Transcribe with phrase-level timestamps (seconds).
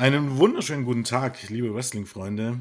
[0.00, 2.60] Einen wunderschönen guten Tag, liebe Wrestling-Freunde.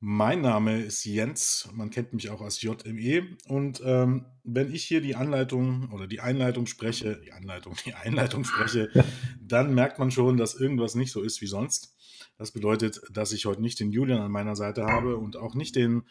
[0.00, 3.36] Mein Name ist Jens, man kennt mich auch als JME.
[3.48, 8.44] Und ähm, wenn ich hier die Anleitung oder die Einleitung spreche, die Anleitung, die Einleitung
[8.44, 8.88] spreche,
[9.42, 11.94] dann merkt man schon, dass irgendwas nicht so ist wie sonst.
[12.38, 15.76] Das bedeutet, dass ich heute nicht den Julian an meiner Seite habe und auch nicht
[15.76, 16.04] den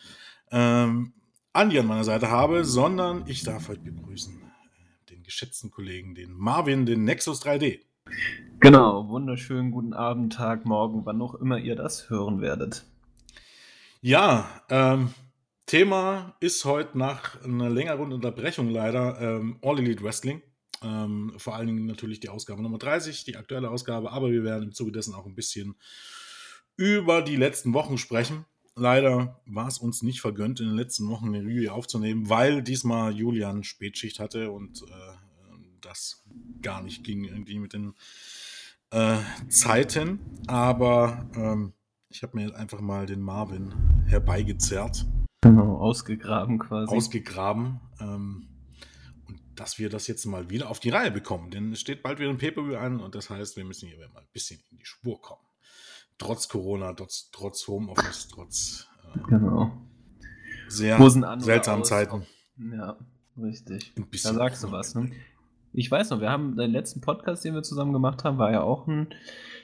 [0.52, 1.14] ähm,
[1.52, 6.34] Andi an meiner Seite habe, sondern ich darf heute begrüßen äh, den geschätzten Kollegen, den
[6.34, 7.87] Marvin, den Nexus 3D.
[8.60, 12.86] Genau, wunderschönen guten Abend, Tag, Morgen, wann auch immer ihr das hören werdet.
[14.02, 15.14] Ja, ähm,
[15.68, 20.42] Thema ist heute nach einer längeren Unterbrechung leider ähm, All Elite Wrestling.
[20.82, 24.64] Ähm, vor allen Dingen natürlich die Ausgabe Nummer 30, die aktuelle Ausgabe, aber wir werden
[24.64, 25.76] im Zuge dessen auch ein bisschen
[26.78, 28.46] über die letzten Wochen sprechen.
[28.76, 33.14] Leider war es uns nicht vergönnt, in den letzten Wochen eine Review aufzunehmen, weil diesmal
[33.14, 35.18] Julian Spätschicht hatte und äh,
[35.82, 36.24] das
[36.62, 37.94] gar nicht ging irgendwie mit den
[38.92, 39.18] äh,
[39.50, 40.20] Zeiten.
[40.48, 41.74] Aber ähm,
[42.10, 43.74] ich habe mir jetzt einfach mal den Marvin
[44.08, 45.06] herbeigezerrt.
[45.42, 46.96] Genau, ausgegraben quasi.
[46.96, 47.80] Ausgegraben.
[48.00, 48.48] Ähm,
[49.28, 51.52] und dass wir das jetzt mal wieder auf die Reihe bekommen.
[51.52, 54.20] Denn es steht bald wieder ein Pay-Per-View an und das heißt, wir müssen hier mal
[54.20, 55.42] ein bisschen in die Spur kommen.
[56.18, 59.72] Trotz Corona, trotz, trotz Homeoffice, trotz äh, genau.
[60.68, 60.98] sehr
[61.40, 62.26] seltsamen Zeiten.
[62.58, 62.98] Ja,
[63.38, 63.94] richtig.
[63.96, 65.12] da sagst du was, ne?
[65.78, 68.64] Ich weiß noch, wir haben den letzten Podcast, den wir zusammen gemacht haben, war ja
[68.64, 69.10] auch ein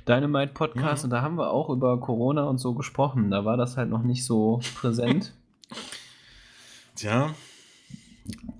[0.08, 1.06] Dynamite-Podcast mhm.
[1.06, 3.32] und da haben wir auch über Corona und so gesprochen.
[3.32, 5.34] Da war das halt noch nicht so präsent.
[6.96, 7.34] Tja,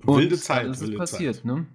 [0.02, 0.66] wilde und Zeit.
[0.66, 1.44] Das ist passiert, Zeit.
[1.44, 1.66] ne?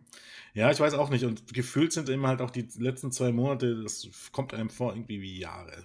[0.53, 1.23] Ja, ich weiß auch nicht.
[1.23, 5.21] Und gefühlt sind immer halt auch die letzten zwei Monate, das kommt einem vor irgendwie
[5.21, 5.83] wie Jahre.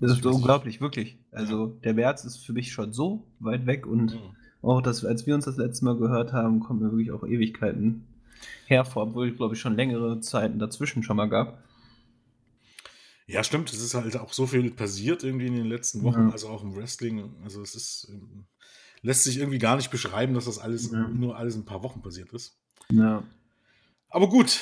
[0.00, 1.16] Das ist unglaublich, wirklich.
[1.32, 1.72] Also ja.
[1.84, 4.36] der März ist für mich schon so weit weg und mhm.
[4.60, 8.04] auch das, als wir uns das letzte Mal gehört haben, kommen mir wirklich auch Ewigkeiten
[8.66, 11.62] hervor, obwohl ich glaube ich schon längere Zeiten dazwischen schon mal gab.
[13.30, 13.72] Ja, stimmt.
[13.72, 16.30] Es ist halt auch so viel passiert irgendwie in den letzten Wochen, ja.
[16.30, 17.32] also auch im Wrestling.
[17.44, 18.46] Also es ist, ähm,
[19.02, 21.06] lässt sich irgendwie gar nicht beschreiben, dass das alles ja.
[21.06, 22.58] nur alles ein paar Wochen passiert ist.
[22.90, 23.22] Ja.
[24.08, 24.58] Aber gut.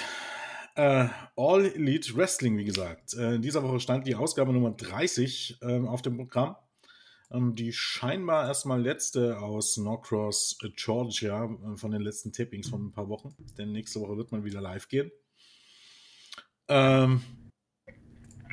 [0.74, 3.14] Äh, All Elite Wrestling, wie gesagt.
[3.14, 6.56] Äh, in dieser Woche stand die Ausgabe Nummer 30 äh, auf dem Programm.
[7.30, 12.86] Ähm, die scheinbar erstmal letzte aus Norcross, äh, Georgia, äh, von den letzten Tippings von
[12.86, 13.34] ein paar Wochen.
[13.58, 15.10] Denn nächste Woche wird man wieder live gehen.
[16.68, 17.20] Ähm,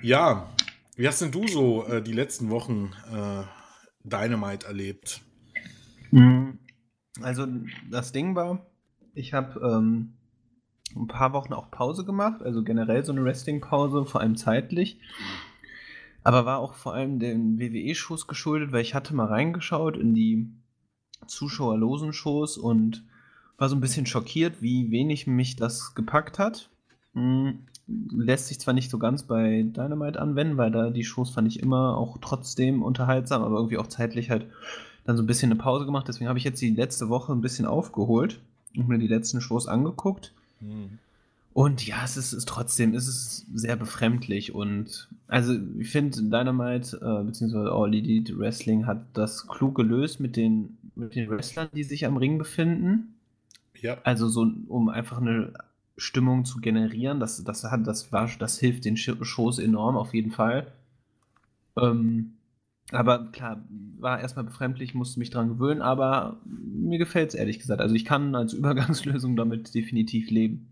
[0.01, 0.49] ja,
[0.95, 3.43] wie hast denn du so äh, die letzten Wochen äh,
[4.03, 5.21] Dynamite erlebt?
[6.11, 6.59] Mhm.
[7.21, 7.47] Also
[7.89, 8.65] das Ding war,
[9.13, 10.13] ich habe ähm,
[10.95, 14.99] ein paar Wochen auch Pause gemacht, also generell so eine Resting-Pause, vor allem zeitlich.
[16.25, 20.49] Aber war auch vor allem den WWE-Shows geschuldet, weil ich hatte mal reingeschaut in die
[21.27, 23.05] zuschauerlosen Shows und
[23.57, 26.69] war so ein bisschen schockiert, wie wenig mich das gepackt hat.
[27.13, 31.47] Mhm lässt sich zwar nicht so ganz bei Dynamite anwenden, weil da die Shows fand
[31.47, 34.47] ich immer auch trotzdem unterhaltsam, aber irgendwie auch zeitlich halt
[35.03, 36.07] dann so ein bisschen eine Pause gemacht.
[36.07, 38.39] Deswegen habe ich jetzt die letzte Woche ein bisschen aufgeholt
[38.75, 40.33] und mir die letzten Shows angeguckt.
[40.61, 40.97] Mhm.
[41.55, 46.97] Und ja, es ist, ist trotzdem, es ist sehr befremdlich und also ich finde Dynamite
[46.97, 47.69] äh, bzw.
[47.69, 52.17] All Elite Wrestling hat das klug gelöst mit den, mit den Wrestlern, die sich am
[52.17, 53.15] Ring befinden.
[53.79, 53.97] Ja.
[54.03, 55.53] Also so, um einfach eine
[55.95, 57.21] Stimmung zu generieren.
[57.21, 60.73] Das, das, hat, das, war, das hilft den Shows enorm, auf jeden Fall.
[61.77, 62.33] Ähm,
[62.91, 63.63] aber klar,
[63.97, 67.79] war erstmal befremdlich, musste mich dran gewöhnen, aber mir gefällt es ehrlich gesagt.
[67.79, 70.67] Also ich kann als Übergangslösung damit definitiv leben.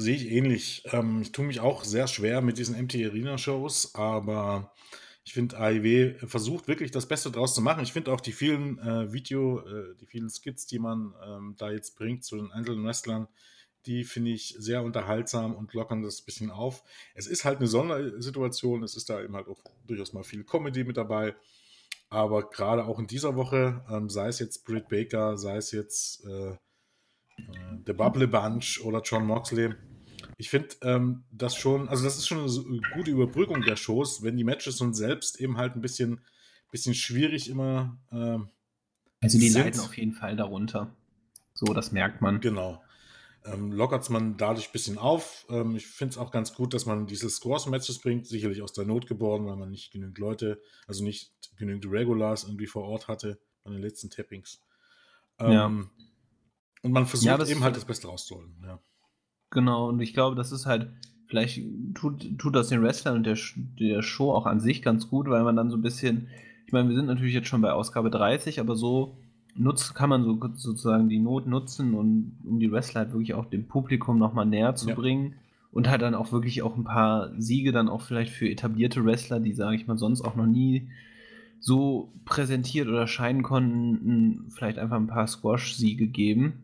[0.00, 0.84] Sehe ich ähnlich.
[0.92, 4.72] Ähm, ich tue mich auch sehr schwer mit diesen MT Arena Shows, aber
[5.24, 7.82] ich finde, AIW versucht wirklich das Beste draus zu machen.
[7.82, 11.72] Ich finde auch die vielen äh, Video, äh, die vielen Skits, die man ähm, da
[11.72, 13.26] jetzt bringt zu den einzelnen Wrestlern,
[13.86, 16.84] die finde ich sehr unterhaltsam und lockern das ein bisschen auf.
[17.14, 20.84] Es ist halt eine Sondersituation, es ist da eben halt auch durchaus mal viel Comedy
[20.84, 21.34] mit dabei.
[22.08, 26.24] Aber gerade auch in dieser Woche, ähm, sei es jetzt Britt Baker, sei es jetzt
[26.24, 26.56] äh,
[27.38, 29.74] äh, The Bubble Bunch oder John Moxley,
[30.38, 34.36] ich finde ähm, das schon, also das ist schon eine gute Überbrückung der Shows, wenn
[34.36, 36.20] die Matches und selbst eben halt ein bisschen,
[36.70, 37.98] bisschen schwierig immer.
[38.10, 38.38] Äh,
[39.20, 39.62] also die sind.
[39.62, 40.94] leiden auf jeden Fall darunter.
[41.52, 42.40] So, das merkt man.
[42.40, 42.82] Genau
[43.52, 45.46] ähm, lockert es man dadurch ein bisschen auf.
[45.48, 48.84] Ähm, ich finde es auch ganz gut, dass man diese Scores-Matches bringt, sicherlich aus der
[48.84, 53.40] Not geboren, weil man nicht genügend Leute, also nicht genügend Regulars irgendwie vor Ort hatte
[53.64, 54.62] bei den letzten Tappings.
[55.38, 55.66] Ähm, ja.
[56.82, 58.56] Und man versucht ja, eben halt das Beste rauszuholen.
[58.64, 58.80] Ja.
[59.50, 60.90] Genau, und ich glaube, das ist halt,
[61.26, 61.62] vielleicht
[61.94, 63.38] tut, tut das den Wrestlern und der,
[63.78, 66.28] der Show auch an sich ganz gut, weil man dann so ein bisschen,
[66.66, 69.16] ich meine, wir sind natürlich jetzt schon bei Ausgabe 30, aber so
[69.54, 73.46] nutzt, kann man so, sozusagen die Not nutzen, und, um die Wrestler halt wirklich auch
[73.46, 74.94] dem Publikum nochmal näher zu ja.
[74.94, 75.34] bringen
[75.72, 79.40] und hat dann auch wirklich auch ein paar Siege dann auch vielleicht für etablierte Wrestler,
[79.40, 80.88] die, sage ich mal, sonst auch noch nie
[81.60, 86.54] so präsentiert oder scheinen konnten, vielleicht einfach ein paar Squash-Siege geben.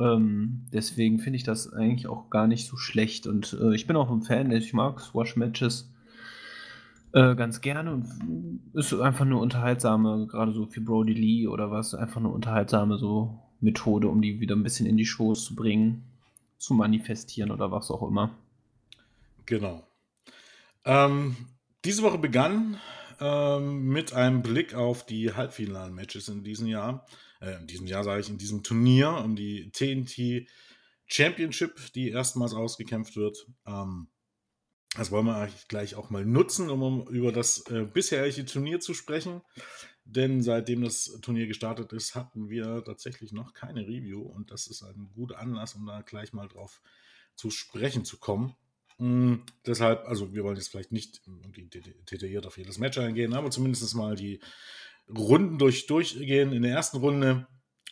[0.00, 3.26] Ähm, deswegen finde ich das eigentlich auch gar nicht so schlecht.
[3.26, 5.92] Und äh, ich bin auch ein Fan, ich mag Squash-Matches
[7.12, 11.94] äh, ganz gerne und ist einfach eine unterhaltsame, gerade so für Brody Lee oder was,
[11.94, 16.04] einfach eine unterhaltsame so Methode, um die wieder ein bisschen in die Shows zu bringen,
[16.58, 18.30] zu manifestieren oder was auch immer.
[19.46, 19.82] Genau.
[20.84, 21.36] Ähm,
[21.84, 22.76] diese Woche begann
[23.20, 27.06] ähm, mit einem Blick auf die Halbfinalen-Matches in diesem Jahr.
[27.40, 30.48] Äh, in diesem Jahr sage ich, in diesem Turnier um die TNT
[31.06, 33.46] Championship, die erstmals ausgekämpft wird.
[33.66, 34.08] Ähm,
[34.96, 39.42] das wollen wir gleich auch mal nutzen, um über das äh, bisherige Turnier zu sprechen.
[40.04, 44.82] Denn seitdem das Turnier gestartet ist, hatten wir tatsächlich noch keine Review und das ist
[44.82, 46.80] ein guter Anlass, um da gleich mal drauf
[47.34, 48.56] zu sprechen zu kommen.
[48.96, 51.20] Mhm, deshalb, also wir wollen jetzt vielleicht nicht
[52.06, 54.40] detailliert auf jedes Match eingehen, aber zumindest mal die
[55.16, 56.52] Runden durch, durchgehen.
[56.52, 57.46] In der ersten Runde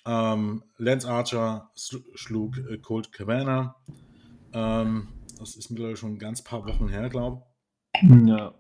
[0.04, 1.70] ähm, Lance Archer
[2.14, 3.76] schlug äh, Colt Cabana.
[4.52, 5.08] Ähm,
[5.38, 7.42] das ist mittlerweile schon ein ganz paar Wochen her, glaube
[7.94, 8.28] ich.
[8.28, 8.54] Ja.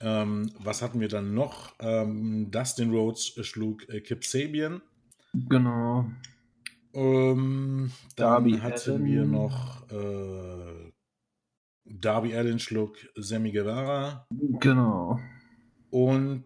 [0.00, 1.74] Ähm, was hatten wir dann noch?
[1.80, 4.82] Ähm, Dustin Rhodes schlug äh, Kip Sabian.
[5.32, 6.06] Genau.
[6.92, 9.04] Ähm, dann Darby hatten Allen.
[9.04, 10.92] wir noch äh,
[11.84, 14.26] Darby Allen schlug Sammy Guevara.
[14.30, 15.18] Genau.
[15.94, 16.44] Und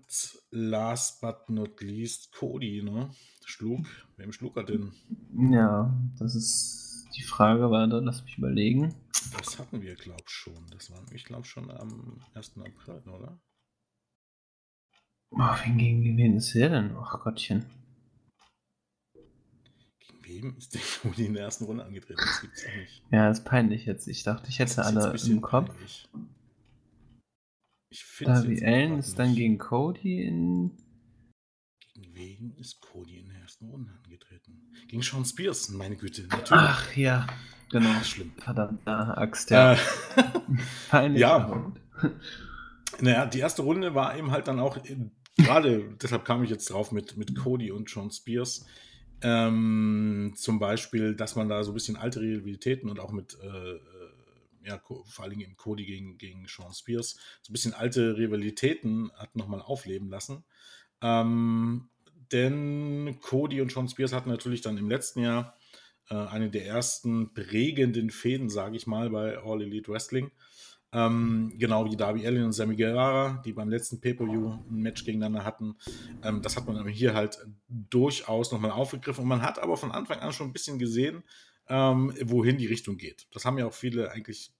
[0.50, 3.10] last but not least Cody, ne?
[3.46, 3.86] Schlug.
[4.18, 4.92] Wem schlug er denn?
[5.50, 8.94] Ja, das ist die Frage, warte, lass mich überlegen.
[9.38, 10.66] Das hatten wir, glaube ich, schon.
[10.70, 12.58] Das war, ich glaube, schon am 1.
[12.58, 13.40] April, oder?
[15.30, 16.94] Oh, wen gegen wen ist der denn?
[16.98, 17.64] Ach Gottchen.
[20.24, 22.20] Gegen wem ist der Cody in der ersten Runde angetreten?
[22.22, 23.02] Das gibt's doch nicht.
[23.10, 24.08] Ja, ist peinlich jetzt.
[24.08, 25.68] Ich dachte, ich hätte alle im Kopf.
[25.68, 26.06] Peinlich.
[27.90, 30.72] Ich finde Darby Allen ist dann gegen Cody in.
[31.94, 34.70] Gegen wen ist Cody in der ersten Runde angetreten?
[34.88, 36.22] Gegen Sean Spears, meine Güte.
[36.22, 36.50] Natürlich.
[36.52, 37.26] Ach ja.
[37.70, 37.90] Genau.
[37.90, 38.32] Ach, schlimm.
[38.38, 39.74] Verdammte Axt, ja.
[40.92, 41.08] Äh.
[41.18, 41.72] Ja.
[43.00, 44.78] Naja, die erste Runde war eben halt dann auch,
[45.36, 48.66] gerade deshalb kam ich jetzt drauf mit, mit Cody und Sean Spears.
[49.20, 53.46] Ähm, zum Beispiel, dass man da so ein bisschen alte Rivalitäten und auch mit, äh,
[53.46, 53.80] äh
[54.68, 59.10] ja, vor allen Dingen im Cody gegen, gegen Sean Spears, so ein bisschen alte Rivalitäten
[59.16, 60.44] hat nochmal aufleben lassen.
[61.02, 61.88] Ähm,
[62.32, 65.56] denn Cody und Sean Spears hatten natürlich dann im letzten Jahr
[66.10, 70.30] äh, eine der ersten prägenden Fäden, sage ich mal, bei All Elite Wrestling.
[70.90, 75.44] Ähm, genau wie Darby Allin und Sammy Guevara, die beim letzten Pay-Per-View ein Match gegeneinander
[75.44, 75.76] hatten.
[76.22, 77.38] Ähm, das hat man hier halt
[77.68, 79.22] durchaus nochmal aufgegriffen.
[79.22, 81.24] Und man hat aber von Anfang an schon ein bisschen gesehen,
[81.68, 83.26] ähm, wohin die Richtung geht.
[83.32, 84.54] Das haben ja auch viele eigentlich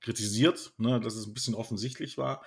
[0.00, 2.44] kritisiert, ne, dass es ein bisschen offensichtlich war.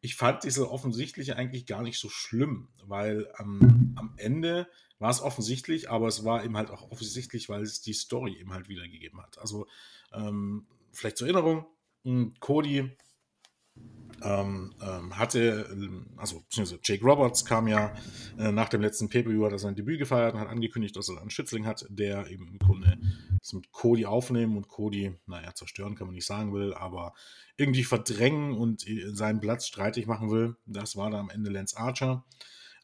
[0.00, 4.68] Ich fand diese offensichtliche eigentlich gar nicht so schlimm, weil am, am Ende
[4.98, 8.52] war es offensichtlich, aber es war eben halt auch offensichtlich, weil es die Story eben
[8.52, 9.38] halt wiedergegeben hat.
[9.38, 9.66] Also
[10.12, 11.66] ähm, vielleicht zur Erinnerung,
[12.04, 12.96] hm, Cody
[14.24, 15.66] ähm, ähm, hatte,
[16.16, 17.94] also beziehungsweise Jake Roberts kam ja
[18.38, 21.20] äh, nach dem letzten Pay-Per-View, hat er sein Debüt gefeiert und hat angekündigt, dass er
[21.20, 22.98] einen Schützling hat, der eben im Grunde
[23.38, 27.14] das mit Cody aufnehmen und Cody, naja, zerstören kann man nicht sagen will, aber
[27.56, 30.56] irgendwie verdrängen und seinen Platz streitig machen will.
[30.66, 32.24] Das war dann am Ende Lance Archer.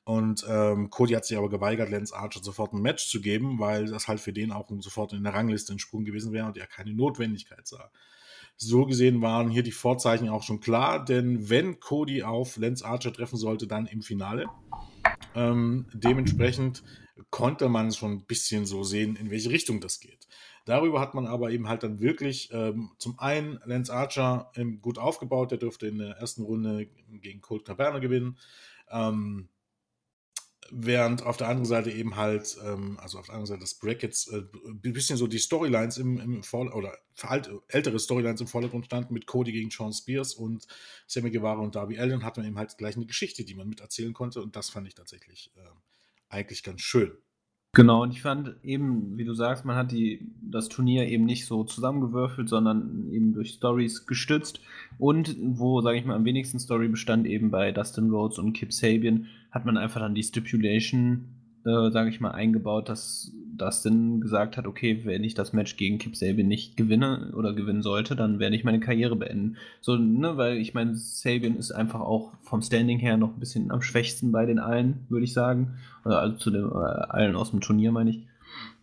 [0.05, 3.87] Und ähm, Cody hat sich aber geweigert, Lance Archer sofort ein Match zu geben, weil
[3.87, 6.67] das halt für den auch sofort in der Rangliste ein Sprung gewesen wäre und er
[6.67, 7.91] keine Notwendigkeit sah.
[8.61, 13.13] So gesehen waren hier die Vorzeichen auch schon klar, denn wenn Cody auf Lance Archer
[13.13, 14.47] treffen sollte, dann im Finale.
[15.37, 16.83] Ähm, dementsprechend
[17.31, 20.27] konnte man schon ein bisschen so sehen, in welche Richtung das geht.
[20.65, 24.99] Darüber hat man aber eben halt dann wirklich ähm, zum einen Lance Archer ähm, gut
[24.99, 28.39] aufgebaut, der dürfte in der ersten Runde gegen Colt Cabana gewinnen.
[28.91, 29.49] Ähm,
[30.71, 34.29] Während auf der anderen Seite eben halt, ähm, also auf der anderen Seite des Brackets,
[34.29, 36.99] äh, ein bisschen so die Storylines im, im oder
[37.69, 40.67] ältere Storylines im Vordergrund standen mit Cody gegen Sean Spears und
[41.07, 44.13] Sammy Guevara und Darby Allen, hat man eben halt gleich eine Geschichte, die man miterzählen
[44.13, 45.61] konnte und das fand ich tatsächlich äh,
[46.29, 47.17] eigentlich ganz schön.
[47.75, 51.47] Genau, und ich fand eben, wie du sagst, man hat die, das Turnier eben nicht
[51.47, 54.61] so zusammengewürfelt, sondern eben durch Stories gestützt.
[54.99, 58.73] Und wo, sage ich mal, am wenigsten Story bestand, eben bei Dustin Rhodes und Kip
[58.73, 61.27] Sabian, hat man einfach dann die Stipulation,
[61.65, 65.99] äh, sage ich mal, eingebaut, dass Dustin gesagt hat, okay, wenn ich das Match gegen
[65.99, 69.57] Kip Sabian nicht gewinne oder gewinnen sollte, dann werde ich meine Karriere beenden.
[69.81, 73.71] So, ne, weil ich meine, Sabian ist einfach auch vom Standing her noch ein bisschen
[73.71, 75.79] am schwächsten bei den allen, würde ich sagen.
[76.05, 78.27] Also zu den äh, allen aus dem Turnier, meine ich.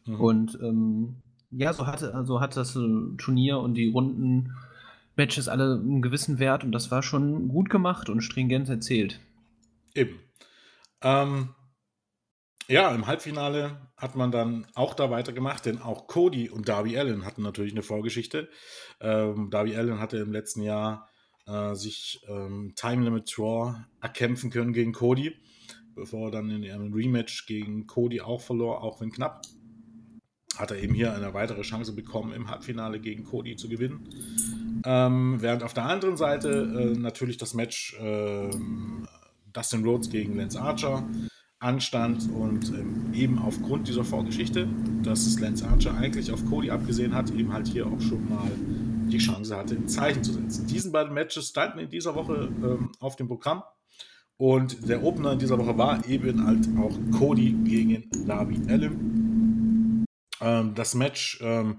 [0.05, 0.21] Mhm.
[0.21, 1.15] Und ähm,
[1.51, 4.51] ja, so hatte, so hatte das Turnier und die Runden
[5.15, 9.19] Matches alle einen gewissen Wert und das war schon gut gemacht und stringent erzählt.
[9.93, 10.19] Eben.
[11.01, 11.49] Ähm,
[12.67, 17.25] ja, im Halbfinale hat man dann auch da weitergemacht, denn auch Cody und Darby Allen
[17.25, 18.49] hatten natürlich eine Vorgeschichte.
[18.99, 21.07] Ähm, Darby Allen hatte im letzten Jahr
[21.45, 25.35] äh, sich ähm, Time Limit Draw erkämpfen können gegen Cody,
[25.93, 29.41] bevor er dann in einem Rematch gegen Cody auch verlor, auch wenn knapp.
[30.57, 34.09] Hat er eben hier eine weitere Chance bekommen, im Halbfinale gegen Cody zu gewinnen.
[34.85, 38.49] Ähm, während auf der anderen Seite äh, natürlich das Match äh,
[39.51, 41.07] Dustin Rhodes gegen Lance Archer
[41.65, 44.67] anstand und ähm, eben aufgrund dieser Vorgeschichte,
[45.03, 48.51] dass es Lance Archer eigentlich auf Cody abgesehen hat, eben halt hier auch schon mal
[49.09, 50.67] die Chance hatte, ein Zeichen zu setzen.
[50.67, 53.63] Diesen beiden Matches standen in dieser Woche ähm, auf dem Programm
[54.37, 60.05] und der Opener in dieser Woche war eben halt auch Cody gegen Darby Allen.
[60.41, 61.77] Ähm, das Match, ähm,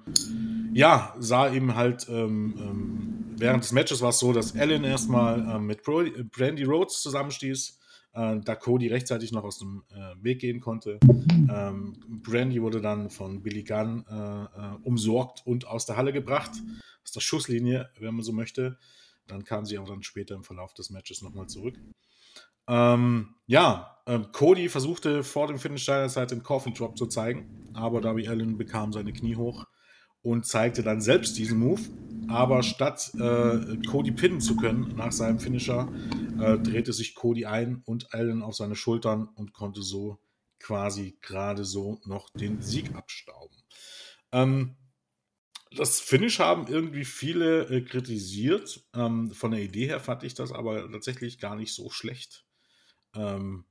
[0.73, 5.61] ja, sah eben halt, ähm, ähm, während des Matches war es so, dass Allen erstmal
[5.61, 7.79] mit Brandy Rhodes zusammenstieß
[8.17, 10.99] äh, da Cody rechtzeitig noch aus dem äh, Weg gehen konnte.
[11.49, 16.51] Ähm, Brandy wurde dann von Billy Gunn äh, äh, umsorgt und aus der Halle gebracht,
[17.05, 18.79] aus der Schusslinie, wenn man so möchte.
[19.27, 21.79] Dann kam sie auch dann später im Verlauf des Matches nochmal zurück.
[22.69, 27.71] Ähm, ja, ähm, Cody versuchte vor dem Finish seiner Zeit den Coffin Drop zu zeigen,
[27.75, 29.67] aber Darby Allen bekam seine Knie hoch
[30.23, 31.83] und zeigte dann selbst diesen Move
[32.29, 35.89] aber statt äh, Cody pinnen zu können nach seinem Finisher,
[36.41, 40.19] äh, drehte sich Cody ein und Allen auf seine Schultern und konnte so
[40.59, 43.57] quasi gerade so noch den Sieg abstauben.
[44.33, 44.77] Ähm,
[45.77, 48.85] das Finish haben irgendwie viele äh, kritisiert.
[48.95, 52.47] Ähm, von der Idee her fand ich das aber tatsächlich gar nicht so schlecht.
[53.15, 53.65] Ähm,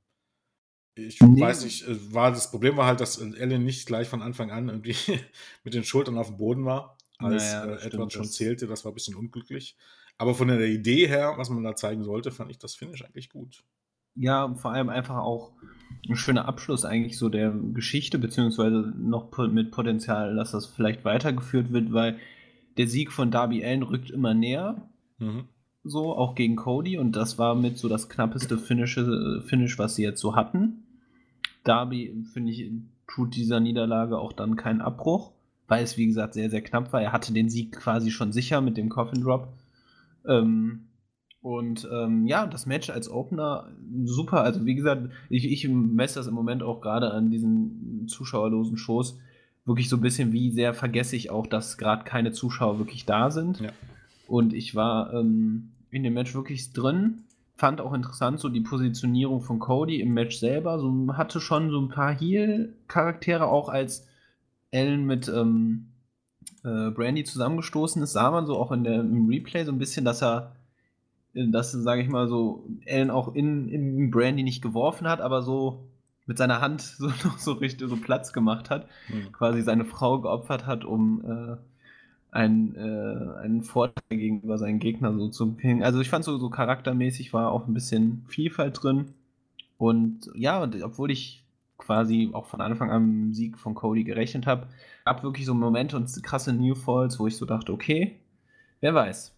[0.95, 1.41] ich nee.
[1.41, 4.69] weiß nicht, äh, war das Problem war halt, dass Allen nicht gleich von Anfang an
[4.69, 4.95] irgendwie
[5.63, 8.67] mit den Schultern auf dem Boden war als naja, äh, Edward schon zählte.
[8.67, 9.75] Das war ein bisschen unglücklich.
[10.17, 13.29] Aber von der Idee her, was man da zeigen sollte, fand ich das Finish eigentlich
[13.29, 13.63] gut.
[14.15, 15.51] Ja, vor allem einfach auch
[16.07, 21.73] ein schöner Abschluss eigentlich so der Geschichte, beziehungsweise noch mit Potenzial, dass das vielleicht weitergeführt
[21.73, 22.17] wird, weil
[22.77, 24.89] der Sieg von Darby Allen rückt immer näher.
[25.17, 25.49] Mhm.
[25.83, 26.97] So, auch gegen Cody.
[26.97, 28.95] Und das war mit so das knappeste Finish,
[29.45, 30.83] Finish was sie jetzt so hatten.
[31.65, 32.71] Darby, finde ich,
[33.07, 35.34] tut dieser Niederlage auch dann keinen Abbruch
[35.67, 37.01] weil es, wie gesagt, sehr, sehr knapp war.
[37.01, 39.49] Er hatte den Sieg quasi schon sicher mit dem Coffin Drop.
[40.27, 40.87] Ähm,
[41.41, 43.69] und ähm, ja, das Match als Opener
[44.03, 44.41] super.
[44.41, 49.19] Also, wie gesagt, ich, ich messe das im Moment auch gerade an diesen zuschauerlosen Shows
[49.65, 53.31] wirklich so ein bisschen, wie sehr vergesse ich auch, dass gerade keine Zuschauer wirklich da
[53.31, 53.59] sind.
[53.59, 53.69] Ja.
[54.27, 57.23] Und ich war ähm, in dem Match wirklich drin.
[57.55, 60.79] Fand auch interessant so die Positionierung von Cody im Match selber.
[60.79, 64.07] So hatte schon so ein paar Heal-Charaktere auch als
[64.71, 65.87] Ellen mit ähm,
[66.63, 70.05] äh, Brandy zusammengestoßen ist, sah man so auch in der, im Replay so ein bisschen,
[70.05, 70.55] dass er,
[71.33, 75.41] äh, dass, sage ich mal so, Ellen auch in, in Brandy nicht geworfen hat, aber
[75.41, 75.87] so
[76.25, 79.31] mit seiner Hand so noch so richtig so Platz gemacht hat, mhm.
[79.31, 81.57] quasi seine Frau geopfert hat, um äh,
[82.35, 85.83] einen, äh, einen Vorteil gegenüber seinen Gegnern so zu bringen.
[85.83, 89.13] Also ich fand so, so charaktermäßig war auch ein bisschen Vielfalt drin.
[89.77, 91.44] Und ja, obwohl ich
[91.85, 94.67] quasi auch von Anfang an Sieg von Cody gerechnet habe,
[95.05, 98.19] gab wirklich so Momente und krasse New Falls, wo ich so dachte, okay,
[98.81, 99.33] wer weiß.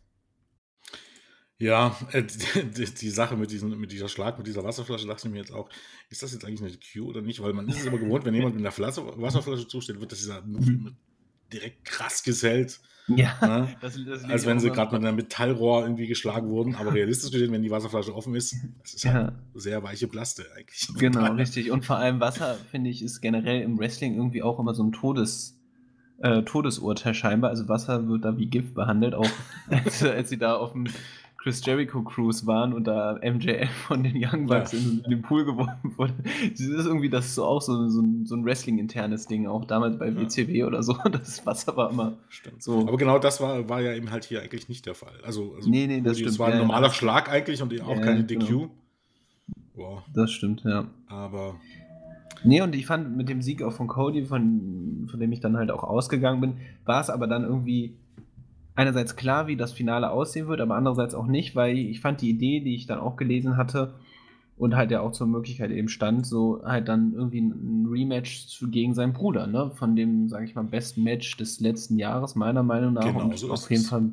[1.59, 2.23] Ja, äh,
[2.77, 5.51] die, die, Sache mit, diesen, mit dieser Schlag, mit dieser Wasserflasche, dachte ich mir jetzt
[5.51, 5.69] auch,
[6.09, 7.41] ist das jetzt eigentlich eine Q oder nicht?
[7.41, 10.19] Weil man ist es immer gewohnt, wenn jemand mit einer Flasche, Wasserflasche zusteht, wird das
[10.19, 10.93] dieser Move
[11.51, 12.79] direkt krass gesellt.
[13.07, 13.67] Ja, ne?
[13.79, 16.75] das, das als wenn sie gerade mit einem Metallrohr irgendwie geschlagen wurden.
[16.75, 19.13] Aber realistisch gesehen, wenn die Wasserflasche offen ist, das ist ja.
[19.13, 20.87] halt sehr weiche Plaste eigentlich.
[20.97, 21.71] Genau, richtig.
[21.71, 24.91] Und vor allem Wasser, finde ich, ist generell im Wrestling irgendwie auch immer so ein
[24.91, 25.57] Todes,
[26.19, 27.49] äh, Todesurteil scheinbar.
[27.49, 29.29] Also Wasser wird da wie Gift behandelt, auch
[29.69, 30.87] als, als sie da auf dem
[31.47, 34.79] Chris Jericho Cruise waren und da MJF von den Young Bucks ja.
[34.79, 36.13] in, in, den Pool geworfen wurde.
[36.51, 39.97] Das ist irgendwie, das ist so auch so, so, so ein Wrestling-internes Ding, auch damals
[39.97, 40.67] bei WCW ja.
[40.67, 40.97] oder so.
[41.09, 42.61] Das Wasser war immer stimmt.
[42.61, 42.81] so.
[42.81, 45.13] Aber genau das war, war ja eben halt hier eigentlich nicht der Fall.
[45.23, 48.45] Also, also nee, nee, das, das war ein normaler Schlag eigentlich und auch keine DQ.
[48.45, 48.69] Genau.
[49.75, 50.03] Wow.
[50.13, 50.87] Das stimmt, ja.
[51.07, 51.55] Aber.
[52.43, 55.55] Nee, und ich fand mit dem Sieg auch von Cody, von, von dem ich dann
[55.55, 57.95] halt auch ausgegangen bin, war es aber dann irgendwie
[58.77, 62.29] einerseits klar, wie das Finale aussehen wird, aber andererseits auch nicht, weil ich fand die
[62.29, 63.95] Idee, die ich dann auch gelesen hatte
[64.55, 68.69] und halt ja auch zur Möglichkeit eben stand, so halt dann irgendwie ein Rematch zu,
[68.69, 69.71] gegen seinen Bruder, ne?
[69.71, 73.05] Von dem, sage ich mal, besten Match des letzten Jahres, meiner Meinung nach.
[73.05, 74.11] Genau, und so auf jeden Fall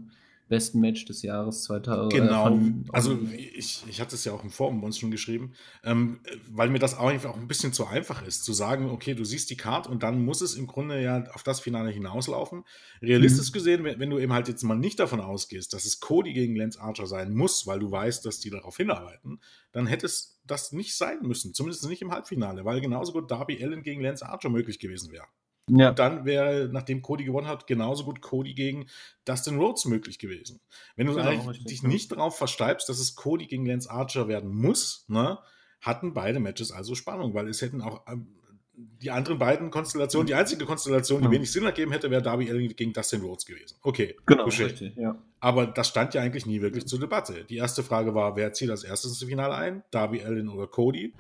[0.48, 2.12] besten Match des Jahres 2000.
[2.12, 2.58] Äh, genau,
[2.92, 6.20] also ich, ich hatte es ja auch im Forum bei uns schon geschrieben, ähm,
[6.50, 9.56] weil mir das auch ein bisschen zu einfach ist, zu sagen, okay, du siehst die
[9.56, 12.64] Card und dann muss es im Grunde ja auf das Finale hinauslaufen.
[13.00, 13.54] Realistisch mhm.
[13.54, 16.56] gesehen, wenn, wenn, du eben halt jetzt mal nicht davon ausgehst, dass es Cody gegen
[16.56, 19.40] Lance Archer sein muss, weil du weißt, dass die darauf hinarbeiten,
[19.72, 23.62] dann hätte es das nicht sein müssen, zumindest nicht im Halbfinale, weil genauso gut Darby
[23.62, 25.26] Allen gegen Lance Archer möglich gewesen wäre.
[25.70, 25.90] Ja.
[25.90, 28.86] Und dann wäre, nachdem Cody gewonnen hat, genauso gut Cody gegen
[29.24, 30.60] Dustin Rhodes möglich gewesen.
[30.96, 35.06] Wenn du genau, dich nicht darauf versteibst, dass es Cody gegen Lance Archer werden muss,
[35.08, 35.38] ne,
[35.80, 38.26] hatten beide Matches also Spannung, weil es hätten auch ähm,
[38.76, 41.30] die anderen beiden Konstellationen, die einzige Konstellation, die ja.
[41.30, 43.78] wenig Sinn ergeben hätte, wäre Darby Allin gegen Dustin Rhodes gewesen.
[43.82, 45.16] Okay, genau, richtig, ja.
[45.40, 47.44] Aber das stand ja eigentlich nie wirklich zur Debatte.
[47.44, 49.84] Die erste Frage war, wer zieht als erstes ins Finale ein?
[49.90, 51.14] Darby Allin oder Cody?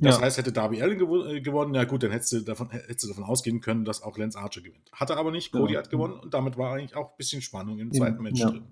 [0.00, 0.22] Das ja.
[0.22, 3.08] heißt, hätte Darby Allen gew äh, gewonnen, ja gut, dann hättest du, davon, hättest du
[3.08, 4.90] davon ausgehen können, dass auch Lance Archer gewinnt.
[4.92, 5.80] Hat er aber nicht, Cody ja.
[5.80, 8.62] hat gewonnen und damit war eigentlich auch ein bisschen Spannung im zweiten Match drin.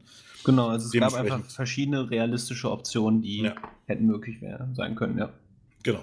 [0.45, 3.51] Genau, also es gab einfach verschiedene realistische Optionen, die
[3.87, 5.31] hätten möglich wär, sein können, ja.
[5.83, 6.03] Genau.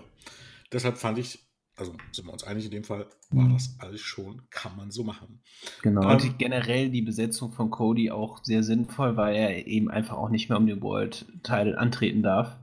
[0.72, 1.40] Deshalb fand ich,
[1.76, 3.54] also sind wir uns einig in dem Fall, war mhm.
[3.54, 5.42] das alles schon, kann man so machen.
[5.82, 10.18] Genau, ähm, und generell die Besetzung von Cody auch sehr sinnvoll, weil er eben einfach
[10.18, 12.58] auch nicht mehr um den World-Title antreten darf.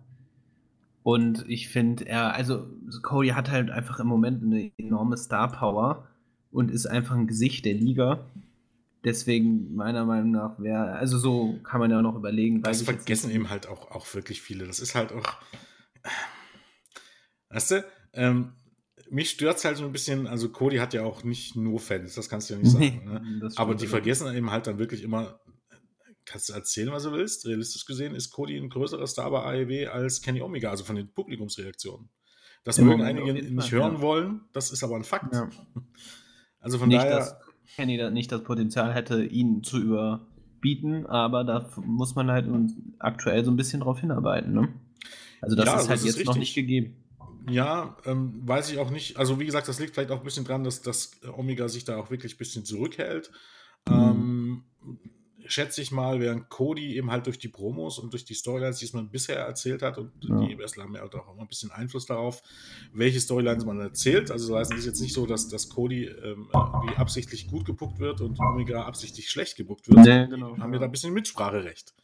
[1.02, 2.66] Und ich finde, er, also
[3.02, 6.08] Cody hat halt einfach im Moment eine enorme Star Power
[6.50, 8.24] und ist einfach ein Gesicht der Liga.
[9.04, 12.62] Deswegen, meiner Meinung nach, wäre, also so kann man ja auch noch überlegen.
[12.62, 14.64] Das vergessen eben halt auch, auch wirklich viele.
[14.64, 15.24] Das ist halt auch,
[17.48, 18.52] weißt du, ähm,
[19.10, 22.14] mich stört es halt so ein bisschen, also Cody hat ja auch nicht nur Fans,
[22.14, 23.02] das kannst du ja nicht sagen.
[23.04, 23.48] Ne?
[23.56, 25.40] Aber die vergessen eben halt dann wirklich immer,
[26.32, 27.46] kannst du erzählen, was du willst.
[27.46, 31.12] Realistisch gesehen ist Cody ein größerer Star bei AEW als Kenny Omega, also von den
[31.12, 32.08] Publikumsreaktionen.
[32.64, 34.00] Das Im mögen einige nicht Fall, hören ja.
[34.00, 35.34] wollen, das ist aber ein Fakt.
[35.34, 35.48] Ja.
[36.64, 37.18] Also von nicht, daher.
[37.18, 37.36] Dass
[37.74, 42.46] Kenny da nicht das Potenzial hätte, ihn zu überbieten, aber da muss man halt
[43.00, 44.52] aktuell so ein bisschen drauf hinarbeiten.
[44.52, 44.68] Ne?
[45.40, 47.02] Also das ja, ist halt das jetzt ist noch nicht gegeben.
[47.50, 49.16] Ja, ähm, weiß ich auch nicht.
[49.16, 51.96] Also wie gesagt, das liegt vielleicht auch ein bisschen dran, dass, dass Omega sich da
[51.96, 53.32] auch wirklich ein bisschen zurückhält.
[53.88, 53.92] Mhm.
[53.92, 54.62] Ähm,
[55.46, 58.88] schätze ich mal, während Cody eben halt durch die Promos und durch die Storylines, die
[58.94, 60.46] man bisher erzählt hat, und ja.
[60.46, 62.42] die Wrestler haben ja auch immer ein bisschen Einfluss darauf,
[62.92, 64.30] welche Storylines man erzählt.
[64.30, 66.48] Also das heißt, es ist jetzt nicht so, dass, dass Cody ähm,
[66.96, 70.04] absichtlich gut gebuckt wird und Omega absichtlich schlecht gebuckt wird.
[70.04, 71.94] Nee, genau, haben ja da ein bisschen Mitspracherecht.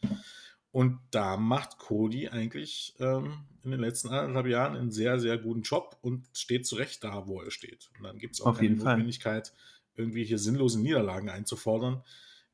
[0.71, 5.61] Und da macht Cody eigentlich ähm, in den letzten anderthalb Jahren einen sehr, sehr guten
[5.61, 7.89] Job und steht zu Recht da, wo er steht.
[7.97, 9.53] Und dann gibt es auch Auf keine Notwendigkeit,
[9.95, 12.03] irgendwie hier sinnlose Niederlagen einzufordern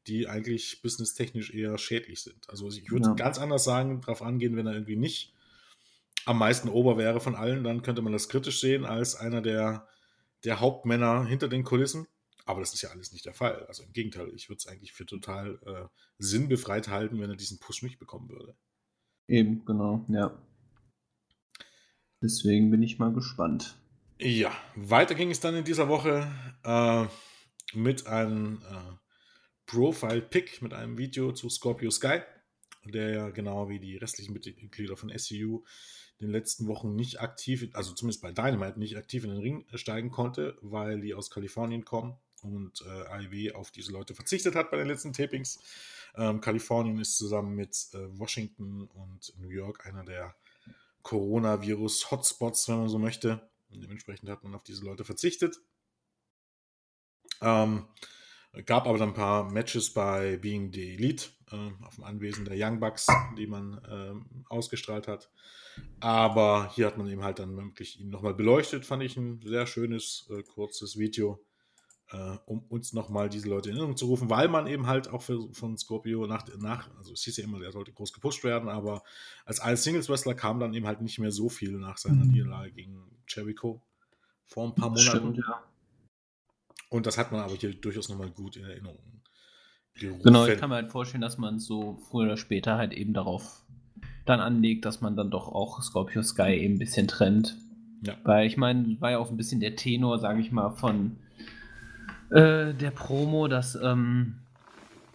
[0.07, 2.49] die eigentlich businesstechnisch eher schädlich sind.
[2.49, 3.13] Also ich würde ja.
[3.13, 5.33] ganz anders sagen, darauf angehen, wenn er irgendwie nicht
[6.25, 9.87] am meisten ober wäre von allen, dann könnte man das kritisch sehen als einer der,
[10.43, 12.07] der Hauptmänner hinter den Kulissen.
[12.45, 13.65] Aber das ist ja alles nicht der Fall.
[13.65, 15.87] Also im Gegenteil, ich würde es eigentlich für total äh,
[16.19, 18.55] sinnbefreit halten, wenn er diesen Push nicht bekommen würde.
[19.27, 20.37] Eben, genau, ja.
[22.21, 23.77] Deswegen bin ich mal gespannt.
[24.19, 26.31] Ja, weiter ging es dann in dieser Woche
[26.63, 27.05] äh,
[27.77, 29.04] mit einem äh,
[29.65, 32.19] Profile-Pick mit einem Video zu Scorpio Sky,
[32.85, 35.63] der ja genau wie die restlichen Mitglieder von SCU
[36.17, 39.65] in den letzten Wochen nicht aktiv, also zumindest bei Dynamite nicht aktiv in den Ring
[39.73, 44.71] steigen konnte, weil die aus Kalifornien kommen und äh, AEW auf diese Leute verzichtet hat
[44.71, 45.59] bei den letzten Tapings.
[46.15, 50.35] Ähm, Kalifornien ist zusammen mit äh, Washington und New York einer der
[51.03, 53.49] Coronavirus-Hotspots, wenn man so möchte.
[53.69, 55.59] Und dementsprechend hat man auf diese Leute verzichtet.
[57.41, 57.87] Ähm,
[58.65, 62.55] Gab aber dann ein paar Matches bei Being the Elite äh, auf dem Anwesen der
[62.57, 64.13] Young Bucks, die man äh,
[64.49, 65.29] ausgestrahlt hat.
[65.99, 69.67] Aber hier hat man eben halt dann wirklich ihn nochmal beleuchtet, fand ich ein sehr
[69.67, 71.43] schönes, äh, kurzes Video,
[72.11, 75.21] äh, um uns nochmal diese Leute in Erinnerung zu rufen, weil man eben halt auch
[75.21, 78.69] für, von Scorpio nach, nach, also es hieß ja immer, der sollte groß gepusht werden,
[78.69, 79.03] aber
[79.43, 82.31] als ein Singles-Wrestler kam dann eben halt nicht mehr so viel nach seiner mhm.
[82.31, 83.81] Niederlage gegen Jericho
[84.45, 85.09] vor ein paar Monaten.
[85.09, 85.63] Stimmt, ja.
[86.89, 88.99] Und das hat man aber hier durchaus nochmal gut in Erinnerung.
[89.97, 90.23] Gerufen.
[90.23, 93.63] Genau, ich kann mir halt vorstellen, dass man so früher oder später halt eben darauf
[94.25, 97.57] dann anlegt, dass man dann doch auch Scorpio Sky eben ein bisschen trennt.
[98.01, 98.15] Ja.
[98.23, 101.17] Weil ich meine, war ja auch ein bisschen der Tenor, sage ich mal, von
[102.29, 104.35] äh, der Promo, dass, ähm,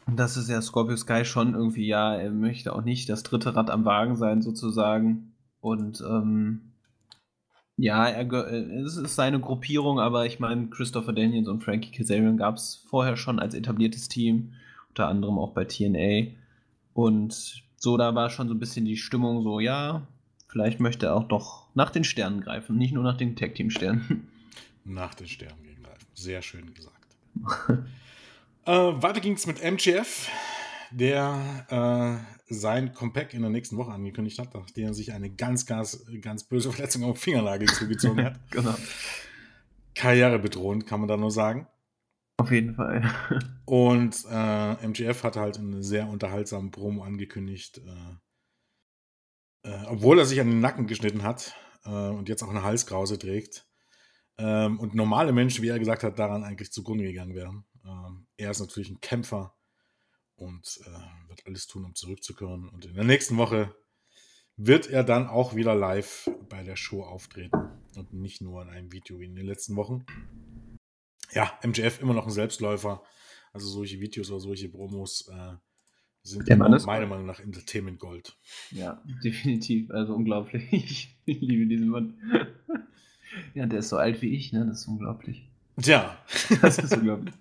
[0.06, 3.68] dass es ja Scorpio Sky schon irgendwie, ja, er möchte auch nicht das dritte Rad
[3.68, 5.34] am Wagen sein, sozusagen.
[5.60, 6.69] Und ähm,
[7.80, 12.56] ja, äh, es ist seine Gruppierung, aber ich meine, Christopher Daniels und Frankie Kazarian gab
[12.56, 14.52] es vorher schon als etabliertes Team,
[14.90, 16.32] unter anderem auch bei TNA.
[16.92, 20.06] Und so, da war schon so ein bisschen die Stimmung so, ja,
[20.48, 24.28] vielleicht möchte er auch doch nach den Sternen greifen, nicht nur nach den Tag-Team-Sternen.
[24.82, 26.96] Nach den Sternen greifen, sehr schön gesagt.
[28.64, 30.28] äh, weiter ging es mit MGF,
[30.92, 35.66] der äh, sein Comeback in der nächsten Woche angekündigt hat, nachdem er sich eine ganz,
[35.66, 38.40] ganz, ganz böse Verletzung am Fingernagel zugezogen hat.
[38.50, 38.74] genau.
[39.94, 41.66] Karrierebedrohend, kann man da nur sagen.
[42.38, 43.02] Auf jeden Fall.
[43.66, 47.78] Und äh, MGF hat halt einen sehr unterhaltsamen Promo angekündigt,
[49.64, 52.62] äh, äh, obwohl er sich an den Nacken geschnitten hat äh, und jetzt auch eine
[52.62, 53.66] Halskrause trägt.
[54.38, 57.66] Ähm, und normale Menschen, wie er gesagt hat, daran eigentlich zugrunde gegangen wären.
[57.84, 59.54] Ähm, er ist natürlich ein Kämpfer
[60.40, 62.68] und äh, wird alles tun, um zurückzukehren.
[62.68, 63.74] Und in der nächsten Woche
[64.56, 67.56] wird er dann auch wieder live bei der Show auftreten
[67.96, 70.04] und nicht nur in einem Video wie in den letzten Wochen
[71.32, 73.02] ja, MJF immer noch ein Selbstläufer.
[73.52, 75.54] Also solche Videos oder solche Promos äh,
[76.22, 77.06] sind Der Mann ist meiner.
[77.06, 78.36] Meinung nach Entertainment Gold.
[78.70, 79.90] Ja, definitiv.
[79.90, 81.16] Also unglaublich.
[81.26, 82.14] Ich liebe diesen Mann.
[83.54, 84.66] Ja, der ist so alt wie ich, ne?
[84.66, 85.48] Das ist unglaublich.
[85.80, 86.18] Tja,
[86.62, 87.32] Das ist unglaublich.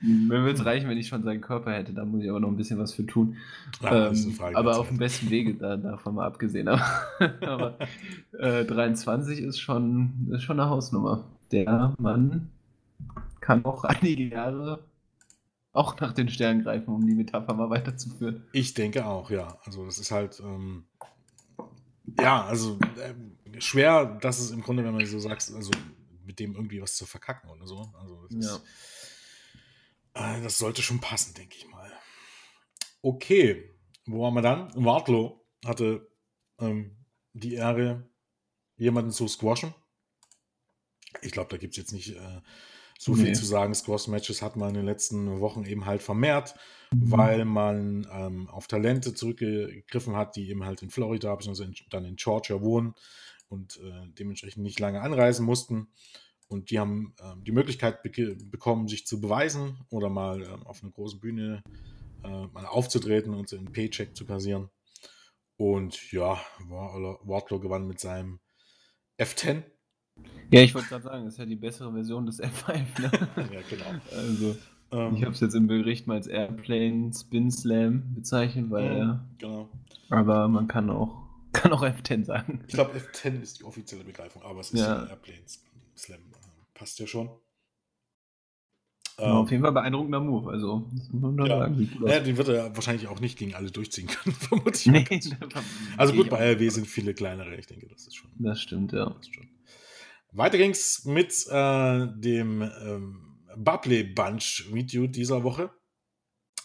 [0.00, 1.92] Mir würde es reichen, wenn ich schon seinen Körper hätte.
[1.92, 3.36] Da muss ich aber noch ein bisschen was für tun.
[3.82, 6.68] Ja, ist ähm, aber auf dem besten Wege, da, davon mal abgesehen.
[6.68, 6.84] Aber,
[7.40, 7.78] aber
[8.38, 11.24] äh, 23 ist schon, ist schon eine Hausnummer.
[11.52, 12.50] Der Mann
[13.40, 14.84] kann auch einige Jahre
[15.72, 18.44] auch nach den Sternen greifen, um die Metapher mal weiterzuführen.
[18.52, 19.58] ich denke auch, ja.
[19.64, 20.84] Also das ist halt, ähm,
[22.18, 25.70] ja, also ähm, schwer, dass es im Grunde, wenn man so sagt, also
[26.26, 27.92] mit dem irgendwie was zu verkacken oder so.
[28.00, 28.60] Also das, ist, äh,
[30.14, 31.90] das sollte schon passen, denke ich mal.
[33.02, 33.70] Okay,
[34.06, 34.70] wo waren wir dann?
[34.74, 36.08] Wardlow hatte
[36.58, 36.96] ähm,
[37.32, 38.08] die Ehre,
[38.76, 39.74] jemanden zu squashen.
[41.22, 42.40] Ich glaube, da gibt es jetzt nicht äh,
[42.98, 43.32] so viel Nee.
[43.32, 43.74] zu sagen.
[43.74, 46.54] Squash-Matches hat man in den letzten Wochen eben halt vermehrt,
[46.92, 47.10] Mhm.
[47.12, 51.64] weil man ähm, auf Talente zurückgegriffen hat, die eben halt in Florida bzw.
[51.64, 52.94] in, dann in Georgia wohnen
[53.48, 55.88] und äh, dementsprechend nicht lange anreisen mussten.
[56.50, 60.82] Und die haben ähm, die Möglichkeit beke- bekommen, sich zu beweisen oder mal ähm, auf
[60.82, 61.62] einer großen Bühne
[62.24, 64.68] äh, mal aufzutreten und einen Paycheck zu kassieren.
[65.56, 68.40] Und ja, War- Wardlow gewann mit seinem
[69.18, 69.62] F10.
[70.50, 73.00] Ja, ich wollte gerade sagen, das ist ja die bessere Version des F5.
[73.00, 73.10] Ne?
[73.52, 74.00] Ja, genau.
[74.12, 74.56] Also,
[74.92, 79.24] Ähm, ich habe es jetzt im Bericht mal als Airplane Spin Slam bezeichnet, weil ja,
[79.38, 79.70] genau.
[80.08, 82.64] aber man kann auch, kann auch F10 sagen.
[82.66, 85.04] Ich glaube, F10 ist die offizielle Begreifung, aber es ist Ja.
[85.04, 85.42] ja Airplane
[85.96, 86.18] Slam.
[86.80, 87.28] Passt ja schon.
[89.18, 91.58] Ja, auf jeden Fall beeindruckender Move, also das muss man da Ja.
[91.58, 91.92] sagen.
[92.06, 94.86] Ja, den wird er wahrscheinlich auch nicht gegen alle durchziehen können, vermutlich.
[94.86, 95.04] Nee,
[95.98, 96.38] Also gut, bei.
[96.54, 98.30] RW sind viele kleinere, ich denke, das ist schon.
[98.38, 99.10] Das stimmt, ja.
[99.10, 99.46] passt schon.
[100.32, 105.70] Weiter ging's mit äh, dem ähm, Bubbly Bunch Video dieser Woche.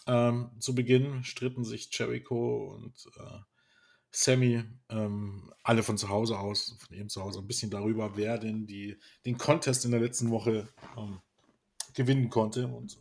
[0.06, 3.38] Ähm, zu Beginn stritten sich Jericho und äh,
[4.10, 8.66] Sammy ähm, alle von zu Hause aus, von ihrem Zuhause, ein bisschen darüber, wer denn
[8.66, 11.20] die, den Contest in der letzten Woche ähm,
[11.94, 12.68] gewinnen konnte.
[12.68, 12.98] Und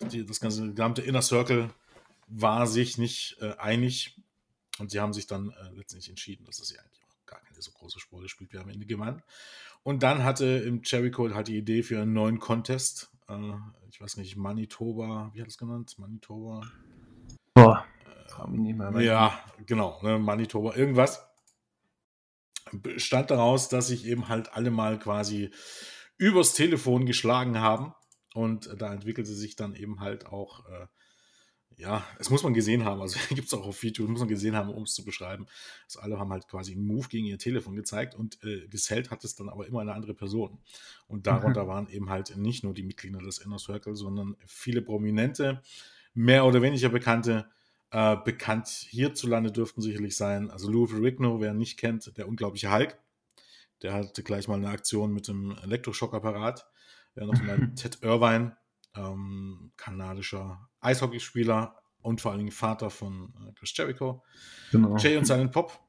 [0.00, 1.70] äh, die, das ganze gesamte Inner Circle
[2.26, 4.20] war sich nicht äh, einig.
[4.78, 7.62] Und sie haben sich dann äh, letztendlich entschieden, dass es ja eigentlich auch gar keine
[7.62, 9.22] so große Rolle spielt, wer am Ende gewann.
[9.82, 13.10] Und dann hatte im Jericho halt die Idee für einen neuen Contest.
[13.28, 13.52] Äh,
[13.90, 15.96] ich weiß nicht, Manitoba, wie hat es genannt?
[15.98, 16.66] Manitoba?
[17.54, 17.86] Boah,
[18.36, 18.88] frag mich nicht mehr.
[18.88, 21.22] aber- Ja, genau, ne, Manitoba, irgendwas.
[22.72, 25.50] Bestand daraus, dass sich eben halt alle mal quasi
[26.18, 27.94] übers Telefon geschlagen haben.
[28.34, 30.86] Und da entwickelte sich dann eben halt auch, äh,
[31.78, 34.56] ja, es muss man gesehen haben, also gibt es auch auf Video, muss man gesehen
[34.56, 35.46] haben, um es zu beschreiben.
[35.84, 39.24] Also alle haben halt quasi einen Move gegen ihr Telefon gezeigt und äh, gesellt hat
[39.24, 40.58] es dann aber immer eine andere Person.
[41.06, 45.62] Und darunter waren eben halt nicht nur die Mitglieder des Inner Circle, sondern viele Prominente,
[46.14, 47.46] mehr oder weniger bekannte,
[47.96, 50.50] äh, bekannt hierzulande dürften sicherlich sein.
[50.50, 52.98] Also Lou Ferrigno, wer ihn nicht kennt, der unglaubliche Hulk.
[53.80, 56.66] Der hatte gleich mal eine Aktion mit dem Elektroschockerapparat.
[57.14, 58.54] Ja, noch mal Ted Irvine,
[58.94, 64.22] ähm, kanadischer Eishockeyspieler und vor allen Dingen Vater von äh, Chris Jericho.
[64.72, 64.98] Genau.
[64.98, 65.80] Jay und seinen Pop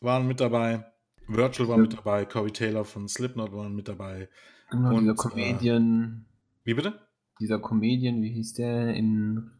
[0.00, 0.84] waren mit dabei.
[1.28, 2.26] Virtual war mit dabei.
[2.26, 4.28] Corey Taylor von Slipknot waren mit dabei.
[4.70, 6.26] Genau, und, dieser äh, Comedian,
[6.64, 7.00] Wie bitte?
[7.40, 9.50] dieser Comedian, wie hieß der in.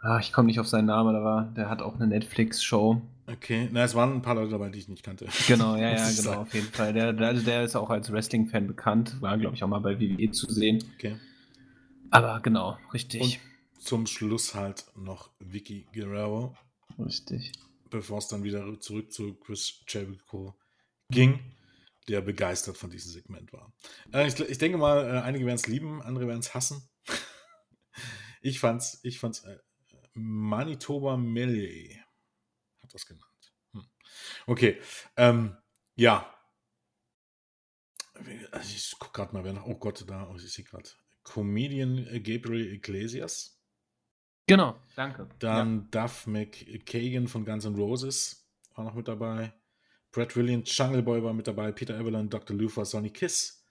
[0.00, 3.02] Ah, ich komme nicht auf seinen Namen, aber der hat auch eine Netflix-Show.
[3.26, 5.26] Okay, na, es waren ein paar Leute dabei, die ich nicht kannte.
[5.48, 6.38] Genau, ja, ja, genau, sagen.
[6.38, 6.92] auf jeden Fall.
[6.92, 10.00] Der, der, also der ist auch als Wrestling-Fan bekannt, war, glaube ich, auch mal bei
[10.00, 10.82] WWE zu sehen.
[10.94, 11.16] Okay.
[12.10, 13.40] Aber genau, richtig.
[13.78, 16.54] Zum Schluss halt noch Vicky Guerrero,
[16.98, 17.52] richtig.
[17.90, 20.54] bevor es dann wieder zurück zu Chris Jericho
[21.10, 21.40] ging,
[22.08, 23.72] der begeistert von diesem Segment war.
[24.12, 26.88] Äh, ich, ich denke mal, äh, einige werden es lieben, andere werden es hassen.
[28.42, 29.58] ich fand's, ich fand's äh,
[30.14, 32.00] Manitoba Melee
[32.82, 33.24] hat das genannt.
[33.72, 33.84] Hm.
[34.46, 34.80] Okay,
[35.16, 35.56] ähm,
[35.94, 36.32] ja.
[38.50, 39.66] Also Ich gucke gerade mal, wer noch.
[39.66, 40.88] Oh Gott, da, oh, ich sehe gerade.
[41.22, 43.58] Comedian Gabriel Iglesias.
[44.46, 45.28] Genau, danke.
[45.38, 46.02] Dann ja.
[46.02, 49.52] Duff McKagan von Guns N' Roses war noch mit dabei.
[50.10, 52.56] Brad Williams, Jungle Boy war mit dabei, Peter Evelyn, Dr.
[52.56, 53.62] Luther, Sonny Kiss.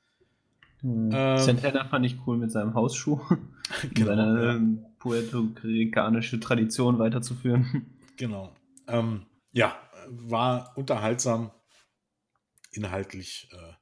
[0.81, 1.09] Hm.
[1.11, 3.19] Ähm, Santana fand ich cool mit seinem Hausschuh.
[3.93, 4.89] genau, seine ja.
[5.07, 7.93] Puerto-ricanische Tradition weiterzuführen.
[8.17, 8.53] Genau.
[8.87, 11.51] Ähm, ja, war unterhaltsam.
[12.71, 13.73] Inhaltlich äh,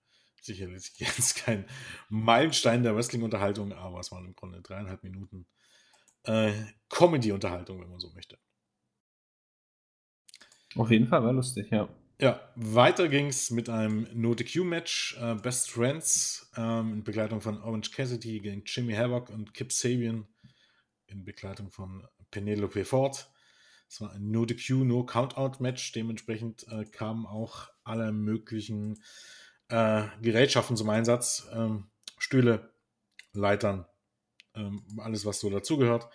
[0.42, 1.66] sicherlich jetzt kein
[2.10, 5.48] Meilenstein der Wrestling-Unterhaltung, aber es waren im Grunde dreieinhalb Minuten
[6.24, 6.54] äh,
[6.90, 8.38] Comedy-Unterhaltung, wenn man so möchte.
[10.76, 11.88] Auf jeden Fall war lustig, ja.
[12.20, 15.18] Ja, weiter ging es mit einem No-DQ-Match.
[15.20, 20.26] Äh, Best Friends ähm, in Begleitung von Orange Cassidy gegen Jimmy Havoc und Kip Sabian
[21.08, 23.30] in Begleitung von Penelope Ford.
[23.88, 25.91] Es war ein No-DQ, No-Countout-Match.
[25.94, 29.02] Dementsprechend äh, kamen auch alle möglichen
[29.70, 31.48] äh, Gerätschaften zum Einsatz.
[31.54, 31.88] Ähm,
[32.18, 32.74] Stühle,
[33.34, 33.86] Leitern,
[34.56, 36.10] ähm, alles, was so dazugehört.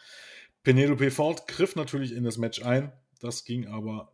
[0.62, 2.92] Penelope Ford griff natürlich in das Match ein.
[3.20, 4.12] Das ging aber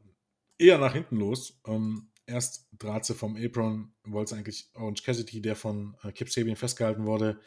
[0.58, 1.60] eher nach hinten los.
[1.66, 6.56] Ähm, erst trat sie vom Apron, wollte eigentlich Orange Cassidy, der von äh, Kip Sabian
[6.56, 7.40] festgehalten wurde,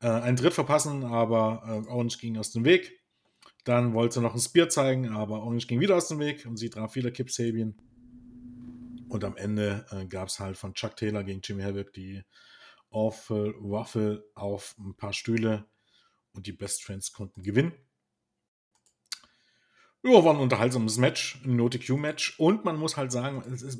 [0.00, 3.00] äh, einen Tritt verpassen, aber äh, Orange ging aus dem Weg.
[3.64, 6.56] Dann wollte sie noch ein Spear zeigen, aber Orange ging wieder aus dem Weg und
[6.56, 7.74] sie traf wieder Kip Sabian.
[9.08, 12.22] Und am Ende äh, gab es halt von Chuck Taylor gegen Jimmy Havoc die
[12.90, 15.66] Awful Waffle auf ein paar Stühle
[16.32, 17.72] und die Best Friends konnten gewinnen.
[20.02, 22.38] Ja, war ein unterhaltsames Match, ein No-TQ-Match.
[22.38, 23.78] Und man muss halt sagen, es ist,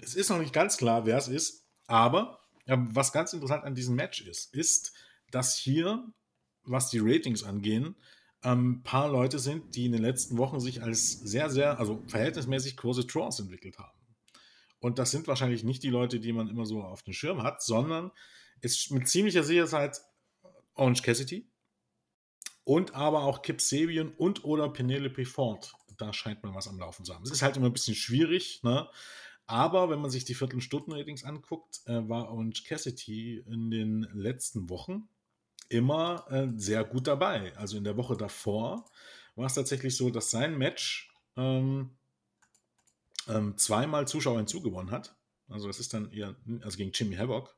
[0.00, 1.68] es ist noch nicht ganz klar, wer es ist.
[1.86, 4.92] Aber ja, was ganz interessant an diesem Match ist, ist,
[5.30, 6.04] dass hier,
[6.64, 7.96] was die Ratings angehen,
[8.42, 12.02] ein ähm, paar Leute sind, die in den letzten Wochen sich als sehr, sehr, also
[12.06, 13.98] verhältnismäßig große Draws entwickelt haben.
[14.78, 17.62] Und das sind wahrscheinlich nicht die Leute, die man immer so auf dem Schirm hat,
[17.62, 18.10] sondern
[18.62, 20.00] ist mit ziemlicher Sicherheit
[20.74, 21.50] Orange Cassidy,
[22.64, 25.72] und aber auch Kip Sabian und oder Penelope Ford.
[25.98, 27.24] Da scheint man was am Laufen zu haben.
[27.24, 28.88] Es ist halt immer ein bisschen schwierig, ne?
[29.46, 35.08] Aber wenn man sich die Viertelstunden-Ratings anguckt, äh, war Orange Cassidy in den letzten Wochen
[35.70, 37.56] immer äh, sehr gut dabei.
[37.56, 38.84] Also in der Woche davor
[39.36, 41.90] war es tatsächlich so, dass sein Match ähm,
[43.28, 45.16] ähm, zweimal Zuschauer hinzugewonnen hat.
[45.48, 47.56] Also das ist dann eher, also gegen Jimmy Havoc.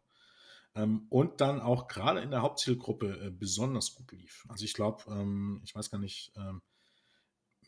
[0.74, 4.46] Ähm, und dann auch gerade in der Hauptzielgruppe äh, besonders gut lief.
[4.48, 6.62] Also ich glaube, ähm, ich weiß gar nicht, ähm,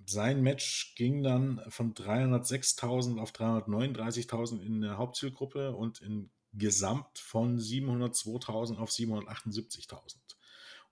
[0.06, 7.58] sein Match ging dann von 306.000 auf 339.000 in der Hauptzielgruppe und in Gesamt von
[7.58, 10.33] 702.000 auf 778.000.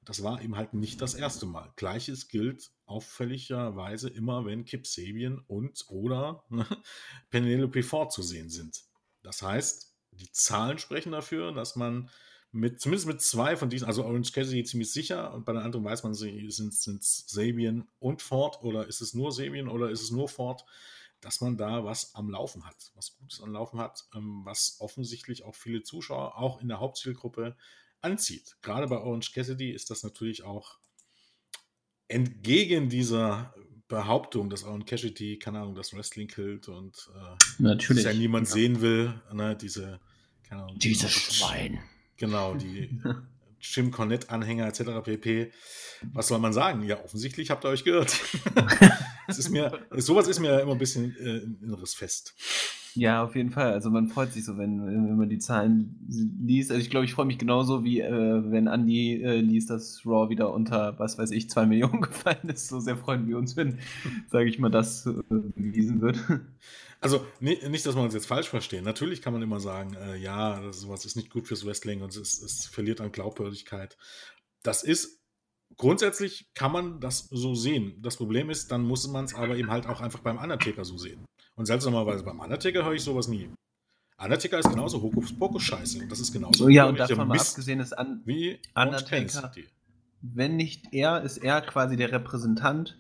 [0.05, 1.73] Das war eben halt nicht das erste Mal.
[1.77, 6.45] Gleiches gilt auffälligerweise immer, wenn Kip Sabian und oder
[7.31, 8.83] Penelope Ford zu sehen sind.
[9.23, 12.11] Das heißt, die Zahlen sprechen dafür, dass man
[12.51, 15.85] mit, zumindest mit zwei von diesen, also Orange Cassidy ziemlich sicher und bei den anderen
[15.85, 20.11] weiß man, sind es Sabian und Ford oder ist es nur Sabian oder ist es
[20.11, 20.65] nur Ford,
[21.21, 25.45] dass man da was am Laufen hat, was Gutes am Laufen hat, ähm, was offensichtlich
[25.45, 27.57] auch viele Zuschauer auch in der Hauptzielgruppe
[28.03, 28.57] anzieht.
[28.63, 30.79] Gerade bei Orange Cassidy ist das natürlich auch
[32.09, 33.55] entgegen dieser
[33.89, 38.05] Behauptung, dass Owen Cassidy, keine Ahnung, das Wrestling killt und äh, Natürlich.
[38.05, 38.55] ja niemand ja.
[38.55, 39.21] sehen will.
[39.33, 40.01] Ne, diese,
[40.49, 41.79] keine Ahnung, Dieses Schwein.
[42.17, 43.01] Genau, die
[43.61, 45.05] Jim Cornette-Anhänger etc.
[45.05, 45.53] pp.
[46.13, 46.85] Was soll man sagen?
[46.85, 48.19] Ja, offensichtlich habt ihr euch gehört.
[49.29, 52.35] es ist mir, sowas ist mir immer ein bisschen äh, ein inneres Fest.
[52.95, 53.73] Ja, auf jeden Fall.
[53.73, 56.71] Also man freut sich so, wenn, wenn man die Zahlen liest.
[56.71, 60.29] Also ich glaube, ich freue mich genauso, wie äh, wenn Andy äh, liest, dass Raw
[60.29, 62.69] wieder unter, was weiß ich, zwei Millionen gefallen ist.
[62.69, 63.79] So sehr freuen wir uns, wenn,
[64.29, 66.19] sage ich mal, das äh, bewiesen wird.
[67.01, 68.85] Also nicht, dass wir uns jetzt falsch verstehen.
[68.85, 72.41] Natürlich kann man immer sagen, äh, ja, sowas ist nicht gut fürs Wrestling und es,
[72.41, 73.97] es verliert an Glaubwürdigkeit.
[74.63, 75.23] Das ist
[75.77, 77.95] grundsätzlich kann man das so sehen.
[78.01, 80.97] Das Problem ist, dann muss man es aber eben halt auch einfach beim Undertaker so
[80.97, 81.25] sehen.
[81.55, 83.51] Und seltsamerweise beim Undertaker höre ich sowas nie.
[84.19, 86.03] Undertaker ist genauso Hokuspokus-Scheiße.
[86.03, 86.69] Und das ist genauso.
[86.69, 89.53] Ja, und davon mal abgesehen ist an wie Undertaker,
[90.23, 92.97] wenn nicht er, ist er quasi der Repräsentant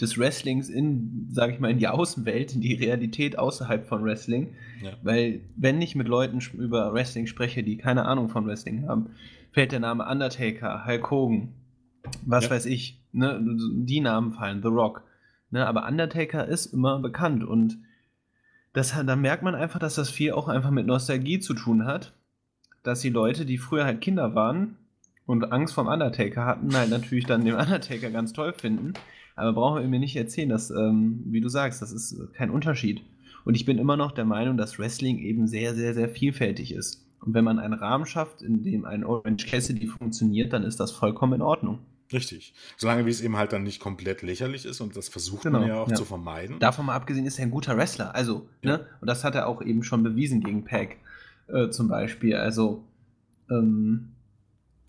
[0.00, 4.54] des Wrestlings in, sage ich mal, in die Außenwelt, in die Realität außerhalb von Wrestling.
[4.82, 4.92] Ja.
[5.02, 9.10] Weil, wenn ich mit Leuten über Wrestling spreche, die keine Ahnung von Wrestling haben,
[9.52, 11.54] fällt der Name Undertaker, Hulk Hogan,
[12.26, 12.50] was ja.
[12.50, 15.02] weiß ich, ne, die Namen fallen, The Rock.
[15.50, 17.78] Ne, aber Undertaker ist immer bekannt und
[18.76, 22.12] das, da merkt man einfach, dass das viel auch einfach mit Nostalgie zu tun hat.
[22.82, 24.76] Dass die Leute, die früher halt Kinder waren
[25.24, 28.92] und Angst vorm Undertaker hatten, halt natürlich dann den Undertaker ganz toll finden.
[29.34, 33.00] Aber brauchen wir mir nicht erzählen, dass, ähm, wie du sagst, das ist kein Unterschied.
[33.46, 37.02] Und ich bin immer noch der Meinung, dass Wrestling eben sehr, sehr, sehr vielfältig ist.
[37.20, 40.92] Und wenn man einen Rahmen schafft, in dem ein Orange Cassidy funktioniert, dann ist das
[40.92, 41.78] vollkommen in Ordnung.
[42.12, 42.54] Richtig.
[42.76, 45.68] Solange wie es eben halt dann nicht komplett lächerlich ist und das versucht genau, man
[45.68, 45.96] ja auch ja.
[45.96, 46.58] zu vermeiden.
[46.58, 48.14] Davon mal abgesehen ist er ein guter Wrestler.
[48.14, 48.78] Also, ja.
[48.78, 48.86] ne?
[49.00, 50.96] Und das hat er auch eben schon bewiesen gegen Pack
[51.48, 52.36] äh, zum Beispiel.
[52.36, 52.84] Also,
[53.50, 54.12] ähm,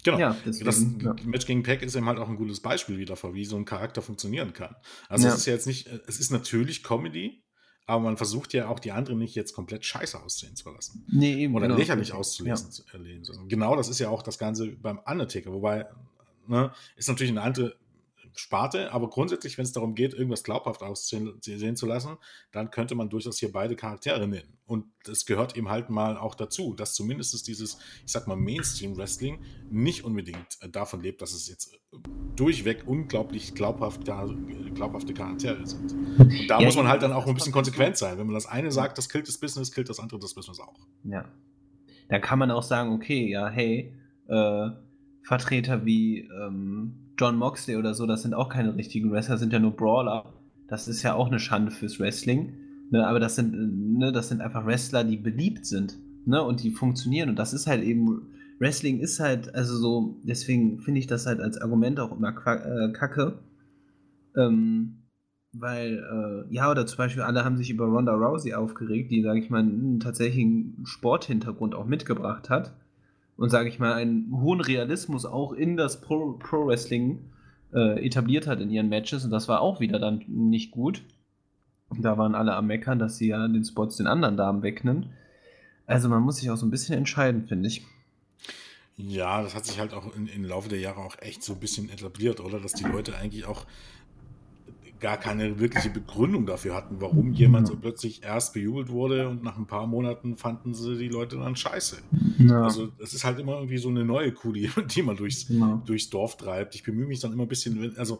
[0.03, 0.19] Genau.
[0.19, 1.15] Ja, deswegen, das ja.
[1.25, 3.65] Match gegen Pack ist eben halt auch ein gutes Beispiel wieder vor, wie so ein
[3.65, 4.75] Charakter funktionieren kann.
[5.09, 5.33] Also ja.
[5.33, 7.43] es ist ja jetzt nicht, es ist natürlich Comedy,
[7.87, 11.05] aber man versucht ja auch die anderen nicht jetzt komplett scheiße aussehen zu lassen.
[11.11, 11.55] Nee, eben.
[11.55, 11.77] Oder genau.
[11.77, 12.69] lächerlich auszulesen.
[12.93, 13.33] Ja.
[13.47, 15.87] Genau das ist ja auch das Ganze beim Undertaker, wobei
[16.47, 17.75] ne, ist natürlich eine andere
[18.39, 21.41] Sparte, aber grundsätzlich, wenn es darum geht, irgendwas glaubhaft aussehen
[21.75, 22.17] zu lassen,
[22.51, 24.57] dann könnte man durchaus hier beide Charaktere nennen.
[24.65, 29.39] Und es gehört eben halt mal auch dazu, dass zumindest dieses, ich sag mal, Mainstream-Wrestling
[29.69, 31.77] nicht unbedingt äh, davon lebt, dass es jetzt
[32.35, 35.93] durchweg unglaublich glaubhaft, glaubhafte Charaktere sind.
[36.19, 38.17] Und da ja, muss man halt dann auch ein bisschen konsequent sein.
[38.17, 40.75] Wenn man das eine sagt, das killt das Business, killt das andere das Business auch.
[41.03, 41.25] Ja.
[42.09, 43.93] Da kann man auch sagen, okay, ja, hey,
[44.27, 44.69] äh,
[45.27, 49.59] Vertreter wie ähm, John Moxley oder so, das sind auch keine richtigen Wrestler, sind ja
[49.59, 50.33] nur Brawler.
[50.69, 52.53] Das ist ja auch eine Schande fürs Wrestling.
[52.91, 53.05] Ne?
[53.05, 56.41] Aber das sind, ne, das sind einfach Wrestler, die beliebt sind ne?
[56.41, 57.27] und die funktionieren.
[57.27, 61.41] Und das ist halt eben, Wrestling ist halt, also so, deswegen finde ich das halt
[61.41, 63.39] als Argument auch immer äh, kacke.
[64.37, 65.09] Ähm,
[65.51, 69.39] weil, äh, ja, oder zum Beispiel alle haben sich über Ronda Rousey aufgeregt, die, sage
[69.39, 72.73] ich mal, einen tatsächlichen Sporthintergrund auch mitgebracht hat
[73.37, 77.19] und sage ich mal, einen hohen Realismus auch in das Pro, Pro Wrestling
[77.73, 81.03] äh, etabliert hat in ihren Matches und das war auch wieder dann nicht gut.
[81.89, 85.07] Da waren alle am Meckern, dass sie ja den Spots den anderen Damen wegnimmt.
[85.85, 87.85] Also man muss sich auch so ein bisschen entscheiden, finde ich.
[88.97, 91.89] Ja, das hat sich halt auch im Laufe der Jahre auch echt so ein bisschen
[91.89, 92.59] etabliert, oder?
[92.59, 93.65] Dass die Leute eigentlich auch
[94.99, 99.57] gar keine wirkliche Begründung dafür hatten, warum jemand so plötzlich erst bejubelt wurde und nach
[99.57, 101.97] ein paar Monaten fanden sie die Leute dann scheiße.
[102.39, 102.63] Ja.
[102.63, 105.81] Also es ist halt immer irgendwie so eine neue Kuh, die, die man durchs, ja.
[105.85, 106.75] durchs Dorf treibt.
[106.75, 108.19] Ich bemühe mich dann immer ein bisschen, also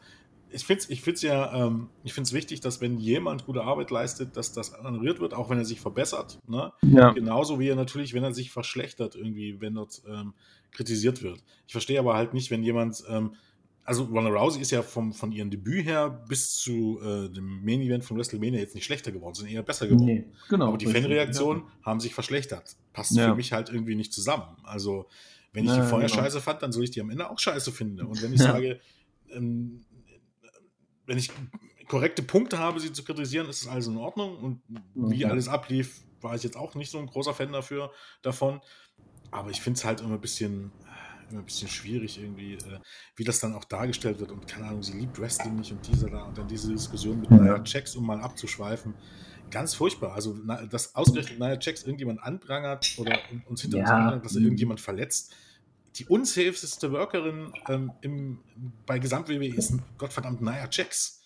[0.49, 3.63] ich finde es ich find's ja, ähm, ich finde es wichtig, dass wenn jemand gute
[3.63, 6.39] Arbeit leistet, dass das honoriert wird, auch wenn er sich verbessert.
[6.47, 6.71] Ne?
[6.83, 7.11] Ja.
[7.11, 10.33] Genauso wie er natürlich, wenn er sich verschlechtert, irgendwie, wenn dort ähm,
[10.71, 11.43] kritisiert wird.
[11.65, 13.31] Ich verstehe aber halt nicht, wenn jemand ähm,
[13.87, 17.79] also Ronda Rousey ist ja vom, von ihrem Debüt her bis zu äh, dem Main
[17.79, 20.05] Event von WrestleMania jetzt nicht schlechter geworden, sondern eher besser geworden.
[20.05, 21.85] Nee, genau, Aber die Fanreaktionen ja.
[21.85, 22.75] haben sich verschlechtert.
[22.91, 23.29] Passt ja.
[23.29, 24.57] für mich halt irgendwie nicht zusammen.
[24.63, 25.07] Also,
[25.53, 26.21] wenn ich ja, die vorher genau.
[26.21, 28.01] scheiße fand, dann soll ich die am Ende auch scheiße finden.
[28.01, 28.81] Und wenn ich sage,
[29.31, 29.85] ähm,
[31.05, 31.31] wenn ich
[31.87, 34.37] korrekte Punkte habe, sie zu kritisieren, ist es alles in Ordnung.
[34.37, 34.61] Und
[34.95, 38.59] wie alles ablief, war ich jetzt auch nicht so ein großer Fan dafür davon.
[39.31, 40.71] Aber ich finde es halt immer ein bisschen,
[41.29, 42.79] immer ein bisschen schwierig irgendwie, äh,
[43.15, 44.31] wie das dann auch dargestellt wird.
[44.31, 47.31] Und keine Ahnung, sie liebt Wrestling nicht und dieser da und dann diese Diskussion mit
[47.31, 48.93] Nia Checks, um mal abzuschweifen.
[49.49, 50.13] Ganz furchtbar.
[50.13, 50.37] Also,
[50.69, 53.83] dass ausgerechnet Nia Checks irgendjemand anprangert oder uns hinter ja.
[53.83, 55.33] uns anprangert, dass er irgendjemand verletzt.
[55.95, 58.39] Die unsafeste Workerin ähm, im,
[58.85, 61.21] bei Gesamt-WWE ist Gottverdammt Nia Checks.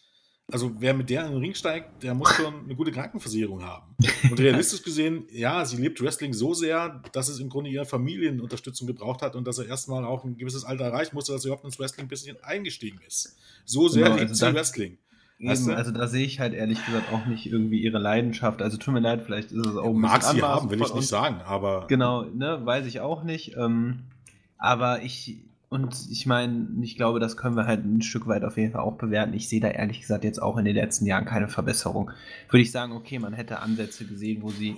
[0.52, 3.96] Also wer mit der in den Ring steigt, der muss schon eine gute Krankenversicherung haben.
[4.30, 8.88] Und realistisch gesehen, ja, sie lebt Wrestling so sehr, dass es im Grunde ihre Familienunterstützung
[8.88, 11.66] gebraucht hat und dass er erstmal auch ein gewisses Alter erreichen musste, dass er überhaupt
[11.66, 13.38] ins Wrestling ein bisschen eingestiegen ist.
[13.66, 14.98] So sehr genau, liebt also sie Wrestling.
[15.40, 18.62] Eben, also da sehe ich halt ehrlich gesagt auch nicht irgendwie ihre Leidenschaft.
[18.62, 21.08] Also tut mir leid, vielleicht ist es auch ein Mag sie haben, will ich nicht
[21.08, 21.88] sagen, aber.
[21.88, 23.56] Genau, ne, weiß ich auch nicht.
[23.58, 24.04] Ähm,
[24.60, 28.58] aber ich, und ich meine, ich glaube, das können wir halt ein Stück weit auf
[28.58, 29.34] jeden Fall auch bewerten.
[29.34, 32.12] Ich sehe da ehrlich gesagt jetzt auch in den letzten Jahren keine Verbesserung.
[32.50, 34.76] Würde ich sagen, okay, man hätte Ansätze gesehen, wo sie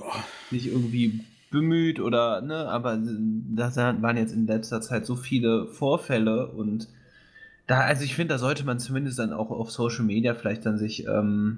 [0.51, 6.49] sich irgendwie bemüht oder, ne, aber da waren jetzt in letzter Zeit so viele Vorfälle
[6.49, 6.88] und
[7.65, 10.77] da, also ich finde, da sollte man zumindest dann auch auf Social Media vielleicht dann
[10.77, 11.58] sich ähm,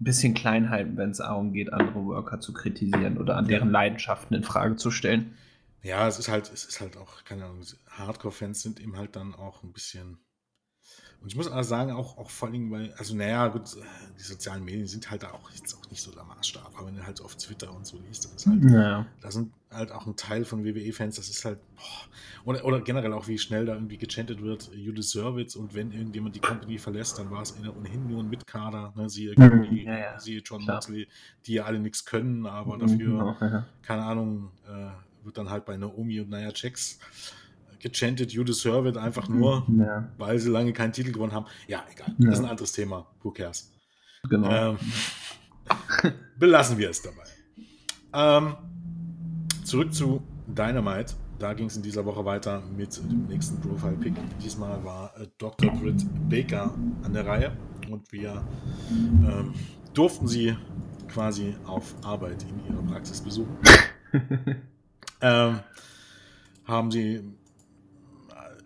[0.00, 3.72] ein bisschen klein halten, wenn es darum geht, andere Worker zu kritisieren oder an deren
[3.72, 5.32] Leidenschaften in Frage zu stellen.
[5.82, 9.34] Ja, es ist halt, es ist halt auch, keine Ahnung, Hardcore-Fans sind eben halt dann
[9.34, 10.18] auch ein bisschen.
[11.22, 13.76] Und ich muss aber sagen, auch, auch vor allem, weil, also naja, gut,
[14.18, 17.04] die sozialen Medien sind halt auch jetzt auch nicht so der Maßstab, aber wenn du
[17.04, 19.06] halt auf Twitter und so liest, das ist halt, naja.
[19.20, 23.12] da sind halt auch ein Teil von WWE-Fans, das ist halt, boah, oder, oder generell
[23.12, 26.78] auch, wie schnell da irgendwie gechantet wird, you deserve it, und wenn irgendjemand die Company
[26.78, 30.18] verlässt, dann war es ohnehin nur ein Mitkader, ne, siehe, irgendwie, ja, ja.
[30.18, 31.06] siehe John Moxley,
[31.44, 33.66] die ja alle nichts können, aber mhm, dafür, genau, ja.
[33.82, 34.88] keine Ahnung, äh,
[35.24, 36.98] wird dann halt bei Naomi und Naya Jax
[37.80, 40.08] gechantet, you deserve it, einfach nur, ja.
[40.18, 41.46] weil sie lange keinen Titel gewonnen haben.
[41.66, 42.14] Ja, egal.
[42.18, 42.30] Ja.
[42.30, 43.06] Das ist ein anderes Thema.
[43.22, 43.72] Who cares?
[44.28, 44.72] Genau.
[44.72, 44.78] Ähm,
[46.38, 47.24] belassen wir es dabei.
[48.12, 48.56] Ähm,
[49.64, 51.14] zurück zu Dynamite.
[51.38, 54.12] Da ging es in dieser Woche weiter mit dem nächsten Profile-Pick.
[54.42, 55.72] Diesmal war äh, Dr.
[55.72, 57.56] Britt Baker an der Reihe
[57.90, 58.46] und wir
[58.90, 59.54] ähm,
[59.94, 60.54] durften sie
[61.08, 63.56] quasi auf Arbeit in ihrer Praxis besuchen.
[65.20, 65.60] ähm,
[66.64, 67.22] haben sie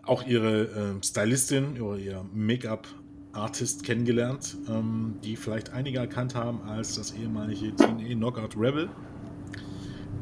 [0.02, 6.96] auch ihre äh, Stylistin oder ihr Make-up-Artist kennengelernt, ähm, die vielleicht einige erkannt haben als
[6.96, 8.88] das ehemalige TNA Knockout Rebel.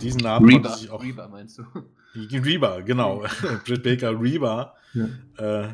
[0.00, 1.02] Diesen Namen Reba, konnte sich auch.
[1.02, 1.64] Reba meinst du?
[2.14, 3.24] Reba, genau.
[3.64, 4.74] Britt Baker Reba.
[4.94, 5.08] Ja.
[5.38, 5.68] Äh,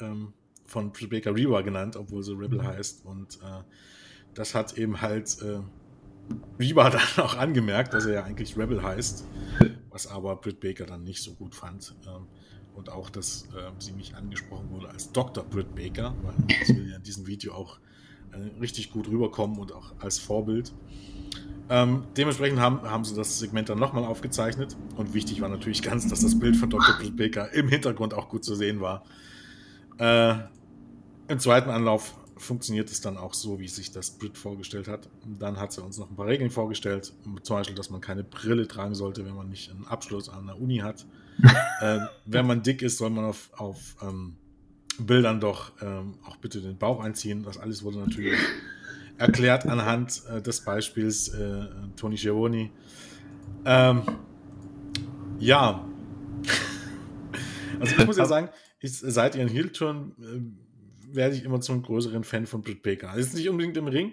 [0.00, 0.32] ähm,
[0.66, 3.04] von Britt Baker Reba genannt, obwohl sie Rebel heißt.
[3.04, 3.62] Und äh,
[4.34, 5.36] das hat eben halt
[6.58, 9.24] Reba dann auch angemerkt, dass er ja eigentlich Rebel heißt,
[9.90, 11.94] was aber Britt Baker dann nicht so gut fand.
[12.06, 12.26] Ähm,
[12.74, 15.44] und auch, dass äh, sie mich angesprochen wurde als Dr.
[15.44, 17.78] Britt Baker, weil das will ja in diesem Video auch
[18.32, 20.72] äh, richtig gut rüberkommen und auch als Vorbild.
[21.68, 24.76] Ähm, dementsprechend haben, haben sie das Segment dann nochmal aufgezeichnet.
[24.96, 26.96] Und wichtig war natürlich ganz, dass das Bild von Dr.
[26.98, 29.04] Britt Baker im Hintergrund auch gut zu sehen war.
[29.98, 30.34] Äh,
[31.28, 35.08] Im zweiten Anlauf funktioniert es dann auch so, wie sich das Brit vorgestellt hat.
[35.38, 37.12] Dann hat sie uns noch ein paar Regeln vorgestellt.
[37.42, 40.60] Zum Beispiel, dass man keine Brille tragen sollte, wenn man nicht einen Abschluss an der
[40.60, 41.06] Uni hat.
[41.80, 44.36] äh, wenn man dick ist, soll man auf, auf ähm,
[44.98, 47.42] Bildern doch ähm, auch bitte den Bauch einziehen.
[47.42, 48.38] Das alles wurde natürlich
[49.18, 51.66] erklärt anhand äh, des Beispiels äh,
[51.96, 52.70] Tony Schiavone.
[53.64, 54.02] Ähm,
[55.38, 55.84] ja.
[57.80, 58.48] also ich muss ja sagen,
[58.80, 60.61] ich, seit ihren Heel-Turn äh,
[61.14, 63.14] werde ich immer zum größeren Fan von Britt Baker.
[63.16, 64.12] Ist nicht unbedingt im Ring,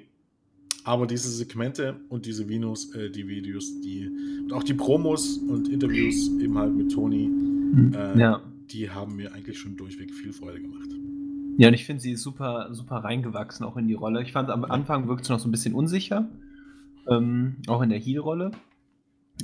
[0.83, 4.09] aber diese Segmente und diese Videos, äh, die Videos, die
[4.43, 7.29] und auch die Promos und Interviews eben halt mit Tony,
[7.93, 8.41] äh, ja.
[8.71, 10.89] die haben mir eigentlich schon durchweg viel Freude gemacht.
[11.57, 14.21] Ja, und ich finde, sie ist super, super reingewachsen auch in die Rolle.
[14.21, 16.29] Ich fand am Anfang wirkt sie noch so ein bisschen unsicher,
[17.07, 18.51] ähm, auch in der Heel-Rolle.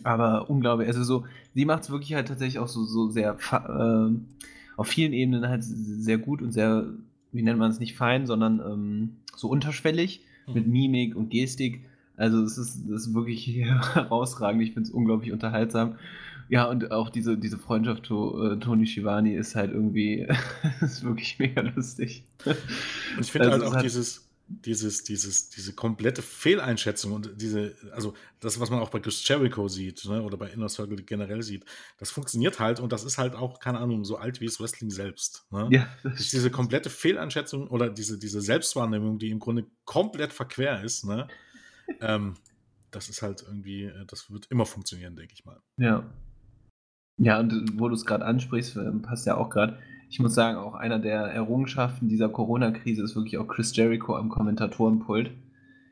[0.03, 4.17] Aber unglaublich, also so, sie macht es wirklich halt tatsächlich auch so, so sehr äh,
[4.77, 6.85] auf vielen Ebenen halt sehr gut und sehr,
[7.35, 10.53] wie nennt man es nicht fein, sondern ähm, so unterschwellig Mhm.
[10.53, 11.81] mit Mimik und Gestik.
[12.17, 13.47] Also es ist, ist wirklich
[13.93, 14.61] herausragend.
[14.61, 15.95] Ich finde es unglaublich unterhaltsam.
[16.49, 20.27] Ja, und auch diese, diese Freundschaft to, äh, Tony Schivani ist halt irgendwie
[20.81, 22.23] ist wirklich mega lustig.
[22.45, 22.55] Und
[23.21, 28.59] ich finde Also halt auch dieses, dieses, dieses, diese komplette Fehleinschätzung und diese, also das,
[28.59, 31.65] was man auch bei Chris Jericho sieht, ne, oder bei Inner Circle generell sieht,
[31.97, 34.91] das funktioniert halt und das ist halt auch, keine Ahnung, so alt wie das Wrestling
[34.91, 35.47] selbst.
[35.51, 35.67] Ne?
[35.71, 40.83] Ja, Das ist diese komplette Fehleinschätzung oder diese, diese Selbstwahrnehmung, die im Grunde komplett verquer
[40.83, 41.27] ist, ne?
[42.01, 42.35] ähm,
[42.91, 45.59] das ist halt irgendwie, äh, das wird immer funktionieren, denke ich mal.
[45.77, 46.03] Ja.
[47.17, 49.79] Ja, und wo du es gerade ansprichst, äh, passt ja auch gerade.
[50.09, 54.29] Ich muss sagen, auch einer der Errungenschaften dieser Corona-Krise ist wirklich auch Chris Jericho am
[54.29, 55.31] Kommentatorenpult.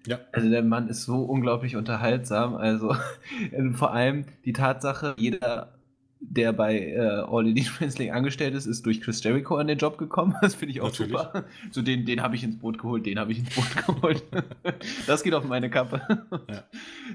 [0.06, 0.20] Ja.
[0.32, 2.56] Also der Mann ist so unglaublich unterhaltsam.
[2.56, 2.96] Also
[3.52, 5.74] äh, vor allem die Tatsache, jeder,
[6.20, 9.98] der bei äh, All Elite Wrestling angestellt ist, ist durch Chris Jericho an den Job
[9.98, 10.36] gekommen.
[10.42, 11.18] Das finde ich auch Natürlich.
[11.18, 11.46] super.
[11.72, 14.24] So den, den habe ich ins Boot geholt, den habe ich ins Boot geholt.
[15.08, 16.02] das geht auf meine Kappe.
[16.50, 16.64] Ja.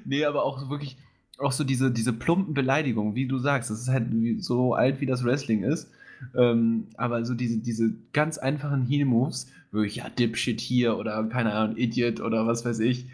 [0.04, 0.96] Nee, aber auch wirklich
[1.38, 5.06] auch so diese, diese plumpen Beleidigungen, wie du sagst, das ist halt so alt wie
[5.06, 5.90] das Wrestling ist.
[6.34, 11.76] Ähm, aber so diese, diese ganz einfachen Heel-Moves, wirklich, ja, Dipshit hier oder keine Ahnung,
[11.76, 13.06] Idiot oder was weiß ich.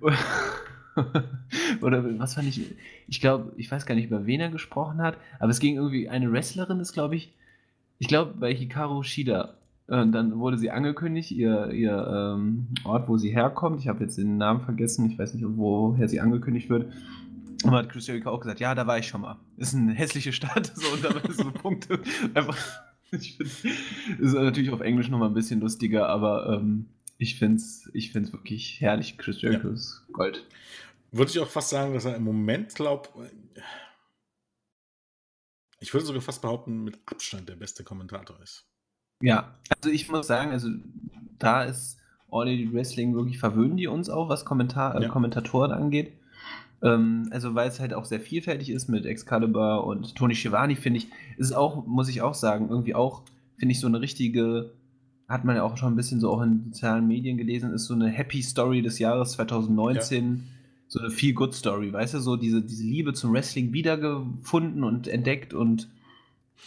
[1.82, 2.60] oder was fand ich,
[3.08, 6.08] ich glaube, ich weiß gar nicht, über wen er gesprochen hat, aber es ging irgendwie,
[6.08, 7.32] eine Wrestlerin ist, glaube ich,
[7.98, 9.54] ich glaube, bei Hikaru Shida.
[9.88, 13.78] Und dann wurde sie angekündigt, ihr, ihr ähm, Ort, wo sie herkommt.
[13.78, 16.92] Ich habe jetzt den Namen vergessen, ich weiß nicht, woher sie angekündigt wird.
[17.66, 19.38] Und hat Chris Jericho auch gesagt, ja, da war ich schon mal.
[19.56, 22.00] Ist eine hässliche Stadt, so und da waren so Punkte.
[22.34, 22.56] Einfach,
[23.10, 23.74] ich find,
[24.20, 26.86] ist natürlich auf Englisch nochmal ein bisschen lustiger, aber ähm,
[27.18, 29.18] ich finde es ich find's wirklich herrlich.
[29.18, 30.44] Chris Jericho ist Gold.
[31.12, 33.08] Würde ich auch fast sagen, dass er im Moment, glaube
[35.78, 38.66] ich, würde sogar fast behaupten, mit Abstand der beste Kommentator ist.
[39.22, 40.68] Ja, also ich muss sagen, also
[41.38, 41.98] da ist
[42.30, 45.08] All Elite Wrestling wirklich verwöhnen die uns auch, was Kommentar äh, Ja.
[45.08, 46.18] Kommentatoren angeht.
[46.82, 50.98] Ähm, also weil es halt auch sehr vielfältig ist mit Excalibur und Tony Schiavone, finde
[50.98, 51.08] ich,
[51.38, 53.22] ist auch, muss ich auch sagen, irgendwie auch,
[53.56, 54.72] finde ich, so eine richtige,
[55.28, 57.94] hat man ja auch schon ein bisschen so auch in sozialen Medien gelesen, ist so
[57.94, 60.48] eine Happy Story des Jahres 2019.
[60.88, 65.88] So eine Feel-Good-Story, weißt du, so diese, diese Liebe zum Wrestling wiedergefunden und entdeckt und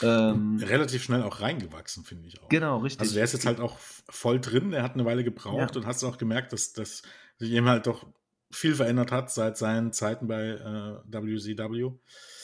[0.04, 2.50] ähm, Relativ schnell auch reingewachsen, finde ich auch.
[2.50, 3.00] genau, richtig.
[3.02, 5.80] Also der ist jetzt halt auch voll drin, der hat eine Weile gebraucht Ja.
[5.82, 7.02] und hast auch gemerkt, dass, dass
[7.38, 8.06] sich eben halt doch
[8.52, 11.92] viel verändert hat seit seinen Zeiten bei äh, WCW.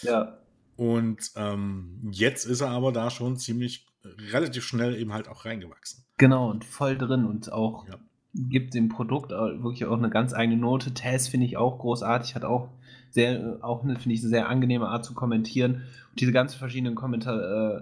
[0.03, 0.37] ja.
[0.77, 3.87] Und ähm, jetzt ist er aber da schon ziemlich
[4.31, 6.03] relativ schnell eben halt auch reingewachsen.
[6.17, 7.95] Genau, und voll drin und auch Ja.
[8.33, 10.93] gibt dem Produkt wirklich auch eine ganz eigene Note.
[10.93, 12.69] Taz finde ich auch großartig, hat auch
[13.09, 15.83] sehr, auch eine, finde ich, eine sehr angenehme Art zu kommentieren.
[16.11, 17.81] Und diese ganzen verschiedenen Kommentar, äh,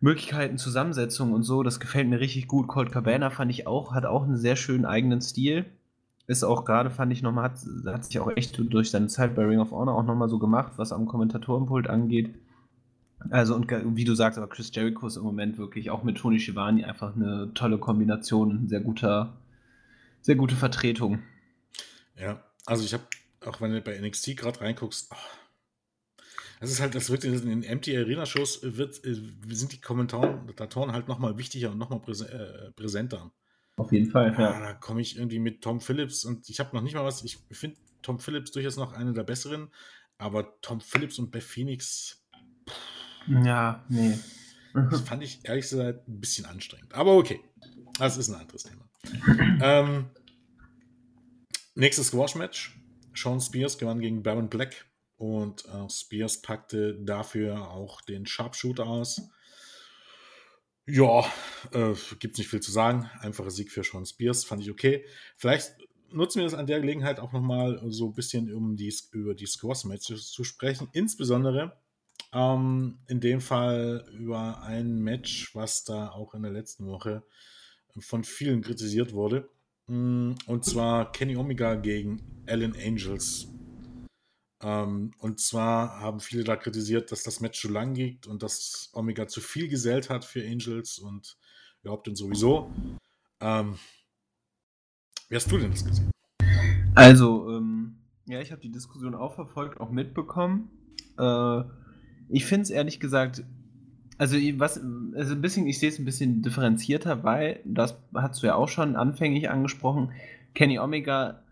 [0.00, 2.66] Möglichkeiten, Zusammensetzungen und so, das gefällt mir richtig gut.
[2.66, 5.66] Colt Cabana fand ich auch, hat auch einen sehr schönen eigenen Stil.
[6.30, 9.44] Ist auch gerade, fand ich nochmal, hat, hat sich auch echt durch seine Zeit bei
[9.44, 12.32] Ring of Honor auch nochmal so gemacht, was am Kommentatorenpult angeht.
[13.30, 16.38] Also, und wie du sagst, aber Chris Jericho ist im Moment wirklich auch mit Tony
[16.38, 19.38] Schiavone einfach eine tolle Kombination und ein sehr guter,
[20.22, 21.18] sehr gute Vertretung.
[22.16, 23.02] Ja, also ich habe,
[23.44, 26.22] auch wenn du bei NXT gerade reinguckst, oh,
[26.60, 29.16] das ist halt, das wird in den Empty Arena Shows wird, äh,
[29.48, 33.32] sind die Kommentatoren halt nochmal wichtiger und nochmal äh, präsenter.
[33.80, 34.52] Auf jeden Fall, ja.
[34.52, 37.24] ja da komme ich irgendwie mit Tom Phillips und ich habe noch nicht mal was.
[37.24, 39.70] Ich finde Tom Phillips durchaus noch eine der besseren,
[40.18, 42.22] aber Tom Phillips und Beth Phoenix.
[43.26, 44.18] Ja, nee.
[44.74, 46.92] Das fand ich ehrlich gesagt ein bisschen anstrengend.
[46.92, 47.40] Aber okay,
[47.98, 48.86] das ist ein anderes Thema.
[49.62, 50.10] ähm,
[51.74, 52.78] nächstes Squash-Match.
[53.14, 54.84] Sean Spears gewann gegen Baron Black
[55.16, 59.22] und äh, Spears packte dafür auch den Sharpshooter aus.
[60.86, 61.24] Ja,
[61.72, 63.08] äh, gibt es nicht viel zu sagen.
[63.20, 65.04] Einfacher Sieg für Sean Spears, fand ich okay.
[65.36, 65.74] Vielleicht
[66.12, 69.46] nutzen wir das an der Gelegenheit auch nochmal so ein bisschen, um die, über die
[69.46, 70.88] Squash-Matches zu sprechen.
[70.92, 71.78] Insbesondere
[72.32, 77.22] ähm, in dem Fall über ein Match, was da auch in der letzten Woche
[77.98, 79.48] von vielen kritisiert wurde.
[79.86, 83.48] Mm, und zwar Kenny Omega gegen Alan Angels.
[84.62, 88.90] Ähm, und zwar haben viele da kritisiert, dass das Match zu lang geht und dass
[88.92, 91.36] Omega zu viel gesellt hat für Angels und
[91.82, 92.70] überhaupt und sowieso.
[93.40, 93.76] Ähm,
[95.28, 96.10] wie hast du denn das gesehen?
[96.94, 97.96] Also, ähm,
[98.26, 100.70] ja, ich habe die Diskussion auch verfolgt, auch mitbekommen.
[101.18, 101.62] Äh,
[102.28, 103.44] ich finde es ehrlich gesagt,
[104.18, 104.78] also was,
[105.14, 108.68] also ein bisschen, ich sehe es ein bisschen differenzierter, weil, das hast du ja auch
[108.68, 110.12] schon anfänglich angesprochen,
[110.52, 111.42] Kenny Omega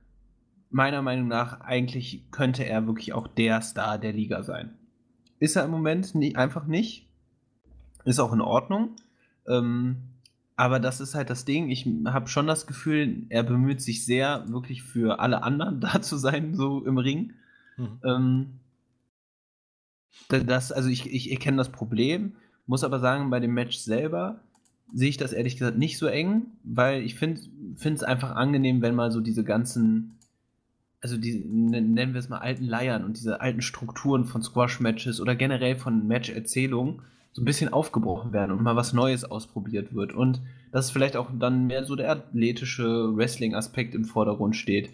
[0.70, 4.76] meiner Meinung nach, eigentlich könnte er wirklich auch der Star der Liga sein.
[5.38, 7.08] Ist er im Moment nie, einfach nicht.
[8.04, 8.96] Ist auch in Ordnung.
[9.46, 9.96] Ähm,
[10.56, 11.70] aber das ist halt das Ding.
[11.70, 16.16] Ich habe schon das Gefühl, er bemüht sich sehr, wirklich für alle anderen da zu
[16.16, 17.32] sein, so im Ring.
[17.76, 18.00] Mhm.
[18.04, 18.46] Ähm,
[20.28, 22.32] das, also ich, ich erkenne das Problem,
[22.66, 24.40] muss aber sagen, bei dem Match selber
[24.92, 27.40] sehe ich das ehrlich gesagt nicht so eng, weil ich finde
[27.76, 30.17] es einfach angenehm, wenn mal so diese ganzen
[31.00, 35.36] also die nennen wir es mal alten Leiern und diese alten Strukturen von Squash-Matches oder
[35.36, 40.12] generell von Match-Erzählungen so ein bisschen aufgebrochen werden und mal was Neues ausprobiert wird.
[40.12, 40.40] Und
[40.72, 44.90] dass vielleicht auch dann mehr so der athletische Wrestling-Aspekt im Vordergrund steht.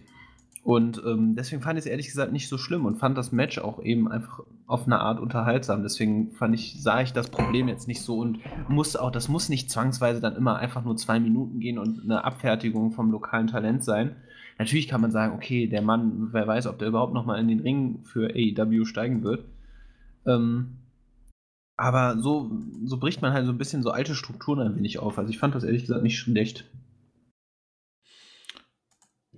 [0.62, 3.58] Und ähm, deswegen fand ich es ehrlich gesagt nicht so schlimm und fand das Match
[3.58, 5.82] auch eben einfach auf eine Art unterhaltsam.
[5.82, 9.48] Deswegen fand ich, sah ich das Problem jetzt nicht so und muss auch, das muss
[9.48, 13.84] nicht zwangsweise dann immer einfach nur zwei Minuten gehen und eine Abfertigung vom lokalen Talent
[13.84, 14.16] sein,
[14.58, 17.60] Natürlich kann man sagen, okay, der Mann, wer weiß, ob der überhaupt nochmal in den
[17.60, 19.44] Ring für AEW steigen wird.
[20.26, 20.78] Ähm,
[21.76, 22.50] aber so,
[22.84, 25.18] so bricht man halt so ein bisschen so alte Strukturen ein wenig auf.
[25.18, 26.64] Also ich fand das ehrlich gesagt nicht schlecht.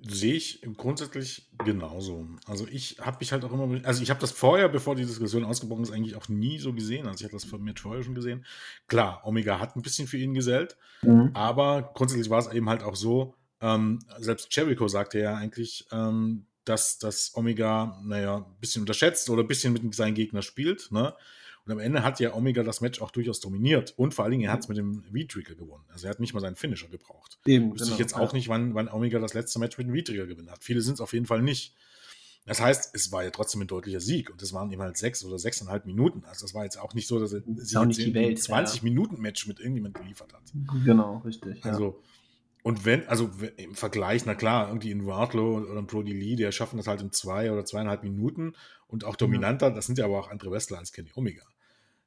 [0.09, 2.29] Sehe ich grundsätzlich genauso.
[2.47, 5.45] Also ich habe mich halt auch immer, also ich habe das vorher, bevor die Diskussion
[5.45, 7.07] ausgebrochen ist, eigentlich auch nie so gesehen.
[7.07, 8.45] Also ich hatte das von mir vorher schon gesehen.
[8.87, 11.31] Klar, Omega hat ein bisschen für ihn gesellt, mhm.
[11.33, 16.47] aber grundsätzlich war es eben halt auch so, ähm, selbst Jericho sagte ja eigentlich, ähm,
[16.65, 20.91] dass das Omega, naja, ein bisschen unterschätzt oder ein bisschen mit seinem Gegner spielt.
[20.91, 21.15] Ne?
[21.65, 23.95] Und am Ende hat ja Omega das Match auch durchaus dominiert.
[23.97, 25.85] Und vor allen Dingen, er hat es mit dem V-Trigger gewonnen.
[25.89, 27.39] Also er hat nicht mal seinen Finisher gebraucht.
[27.47, 29.95] Eben, Wüsste genau, ich jetzt auch nicht, wann, wann Omega das letzte Match mit dem
[29.95, 30.63] V-Trigger gewinnen hat.
[30.63, 31.75] Viele sind es auf jeden Fall nicht.
[32.47, 35.25] Das heißt, es war ja trotzdem ein deutlicher Sieg und es waren eben halt sechs
[35.25, 36.25] oder sechseinhalb Minuten.
[36.27, 39.59] Also das war jetzt auch nicht so, dass er sich ein 20 Minuten Match mit
[39.59, 40.43] irgendjemandem geliefert hat.
[40.85, 41.65] Genau, richtig.
[41.65, 41.95] Also ja.
[42.67, 46.51] Und wenn, also im Vergleich, na klar, irgendwie in Wardlow oder in Brody Lee, die
[46.51, 48.57] schaffen das halt in zwei oder zweieinhalb Minuten
[48.89, 51.45] und auch dominanter, das sind ja aber auch andere Wrestler als Kenny Omega.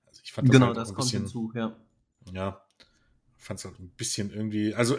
[0.05, 1.77] Also ich fand das genau, halt das kommt bisschen, hinzu, ja.
[2.33, 2.61] Ja,
[3.37, 4.97] fand es halt ein bisschen irgendwie, also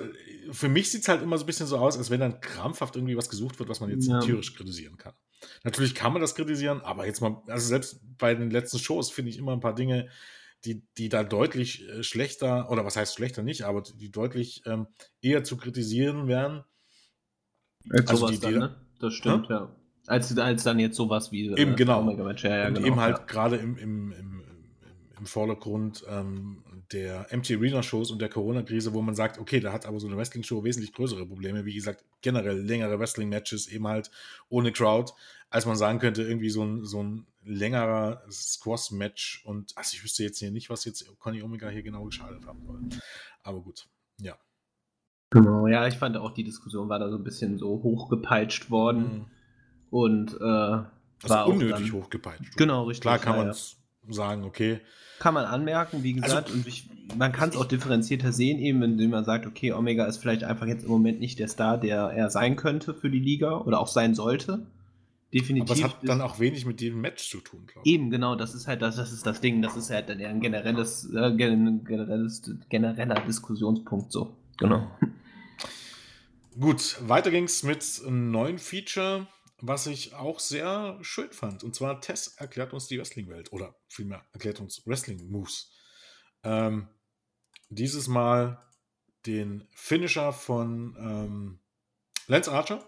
[0.51, 2.97] für mich sieht es halt immer so ein bisschen so aus, als wenn dann krampfhaft
[2.97, 4.19] irgendwie was gesucht wird, was man jetzt ja.
[4.21, 5.13] tierisch kritisieren kann.
[5.63, 9.31] Natürlich kann man das kritisieren, aber jetzt mal, also selbst bei den letzten Shows finde
[9.31, 10.09] ich immer ein paar Dinge,
[10.65, 14.87] die, die da deutlich äh, schlechter, oder was heißt schlechter nicht, aber die deutlich ähm,
[15.23, 16.65] eher zu kritisieren wären.
[17.91, 18.77] Als also die, dann, ne?
[18.99, 19.57] Das stimmt, ja.
[19.57, 19.77] ja.
[20.07, 22.03] Als, als dann jetzt sowas wie eben, äh, genau.
[22.11, 24.43] Ja, ja, Und genau, eben halt gerade im, im, im,
[25.19, 29.73] im Vordergrund ähm, der MT Arena Shows und der Corona-Krise, wo man sagt, okay, da
[29.73, 31.65] hat aber so eine Wrestling-Show wesentlich größere Probleme.
[31.65, 34.11] Wie gesagt, generell längere Wrestling-Matches eben halt
[34.49, 35.13] ohne Crowd,
[35.51, 39.44] als man sagen könnte, irgendwie so ein, so ein längerer Squash-Match.
[39.44, 42.64] Und also ich wüsste jetzt hier nicht, was jetzt Conny Omega hier genau geschadet haben
[42.64, 42.80] soll.
[43.42, 43.88] Aber gut,
[44.20, 44.36] ja.
[45.30, 49.03] Genau, ja, ich fand auch die Diskussion war da so ein bisschen so hochgepeitscht worden.
[49.03, 49.26] Mhm.
[49.90, 50.86] Und äh, also
[51.28, 52.57] war unnötig dann, hochgepeitscht.
[52.57, 53.03] Genau, richtig.
[53.03, 53.76] Klar kann ja, man es
[54.09, 54.80] sagen, okay.
[55.18, 58.82] Kann man anmerken, wie gesagt, also, und ich, man kann es auch differenzierter sehen, eben
[58.82, 62.11] indem man sagt, okay, Omega ist vielleicht einfach jetzt im Moment nicht der Star, der
[62.11, 64.66] er sein könnte für die Liga oder auch sein sollte.
[65.33, 65.70] Definitiv.
[65.70, 67.93] Aber es hat dann auch wenig mit dem Match zu tun, glaube ich.
[67.93, 69.62] Eben, genau, das ist halt das, das ist das Ding.
[69.62, 74.37] Das ist halt dann eher ein generelles, äh, generelles, genereller Diskussionspunkt so.
[74.59, 74.91] Genau.
[76.59, 79.28] Gut, weiter ging es mit einem neuen Feature,
[79.61, 81.62] was ich auch sehr schön fand.
[81.62, 85.72] Und zwar Tess erklärt uns die Wrestling-Welt oder vielmehr erklärt uns Wrestling-Moves.
[86.43, 86.89] Ähm,
[87.68, 88.59] dieses Mal
[89.26, 91.61] den Finisher von ähm,
[92.26, 92.87] Lance Archer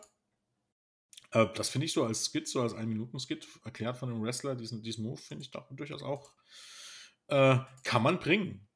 [1.32, 4.82] äh, das finde ich so als Skit, so als Ein-Minuten-Skit, erklärt von einem Wrestler, diesen,
[4.82, 6.32] diesen Move, finde ich doch durchaus auch,
[7.28, 8.66] äh, kann man bringen.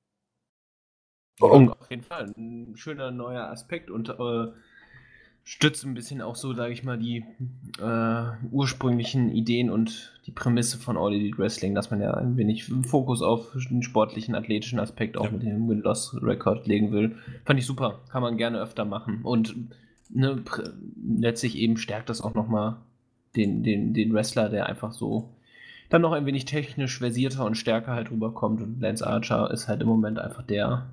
[1.40, 2.32] Oh, auf jeden Fall.
[2.36, 4.52] Ein schöner neuer Aspekt und äh,
[5.44, 7.24] stützt ein bisschen auch so, sage ich mal, die
[7.78, 12.64] äh, ursprünglichen Ideen und die Prämisse von All Elite Wrestling, dass man ja ein wenig
[12.64, 15.30] Fokus auf den sportlichen, athletischen Aspekt auch ja.
[15.30, 17.16] mit dem Win-Loss-Record legen will.
[17.44, 18.00] Fand ich super.
[18.08, 19.20] Kann man gerne öfter machen.
[19.22, 19.54] Und
[20.10, 20.42] ne,
[21.18, 22.76] letztlich eben stärkt das auch nochmal
[23.36, 25.30] den, den, den Wrestler, der einfach so
[25.88, 28.60] dann noch ein wenig technisch versierter und stärker halt rüberkommt.
[28.60, 30.86] Und Lance Archer ist halt im Moment einfach der,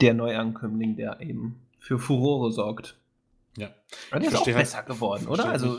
[0.00, 2.98] der Neuankömmling, der eben für Furore sorgt.
[3.56, 3.68] Ja.
[4.12, 5.48] Und der ist auch halt besser geworden, oder?
[5.48, 5.78] Also,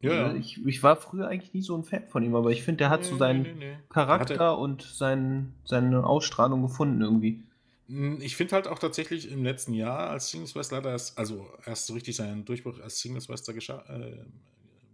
[0.00, 0.34] ja, ja.
[0.34, 2.90] Ich, ich war früher eigentlich nie so ein Fan von ihm, aber ich finde, der
[2.90, 7.42] hat nee, so seinen nee, nee, Charakter und sein, seine Ausstrahlung gefunden irgendwie.
[7.88, 11.86] Hm, ich finde halt auch tatsächlich im letzten Jahr als Singles Wrestler, das, also erst
[11.86, 14.24] so richtig seinen Durchbruch als Singles Wrestler gescha äh,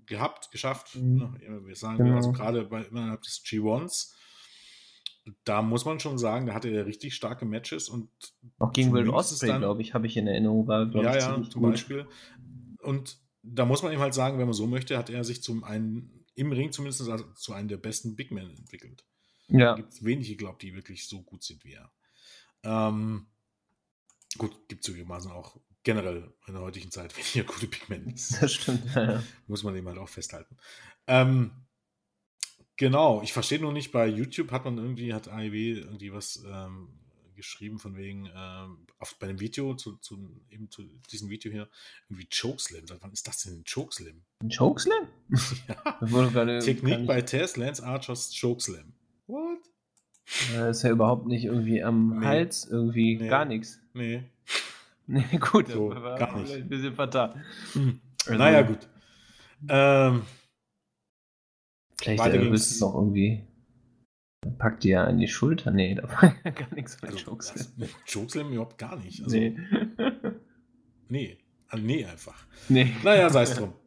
[0.06, 0.96] gehabt, geschafft.
[0.96, 1.16] Mhm.
[1.16, 1.62] Ne?
[1.66, 2.16] Wir sagen, genau.
[2.16, 4.14] also gerade bei innerhalb des G1s,
[5.44, 8.08] da muss man schon sagen, da hatte er richtig starke Matches und
[8.58, 11.72] auch gegen Will Ospreay, glaube ich, habe ich in Erinnerung, war ja, ja, zum gut.
[11.72, 12.06] Beispiel.
[12.82, 15.64] Und da muss man ihm halt sagen, wenn man so möchte, hat er sich zum
[15.64, 19.04] einen im Ring zumindest also zu einem der besten Big Men entwickelt.
[19.48, 19.70] Ja.
[19.70, 21.90] Da gibt es wenige, glaube ich, die wirklich so gut sind wie er.
[22.64, 23.26] Ähm,
[24.38, 28.14] gut, gibt es zugegebenermaßen auch generell in der heutigen Zeit weniger gute Pigmente.
[28.40, 29.22] Das stimmt, ja.
[29.46, 30.56] Muss man eben halt auch festhalten.
[31.06, 31.52] Ähm,
[32.76, 36.88] genau, ich verstehe nur nicht, bei YouTube hat man irgendwie, hat AEW irgendwie was ähm,
[37.34, 40.18] geschrieben von wegen, ähm, auf, bei dem Video, zu, zu,
[40.50, 41.68] eben zu diesem Video hier,
[42.08, 42.86] irgendwie Chokeslam.
[42.86, 44.22] Seit wann ist das denn ein Chokeslam?
[44.40, 45.08] Ein Chokeslam?
[45.68, 46.60] ja.
[46.60, 48.94] Technik bei Tess, Lance Archers Chokeslam.
[49.26, 49.58] What?
[50.54, 52.26] Das ist ja überhaupt nicht irgendwie am nee.
[52.26, 53.28] Hals, irgendwie nee.
[53.28, 53.80] gar nichts.
[53.92, 54.24] Nee.
[55.06, 56.54] Nee, gut, so, gar nicht.
[56.54, 57.34] ein bisschen fatal.
[57.74, 58.00] Hm.
[58.24, 58.88] Also, naja, gut.
[59.68, 60.22] Ähm,
[62.00, 63.46] vielleicht äh, bist es noch irgendwie.
[64.56, 65.72] Packt die ja an die Schulter.
[65.72, 67.88] Nee, da war ja gar nichts mit also, Chokeslam.
[68.10, 69.22] Chokeslam überhaupt gar nicht.
[69.22, 69.56] Also, nee.
[71.08, 71.38] nee.
[71.68, 72.46] Also, nee, einfach.
[72.70, 72.90] Nee.
[73.02, 73.74] Naja, sei es drum.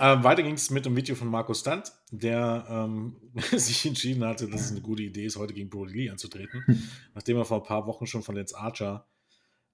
[0.00, 3.16] Ähm, weiter ging es mit dem Video von Markus Stunt, der ähm,
[3.52, 6.82] sich entschieden hatte, dass es eine gute Idee ist, heute gegen Brody Lee anzutreten, hm.
[7.14, 9.06] nachdem er vor ein paar Wochen schon von Lance Archer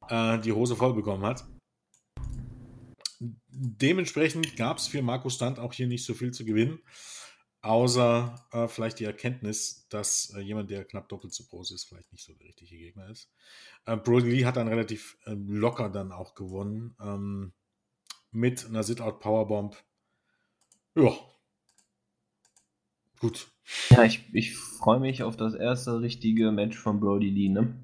[0.09, 1.45] äh, die Hose voll bekommen hat.
[3.51, 6.79] Dementsprechend gab es für Markus Stunt auch hier nicht so viel zu gewinnen,
[7.63, 12.13] außer äh, vielleicht die Erkenntnis, dass äh, jemand, der knapp doppelt so groß ist, vielleicht
[12.13, 13.31] nicht so der richtige Gegner ist.
[13.87, 16.95] Äh, Brody Lee hat dann relativ ähm, locker dann auch gewonnen.
[17.01, 17.53] Ähm,
[18.31, 19.77] mit einer Sit-Out-Powerbomb.
[20.95, 21.13] Ja.
[23.21, 23.49] Gut.
[23.91, 27.75] Ja, ich, ich freue mich auf das erste richtige Match von Brody Lee, ne?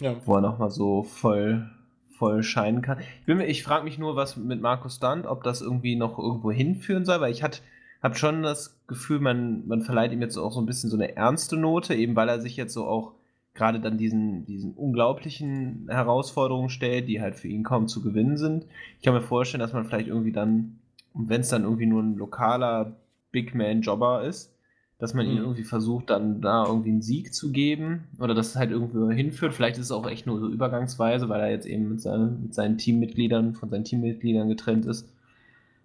[0.00, 0.16] Ja.
[0.24, 1.70] Wo er nochmal so voll,
[2.16, 3.00] voll scheinen kann.
[3.26, 7.04] Ich, ich frage mich nur, was mit Markus Stunt, ob das irgendwie noch irgendwo hinführen
[7.04, 10.66] soll, weil ich habe schon das Gefühl, man, man verleiht ihm jetzt auch so ein
[10.66, 13.14] bisschen so eine ernste Note, eben weil er sich jetzt so auch
[13.58, 18.64] gerade dann diesen, diesen unglaublichen Herausforderungen stellt, die halt für ihn kaum zu gewinnen sind.
[18.98, 20.78] Ich kann mir vorstellen, dass man vielleicht irgendwie dann,
[21.12, 22.96] wenn es dann irgendwie nur ein lokaler
[23.32, 24.54] Big Man-Jobber ist,
[24.98, 25.32] dass man mhm.
[25.32, 29.10] ihn irgendwie versucht, dann da irgendwie einen Sieg zu geben oder dass es halt irgendwo
[29.10, 29.54] hinführt.
[29.54, 32.54] Vielleicht ist es auch echt nur so übergangsweise, weil er jetzt eben mit, seinen, mit
[32.54, 35.02] seinen Teammitgliedern, von seinen Teammitgliedern getrennt ist.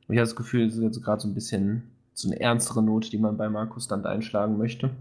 [0.07, 2.83] Und ich habe das Gefühl, es ist jetzt gerade so ein bisschen so eine ernstere
[2.83, 4.91] Note, die man bei Markus dann einschlagen möchte.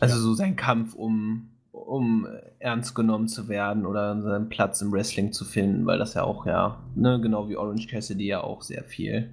[0.00, 0.20] Also ja.
[0.20, 2.26] so sein Kampf, um, um
[2.58, 6.46] ernst genommen zu werden oder seinen Platz im Wrestling zu finden, weil das ja auch
[6.46, 9.30] ja, ne, genau wie Orange Cassidy ja auch sehr viel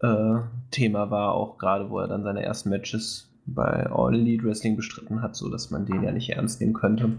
[0.00, 0.36] äh,
[0.70, 5.22] Thema war, auch gerade wo er dann seine ersten Matches bei All Elite Wrestling bestritten
[5.22, 7.12] hat, so dass man den ja nicht ernst nehmen könnte.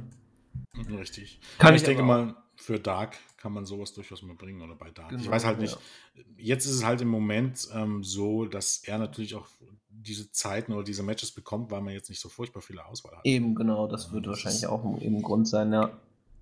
[0.99, 1.39] Richtig.
[1.57, 4.89] Kann ich, ich denke mal, für Dark kann man sowas durchaus mal bringen oder bei
[4.91, 5.09] Dark.
[5.09, 5.77] Genau, ich weiß halt nicht.
[6.15, 6.23] Ja.
[6.37, 9.47] Jetzt ist es halt im Moment ähm, so, dass er natürlich auch
[9.89, 13.25] diese Zeiten oder diese Matches bekommt, weil man jetzt nicht so furchtbar viele Auswahl hat.
[13.25, 15.91] Eben, genau, das wird das wahrscheinlich auch im Grund sein, ja.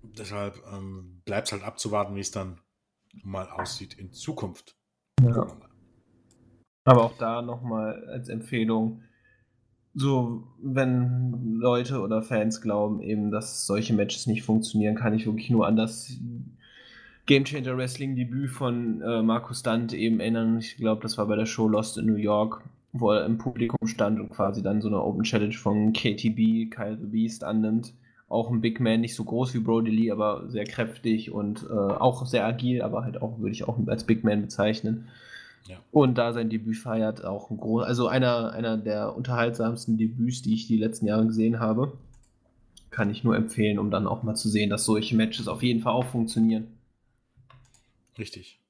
[0.02, 2.60] Deshalb ähm, bleibt es halt abzuwarten, wie es dann
[3.22, 4.76] mal aussieht in Zukunft.
[5.22, 5.46] Ja.
[6.84, 9.02] Aber auch da nochmal als Empfehlung,
[9.94, 15.50] so, wenn Leute oder Fans glauben, eben, dass solche Matches nicht funktionieren, kann ich wirklich
[15.50, 16.18] nur an das
[17.26, 20.58] Game Changer Wrestling Debüt von äh, Markus Stunt eben erinnern.
[20.58, 23.86] Ich glaube, das war bei der Show Lost in New York, wo er im Publikum
[23.86, 27.94] stand und quasi dann so eine Open Challenge von KTB, Kyle the Beast annimmt.
[28.28, 31.72] Auch ein Big Man, nicht so groß wie Brody Lee, aber sehr kräftig und äh,
[31.72, 35.06] auch sehr agil, aber halt auch, würde ich auch als Big Man bezeichnen.
[35.68, 35.78] Ja.
[35.90, 40.54] Und da sein Debüt feiert, auch ein groß, also einer, einer der unterhaltsamsten Debüts, die
[40.54, 41.96] ich die letzten Jahre gesehen habe.
[42.90, 45.80] Kann ich nur empfehlen, um dann auch mal zu sehen, dass solche Matches auf jeden
[45.80, 46.78] Fall auch funktionieren.
[48.18, 48.60] Richtig.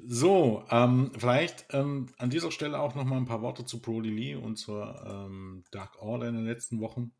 [0.00, 4.10] So, ähm, vielleicht ähm, an dieser Stelle auch noch mal ein paar Worte zu Brody
[4.10, 7.12] Lee und zur ähm, Dark Order in den letzten Wochen.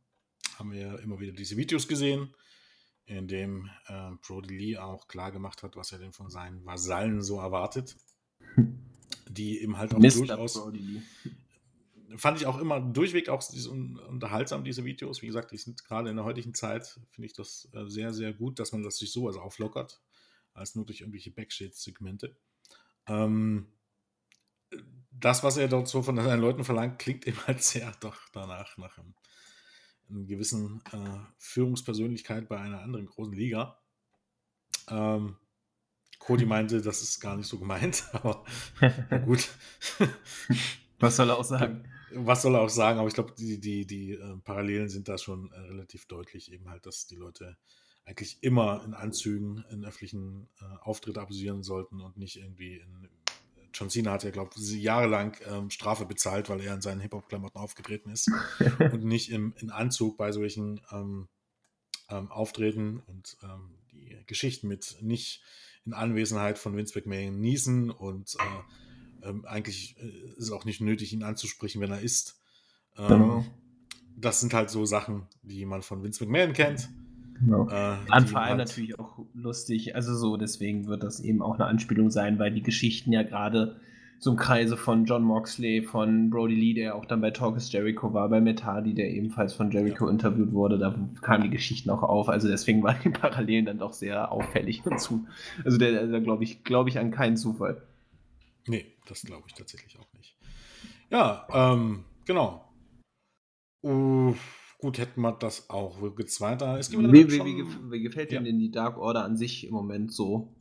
[0.58, 2.34] Haben wir ja immer wieder diese Videos gesehen,
[3.06, 7.22] in dem äh, Brody Lee auch klar gemacht hat, was er denn von seinen Vasallen
[7.22, 7.96] so erwartet
[9.28, 10.36] die eben halt auch Mr.
[10.36, 10.60] durchaus.
[12.16, 13.42] Fand ich auch immer durchweg auch
[14.08, 15.20] unterhaltsam, diese Videos.
[15.20, 18.32] Wie gesagt, die sind gerade in der heutigen Zeit, finde ich das äh, sehr, sehr
[18.32, 20.00] gut, dass man das sich so also auflockert,
[20.54, 22.34] als nur durch irgendwelche Backstage-Segmente.
[23.06, 23.66] Ähm,
[25.10, 28.78] das, was er dort so von seinen Leuten verlangt, klingt eben halt sehr doch danach,
[28.78, 29.14] nach einem,
[30.08, 33.78] einer gewissen äh, Führungspersönlichkeit bei einer anderen großen Liga.
[34.88, 35.36] Ähm,
[36.28, 38.44] Cody meinte, das ist gar nicht so gemeint, aber
[39.24, 39.48] gut.
[40.98, 41.88] Was soll er auch sagen?
[42.12, 42.98] Was soll er auch sagen?
[42.98, 46.68] Aber ich glaube, die, die, die äh, Parallelen sind da schon äh, relativ deutlich, eben
[46.68, 47.56] halt, dass die Leute
[48.04, 53.08] eigentlich immer in Anzügen in öffentlichen äh, Auftritt abusieren sollten und nicht irgendwie in.
[53.72, 57.58] John Cena hat ja, glaube ich, jahrelang ähm, Strafe bezahlt, weil er in seinen Hip-Hop-Klamotten
[57.58, 58.30] aufgetreten ist
[58.80, 61.28] und nicht im, in Anzug bei solchen ähm,
[62.08, 65.42] ähm, Auftreten und ähm, die Geschichten mit nicht
[65.88, 70.82] in Anwesenheit von Vince McMahon niesen und äh, ähm, eigentlich äh, ist es auch nicht
[70.82, 72.38] nötig, ihn anzusprechen, wenn er isst.
[72.98, 73.44] Ähm, genau.
[74.16, 76.90] Das sind halt so Sachen, die man von Vince McMahon kennt.
[77.40, 77.68] Genau.
[77.70, 81.66] Äh, An vor allem natürlich auch lustig, also so, deswegen wird das eben auch eine
[81.66, 83.80] Anspielung sein, weil die Geschichten ja gerade
[84.20, 87.70] so im Kreise von John Moxley, von Brody Lee, der auch dann bei Talk is
[87.70, 90.10] Jericho war, bei Metadi, der ebenfalls von Jericho ja.
[90.10, 92.28] interviewt wurde, da kamen die Geschichten auch auf.
[92.28, 95.26] Also deswegen waren die Parallelen dann doch sehr auffällig dazu.
[95.64, 97.82] Also da glaube ich, glaube ich an keinen Zufall.
[98.66, 100.36] Nee, das glaube ich tatsächlich auch nicht.
[101.10, 102.64] Ja, ähm, genau.
[103.84, 104.34] Uh,
[104.78, 106.00] gut, hätten wir das auch.
[106.00, 106.76] Wo geht's weiter?
[106.78, 108.40] Es gibt wie, wie, wie, wie, gefällt ja.
[108.40, 110.52] denn die Dark Order an sich im Moment so?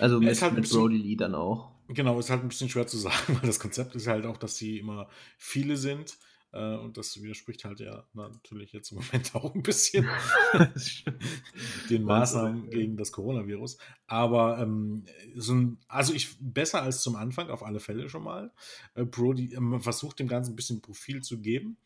[0.00, 1.75] Also mit, halt mit Brody Lee dann auch.
[1.88, 4.56] Genau, ist halt ein bisschen schwer zu sagen, weil das Konzept ist halt auch, dass
[4.56, 5.08] sie immer
[5.38, 6.18] viele sind.
[6.52, 10.08] Äh, und das widerspricht halt ja natürlich jetzt im Moment auch ein bisschen
[11.90, 13.78] den Maßnahmen gegen das Coronavirus.
[14.06, 18.52] Aber ähm, so ein, also ich besser als zum Anfang auf alle Fälle schon mal.
[18.94, 21.76] Äh, Brody äh, versucht dem Ganzen ein bisschen Profil zu geben.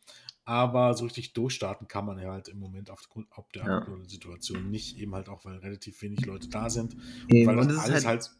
[0.43, 3.87] Aber so richtig durchstarten kann man ja halt im Moment aufgrund auf der ja.
[4.07, 6.95] Situation nicht, eben halt auch, weil relativ wenig Leute da sind.
[6.95, 8.31] Und weil das, alles halt, halt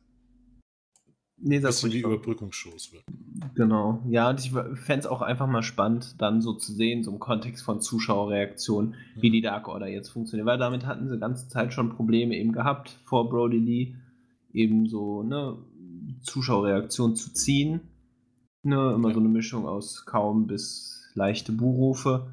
[1.44, 3.04] Nee, das bisschen die Überbrückungsshows wird.
[3.56, 4.04] Genau.
[4.10, 7.20] Ja, und ich fände es auch einfach mal spannend, dann so zu sehen, so im
[7.20, 9.34] Kontext von Zuschauerreaktionen, wie mhm.
[9.34, 10.46] die Dark Order jetzt funktioniert.
[10.46, 13.96] Weil damit hatten sie die ganze Zeit schon Probleme eben gehabt, vor Brody Lee
[14.54, 15.58] eben so, ne,
[16.22, 17.82] Zuschauerreaktion zu ziehen.
[18.64, 19.16] Ne, immer ja.
[19.16, 22.28] so eine Mischung aus kaum bis leichte Buhrufe.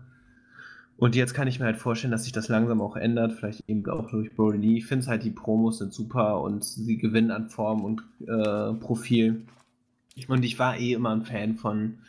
[0.99, 3.89] Und jetzt kann ich mir halt vorstellen, dass sich das langsam auch ändert, vielleicht eben
[3.89, 4.79] auch durch Brody Lee.
[4.79, 9.47] Ich finde halt, die Promos sind super und sie gewinnen an Form und äh, Profil.
[10.27, 12.01] Und ich war eh immer ein Fan von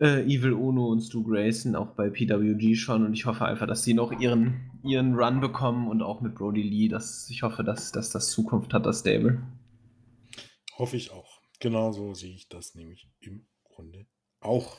[0.00, 3.04] äh, Evil Uno und Stu Grayson, auch bei PWG schon.
[3.04, 6.62] Und ich hoffe einfach, dass sie noch ihren, ihren Run bekommen und auch mit Brody
[6.62, 6.88] Lee.
[6.88, 9.42] Dass, ich hoffe, dass, dass das Zukunft hat, das Stable.
[10.78, 11.42] Hoffe ich auch.
[11.60, 14.06] Genauso sehe ich das nämlich im Grunde
[14.40, 14.78] auch.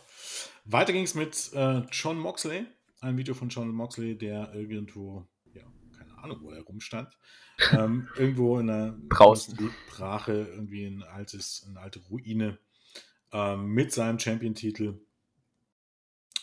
[0.66, 2.66] Weiter ging es mit äh, John Moxley
[3.02, 5.64] ein Video von John Moxley, der irgendwo, ja,
[5.98, 7.18] keine Ahnung, wo er rumstand,
[7.72, 9.72] ähm, irgendwo in einer Draußen.
[9.90, 12.58] Brache, irgendwie ein altes, eine alte Ruine
[13.32, 15.00] ähm, mit seinem Champion-Titel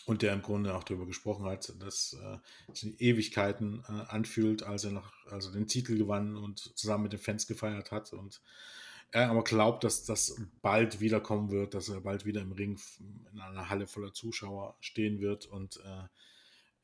[0.05, 2.37] und der im Grunde auch darüber gesprochen hat, dass äh,
[2.73, 7.19] sich Ewigkeiten äh, anfühlt, als er noch also den Titel gewann und zusammen mit den
[7.19, 8.41] Fans gefeiert hat und
[9.11, 12.79] er aber glaubt, dass das bald wiederkommen wird, dass er bald wieder im Ring
[13.31, 16.03] in einer Halle voller Zuschauer stehen wird und äh,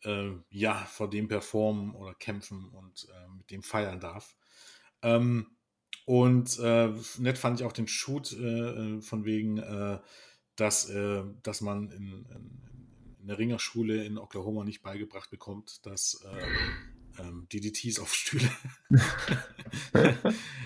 [0.04, 4.36] äh, ja, vor dem performen oder kämpfen und äh, mit dem feiern darf.
[5.02, 5.48] Ähm,
[6.06, 6.90] und äh,
[7.20, 10.00] nett fand ich auch den Shoot äh, äh, von wegen, äh,
[10.58, 10.92] dass,
[11.42, 12.62] dass man in, in,
[13.20, 16.24] in, der Ringerschule in Oklahoma nicht beigebracht bekommt, dass
[17.18, 18.52] ähm, DDTs auf Stühle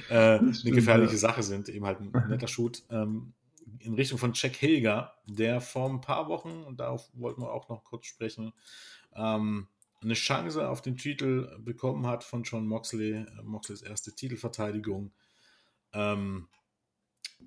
[0.10, 1.70] eine gefährliche Sache sind.
[1.70, 2.84] Eben halt ein netter Shoot.
[2.90, 3.36] Ähm,
[3.80, 7.70] in Richtung von Jack Hilger, der vor ein paar Wochen, und darauf wollten wir auch
[7.70, 8.52] noch kurz sprechen,
[9.16, 9.68] ähm,
[10.02, 15.14] eine Chance auf den Titel bekommen hat von John Moxley, Moxleys erste Titelverteidigung.
[15.94, 16.48] Ähm,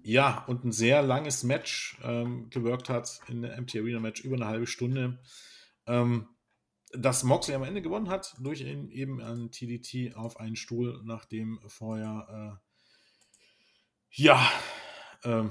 [0.03, 4.37] ja, und ein sehr langes Match ähm, gewirkt hat in der MT Arena Match, über
[4.37, 5.21] eine halbe Stunde.
[5.87, 6.29] Ähm,
[6.93, 12.59] dass Moxley am Ende gewonnen hat, durch eben ein TDT auf einen Stuhl, nachdem vorher,
[12.59, 14.51] äh, ja,
[15.23, 15.45] äh,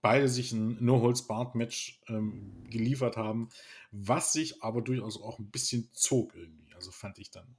[0.00, 3.48] beide sich ein No-Holds-Barred-Match ähm, geliefert haben,
[3.90, 6.72] was sich aber durchaus auch ein bisschen zog irgendwie.
[6.74, 7.56] Also fand ich dann.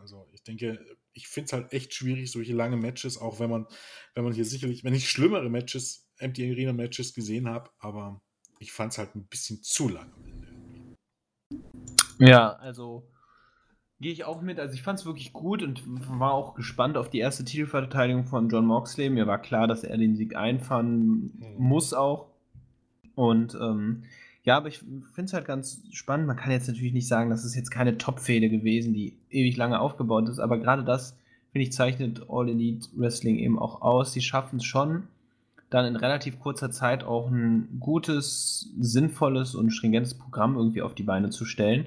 [0.00, 3.66] Also ich denke, ich finde es halt echt schwierig, solche lange Matches, auch wenn man,
[4.14, 8.20] wenn man hier sicherlich, wenn ich schlimmere Matches, Empty Arena Matches gesehen habe, aber
[8.58, 10.48] ich fand es halt ein bisschen zu lang am Ende.
[12.18, 13.10] Ja, also
[14.00, 14.58] gehe ich auch mit.
[14.58, 15.82] Also ich fand es wirklich gut und
[16.18, 19.10] war auch gespannt auf die erste Titelverteidigung von John Moxley.
[19.10, 21.54] Mir war klar, dass er den Sieg einfahren mhm.
[21.58, 22.26] muss auch.
[23.14, 24.04] Und ähm,
[24.42, 26.26] ja, aber ich finde es halt ganz spannend.
[26.26, 29.78] Man kann jetzt natürlich nicht sagen, das ist jetzt keine Top-Fehde gewesen, die ewig lange
[29.78, 31.14] aufgebaut ist, aber gerade das,
[31.52, 34.14] finde ich, zeichnet All Elite Wrestling eben auch aus.
[34.14, 35.02] Sie schaffen es schon,
[35.68, 41.02] dann in relativ kurzer Zeit auch ein gutes, sinnvolles und stringentes Programm irgendwie auf die
[41.02, 41.86] Beine zu stellen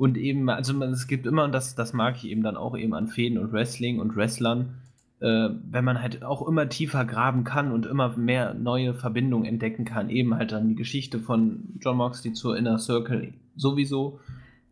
[0.00, 2.94] und eben, also es gibt immer, und das, das mag ich eben dann auch eben
[2.94, 4.76] an Fäden und Wrestling und Wrestlern,
[5.20, 9.84] äh, wenn man halt auch immer tiefer graben kann und immer mehr neue Verbindungen entdecken
[9.84, 14.20] kann, eben halt dann die Geschichte von John Moxley zur Inner Circle sowieso.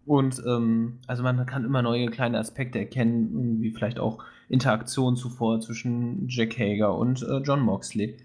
[0.07, 5.61] Und ähm, also man kann immer neue kleine Aspekte erkennen, wie vielleicht auch Interaktion zuvor
[5.61, 8.17] zwischen Jack Hager und äh, John Moxley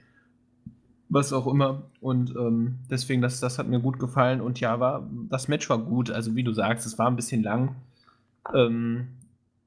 [1.13, 1.89] was auch immer.
[2.01, 4.41] Und ähm, deswegen, das, das hat mir gut gefallen.
[4.41, 6.09] Und ja, war, das Match war gut.
[6.09, 7.75] Also wie du sagst, es war ein bisschen lang.
[8.53, 9.07] Ähm,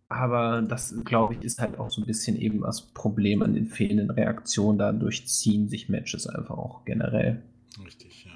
[0.09, 3.67] aber das, glaube ich, ist halt auch so ein bisschen eben das Problem an den
[3.67, 4.79] fehlenden Reaktionen.
[4.79, 7.43] Dadurch ziehen sich Matches einfach auch generell.
[7.85, 8.33] Richtig, ja.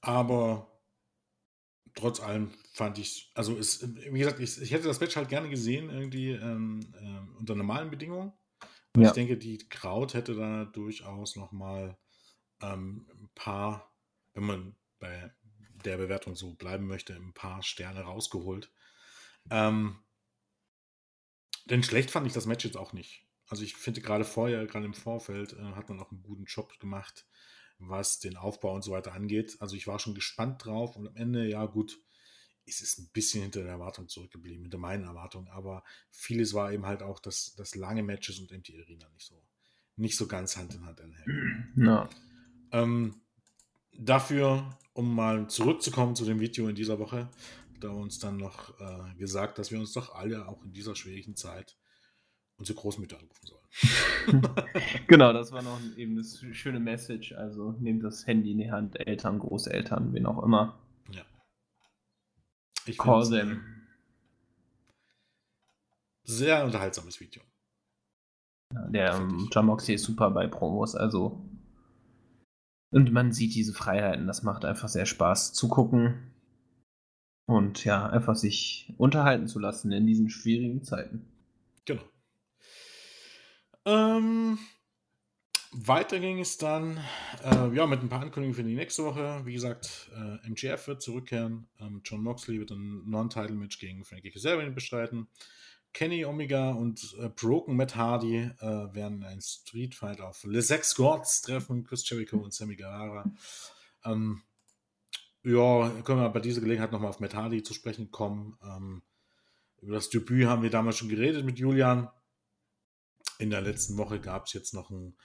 [0.00, 0.68] Aber
[1.94, 5.48] trotz allem fand ich, also es, wie gesagt, ich, ich hätte das Match halt gerne
[5.48, 8.32] gesehen, irgendwie ähm, äh, unter normalen Bedingungen.
[8.94, 9.08] Und ja.
[9.08, 11.96] ich denke, die Kraut hätte da durchaus nochmal
[12.60, 13.94] ähm, ein paar,
[14.34, 15.32] wenn man bei
[15.84, 18.72] der Bewertung so bleiben möchte, ein paar Sterne rausgeholt.
[19.50, 20.02] Ähm,
[21.66, 23.26] denn schlecht fand ich das Match jetzt auch nicht.
[23.46, 26.78] Also ich finde gerade vorher, gerade im Vorfeld, äh, hat man auch einen guten Job
[26.80, 27.26] gemacht,
[27.78, 29.56] was den Aufbau und so weiter angeht.
[29.60, 31.98] Also ich war schon gespannt drauf und am Ende, ja gut,
[32.68, 35.48] ist es ein bisschen hinter der Erwartung zurückgeblieben, hinter meinen Erwartungen.
[35.48, 39.42] Aber vieles war eben halt auch, dass, dass lange Matches und Empty Arena nicht so,
[39.96, 41.72] nicht so ganz Hand in Hand einhängen.
[41.74, 42.08] No.
[42.70, 43.22] Ähm,
[43.98, 47.30] dafür, um mal zurückzukommen zu dem Video in dieser Woche,
[47.80, 51.34] da uns dann noch äh, gesagt, dass wir uns doch alle auch in dieser schwierigen
[51.34, 51.78] Zeit
[52.58, 54.42] unsere Großmütter anrufen sollen.
[55.06, 57.32] genau, das war noch eben eine schöne Message.
[57.32, 60.78] Also nehmt das Handy in die Hand, Eltern, Großeltern, wen auch immer.
[62.88, 63.62] Ich Call them.
[66.24, 67.42] Sehr unterhaltsames Video.
[68.90, 71.48] Der ähm, John Moxley ist super bei Promos, also.
[72.90, 76.32] Und man sieht diese Freiheiten, das macht einfach sehr Spaß zu gucken.
[77.46, 81.26] Und ja, einfach sich unterhalten zu lassen in diesen schwierigen Zeiten.
[81.86, 82.02] Genau.
[83.86, 84.58] Ähm,
[85.86, 86.98] weiter ging es dann
[87.44, 89.42] äh, ja, mit ein paar Ankündigungen für die nächste Woche.
[89.44, 91.68] Wie gesagt, äh, MGF wird zurückkehren.
[91.78, 95.28] Ähm, John Moxley wird ein Non-Title-Match gegen Frankie Kazarian bestreiten.
[95.92, 100.94] Kenny Omega und äh, Broken Matt Hardy äh, werden ein Street Fight auf Les Sex
[100.94, 101.84] Gods treffen.
[101.84, 103.24] Chris Jericho und Sammy Guevara.
[104.04, 104.42] Ähm,
[105.44, 108.58] ja, können wir bei dieser Gelegenheit nochmal auf Matt Hardy zu sprechen kommen.
[108.62, 109.02] Ähm,
[109.80, 112.10] über das Debüt haben wir damals schon geredet mit Julian.
[113.38, 115.16] In der letzten Woche gab es jetzt noch ein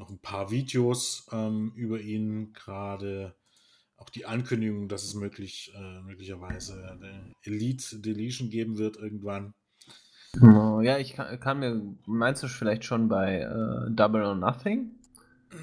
[0.00, 3.36] noch ein paar Videos ähm, über ihn, gerade
[3.96, 9.54] auch die Ankündigung, dass es möglich, äh, möglicherweise eine Elite Deletion geben wird irgendwann.
[10.32, 14.92] Ja, ich kann, kann mir, meinst du vielleicht schon bei äh, Double or Nothing?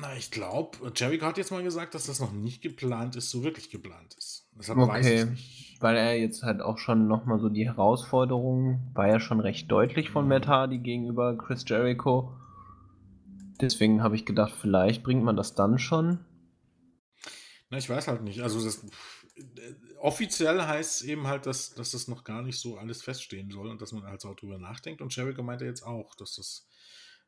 [0.01, 3.43] Na, ich glaube, Jericho hat jetzt mal gesagt, dass das noch nicht geplant ist, so
[3.43, 4.49] wirklich geplant ist.
[4.59, 5.81] Deshalb okay, weiß ich nicht.
[5.81, 10.09] Weil er jetzt halt auch schon nochmal so die Herausforderung, war ja schon recht deutlich
[10.09, 10.29] von mhm.
[10.29, 12.33] Matt Hardy gegenüber Chris Jericho.
[13.61, 16.19] Deswegen habe ich gedacht, vielleicht bringt man das dann schon.
[17.69, 18.41] Na, ich weiß halt nicht.
[18.41, 18.85] Also das,
[19.99, 23.69] offiziell heißt es eben halt, dass, dass das noch gar nicht so alles feststehen soll
[23.69, 25.01] und dass man halt auch drüber nachdenkt.
[25.01, 26.67] Und Jericho meinte jetzt auch, dass das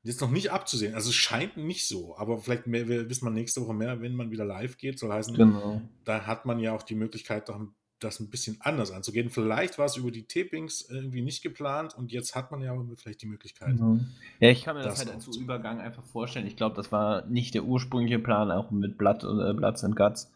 [0.03, 0.95] jetzt noch nicht abzusehen.
[0.95, 4.32] Also es scheint nicht so, aber vielleicht mehr, wissen wir nächste Woche mehr, wenn man
[4.32, 4.99] wieder live geht.
[4.99, 5.82] Soll heißen, genau.
[6.05, 9.30] da hat man ja auch die Möglichkeit, doch ein das ein bisschen anders anzugehen.
[9.30, 13.22] Vielleicht war es über die Tapings irgendwie nicht geplant und jetzt hat man ja vielleicht
[13.22, 13.80] die Möglichkeit.
[13.80, 14.08] Mhm.
[14.39, 16.47] Ja, ich kann mir das, das halt als Übergang einfach vorstellen.
[16.47, 20.32] Ich glaube, das war nicht der ursprüngliche Plan, auch mit Blood, äh, Bloods and Guts.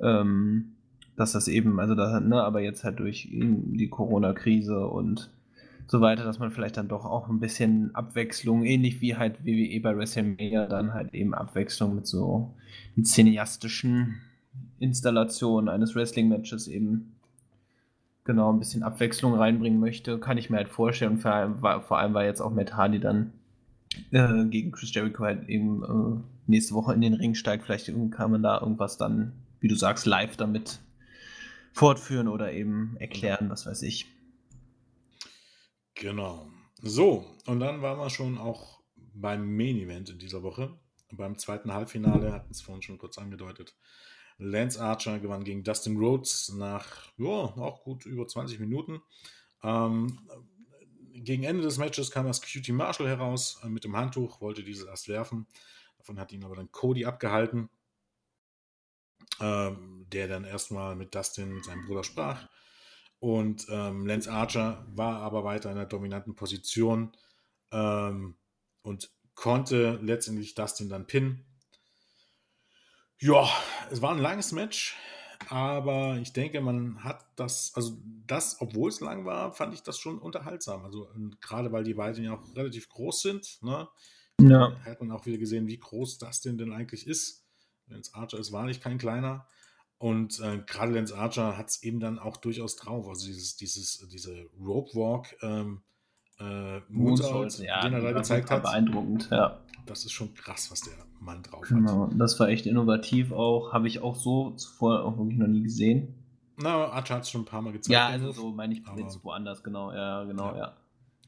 [0.00, 0.72] Ähm,
[1.16, 5.30] dass das eben, also das, ne, aber jetzt halt durch die Corona-Krise und
[5.86, 9.80] so weiter, dass man vielleicht dann doch auch ein bisschen Abwechslung, ähnlich wie halt WWE
[9.80, 12.54] bei WrestleMania, dann halt eben Abwechslung mit so
[13.02, 14.20] cineastischen
[14.80, 17.16] Installation eines Wrestling-Matches eben
[18.24, 21.18] genau ein bisschen Abwechslung reinbringen möchte, kann ich mir halt vorstellen.
[21.18, 23.32] Vor allem war, vor allem war jetzt auch Matt Hardy dann
[24.10, 27.64] äh, gegen Chris Jericho halt eben äh, nächste Woche in den Ring steigt.
[27.64, 30.80] Vielleicht kann man da irgendwas dann, wie du sagst, live damit
[31.72, 34.06] fortführen oder eben erklären, was weiß ich.
[35.94, 36.48] Genau.
[36.82, 38.80] So, und dann waren wir schon auch
[39.14, 40.78] beim Main Event in dieser Woche.
[41.12, 43.74] Beim zweiten Halbfinale hatten es vorhin schon kurz angedeutet.
[44.40, 49.00] Lance Archer gewann gegen Dustin Rhodes nach ja, auch gut über 20 Minuten.
[49.62, 50.18] Ähm,
[51.12, 54.84] gegen Ende des Matches kam das Cutie Marshall heraus äh, mit dem Handtuch, wollte dieses
[54.84, 55.46] erst werfen.
[55.98, 57.68] Davon hat ihn aber dann Cody abgehalten,
[59.40, 62.48] ähm, der dann erstmal mit Dustin, seinem Bruder, sprach.
[63.18, 67.12] Und ähm, Lance Archer war aber weiter in der dominanten Position
[67.70, 68.36] ähm,
[68.82, 71.44] und konnte letztendlich Dustin dann pinnen.
[73.20, 73.48] Ja,
[73.90, 74.96] es war ein langes Match,
[75.48, 79.98] aber ich denke, man hat das, also das, obwohl es lang war, fand ich das
[79.98, 80.84] schon unterhaltsam.
[80.84, 81.08] Also
[81.40, 83.88] gerade weil die beiden ja auch relativ groß sind, ne?
[84.40, 84.74] Ja.
[84.86, 87.44] Hat man auch wieder gesehen, wie groß das denn denn eigentlich ist.
[87.88, 89.46] Lance Archer ist wahrlich kein kleiner.
[89.98, 93.06] Und äh, gerade Lance Archer hat es eben dann auch durchaus drauf.
[93.06, 95.82] Also dieses, dieses, diese Rope Walk ähm,
[96.38, 98.62] äh, Moonsault, ja, den er da gezeigt hat.
[98.62, 99.60] Beeindruckend, ja.
[99.86, 102.12] Das ist schon krass, was der Mann drauf genau, hat.
[102.18, 103.72] Das war echt innovativ auch.
[103.72, 106.14] Habe ich auch so zuvor auch wirklich noch nie gesehen.
[106.56, 107.92] Na, Archer hat es schon ein paar Mal gezeigt.
[107.92, 110.58] Ja, also so meine ich jetzt woanders, genau, ja, genau, ja.
[110.58, 110.72] ja.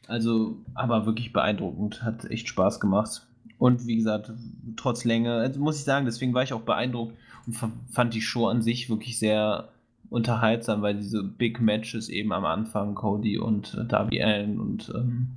[0.06, 2.02] Also, aber wirklich beeindruckend.
[2.02, 3.26] Hat echt Spaß gemacht.
[3.58, 4.32] Und wie gesagt,
[4.76, 7.56] trotz Länge, also muss ich sagen, deswegen war ich auch beeindruckt und
[7.90, 9.68] fand die Show an sich wirklich sehr
[10.10, 15.28] unterhaltsam, weil diese Big Matches eben am Anfang, Cody und äh, Darby Allen und ähm,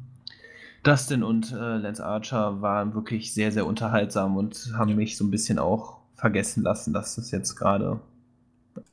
[0.85, 4.95] Dustin und äh, Lance Archer waren wirklich sehr, sehr unterhaltsam und haben ja.
[4.95, 7.99] mich so ein bisschen auch vergessen lassen, dass das jetzt gerade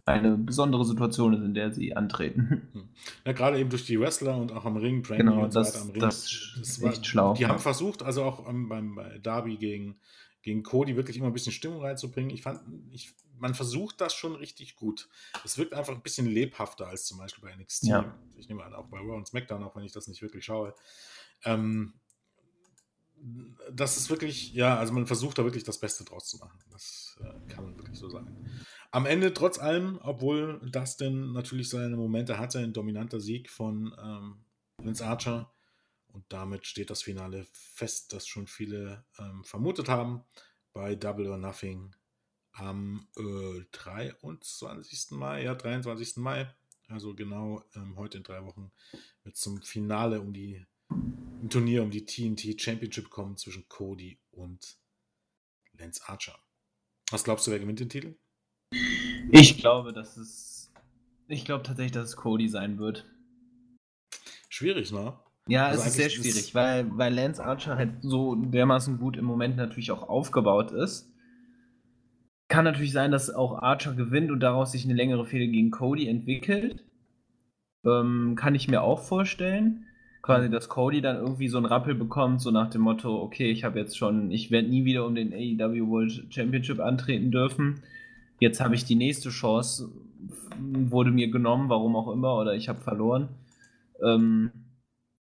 [0.05, 2.63] eine besondere Situation ist, in der sie antreten.
[2.73, 2.89] Hm.
[3.27, 5.75] Ja, gerade eben durch die Wrestler und auch am Ring, Brandy genau, und so das,
[5.75, 6.01] weiter am Ring.
[6.01, 7.35] Das, das ist echt schlau.
[7.35, 9.97] Die haben versucht, also auch um, beim bei Darby gegen,
[10.43, 12.31] gegen Cody wirklich immer ein bisschen Stimmung reinzubringen.
[12.31, 15.09] Ich fand, ich, man versucht das schon richtig gut.
[15.45, 17.85] Es wirkt einfach ein bisschen lebhafter als zum Beispiel bei NXT.
[17.85, 18.15] Ja.
[18.37, 20.75] Ich nehme an, auch bei Raw und SmackDown, auch wenn ich das nicht wirklich schaue.
[21.45, 21.95] Ähm,
[23.71, 26.59] das ist wirklich, ja, also man versucht da wirklich das Beste draus zu machen.
[26.71, 28.51] Das äh, kann man wirklich so sagen.
[28.91, 34.45] Am Ende, trotz allem, obwohl Dustin natürlich seine Momente hatte, ein dominanter Sieg von ähm,
[34.79, 35.53] Vince Archer.
[36.09, 40.25] Und damit steht das Finale fest, das schon viele ähm, vermutet haben.
[40.73, 41.95] Bei Double or Nothing
[42.53, 45.13] am äh, 23.
[45.13, 46.17] Mai, ja, 23.
[46.19, 46.53] Mai,
[46.89, 48.73] also genau ähm, heute in drei Wochen,
[49.23, 50.65] wird zum Finale um die
[51.43, 54.79] im Turnier um die TNT Championship kommen zwischen Cody und
[55.79, 56.39] Lance Archer.
[57.11, 58.15] Was glaubst du, wer gewinnt den Titel?
[59.31, 60.73] Ich glaube, dass es.
[61.29, 63.07] Ich glaube tatsächlich, dass es Cody sein wird.
[64.49, 65.19] Schwierig, ne?
[65.49, 69.17] Ja, also es ist sehr schwierig, ist weil, weil Lance Archer halt so dermaßen gut
[69.17, 71.11] im Moment natürlich auch aufgebaut ist.
[72.49, 76.07] Kann natürlich sein, dass auch Archer gewinnt und daraus sich eine längere Fehde gegen Cody
[76.07, 76.85] entwickelt.
[77.85, 79.87] Ähm, kann ich mir auch vorstellen
[80.23, 83.65] quasi, dass Cody dann irgendwie so einen Rappel bekommt, so nach dem Motto, okay, ich
[83.65, 87.83] habe jetzt schon, ich werde nie wieder um den AEW World Championship antreten dürfen.
[88.39, 89.91] Jetzt habe ich die nächste Chance,
[90.59, 93.29] wurde mir genommen, warum auch immer, oder ich habe verloren.
[94.03, 94.53] Ähm,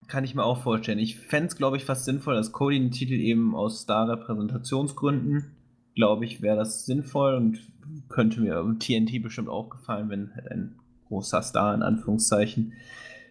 [0.08, 1.00] kann ich mir auch vorstellen.
[1.00, 5.58] Ich fände es, glaube ich, fast sinnvoll, dass Cody den Titel eben aus Star-Repräsentationsgründen,
[5.96, 7.60] glaube ich, wäre das sinnvoll und
[8.08, 10.76] könnte mir TNT bestimmt auch gefallen, wenn halt ein
[11.10, 12.74] großer Star in Anführungszeichen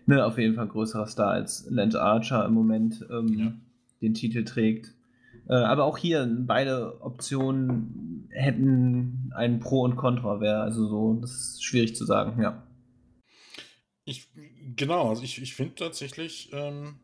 [0.07, 3.53] ne, auf jeden Fall größerer Star als Lance Archer im Moment ähm, ja.
[4.01, 4.95] den Titel trägt.
[5.49, 11.31] Äh, aber auch hier beide Optionen hätten ein Pro und Contra, wäre also so, das
[11.33, 12.67] ist schwierig zu sagen, ja.
[14.05, 14.29] Ich,
[14.77, 17.01] genau, also ich, ich finde tatsächlich, ähm,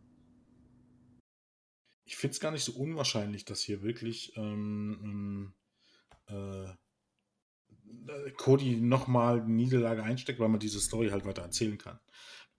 [2.05, 5.53] ich finde es gar nicht so unwahrscheinlich, dass hier wirklich ähm,
[6.28, 6.74] ähm
[8.16, 11.98] äh, Cody nochmal Niederlage einsteckt, weil man diese Story halt weiter erzählen kann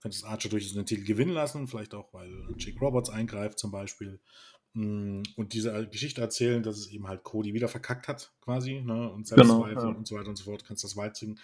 [0.04, 4.20] könntest Archer durchaus den Titel gewinnen lassen, vielleicht auch, weil Jake Roberts eingreift zum Beispiel.
[4.74, 9.10] Mm, und diese Geschichte erzählen, dass es eben halt Cody wieder verkackt hat, quasi, ne?
[9.10, 9.96] Und Selbstzweifel genau, ja.
[9.96, 11.40] und so weiter und so fort, kannst das weitziehen.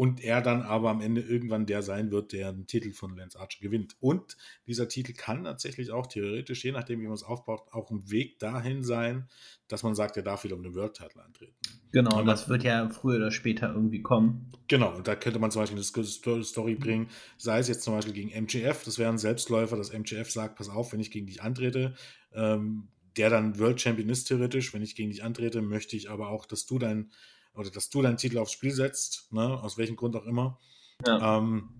[0.00, 3.38] Und er dann aber am Ende irgendwann der sein wird, der den Titel von Lance
[3.38, 3.98] Archer gewinnt.
[4.00, 8.10] Und dieser Titel kann tatsächlich auch theoretisch, je nachdem, wie man es aufbaut, auch ein
[8.10, 9.28] Weg dahin sein,
[9.68, 11.54] dass man sagt, er darf wieder um den World Title antreten.
[11.92, 14.50] Genau, und das wird ja früher oder später irgendwie kommen.
[14.68, 18.14] Genau, und da könnte man zum Beispiel eine Story bringen, sei es jetzt zum Beispiel
[18.14, 21.42] gegen MGF, das wäre ein Selbstläufer, dass MGF sagt, pass auf, wenn ich gegen dich
[21.42, 21.92] antrete,
[22.32, 22.88] ähm,
[23.18, 26.46] der dann World Champion ist theoretisch, wenn ich gegen dich antrete, möchte ich aber auch,
[26.46, 27.10] dass du dein
[27.54, 30.58] oder dass du deinen Titel aufs Spiel setzt, ne, aus welchem Grund auch immer,
[31.06, 31.38] ja.
[31.38, 31.70] ähm,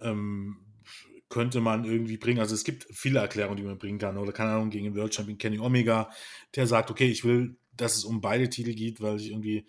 [0.00, 0.56] ähm,
[1.28, 2.40] könnte man irgendwie bringen.
[2.40, 4.18] Also es gibt viele Erklärungen, die man bringen kann.
[4.18, 6.10] Oder keine Ahnung, gegen den World Champion Kenny Omega,
[6.54, 9.66] der sagt, okay, ich will, dass es um beide Titel geht, weil ich irgendwie.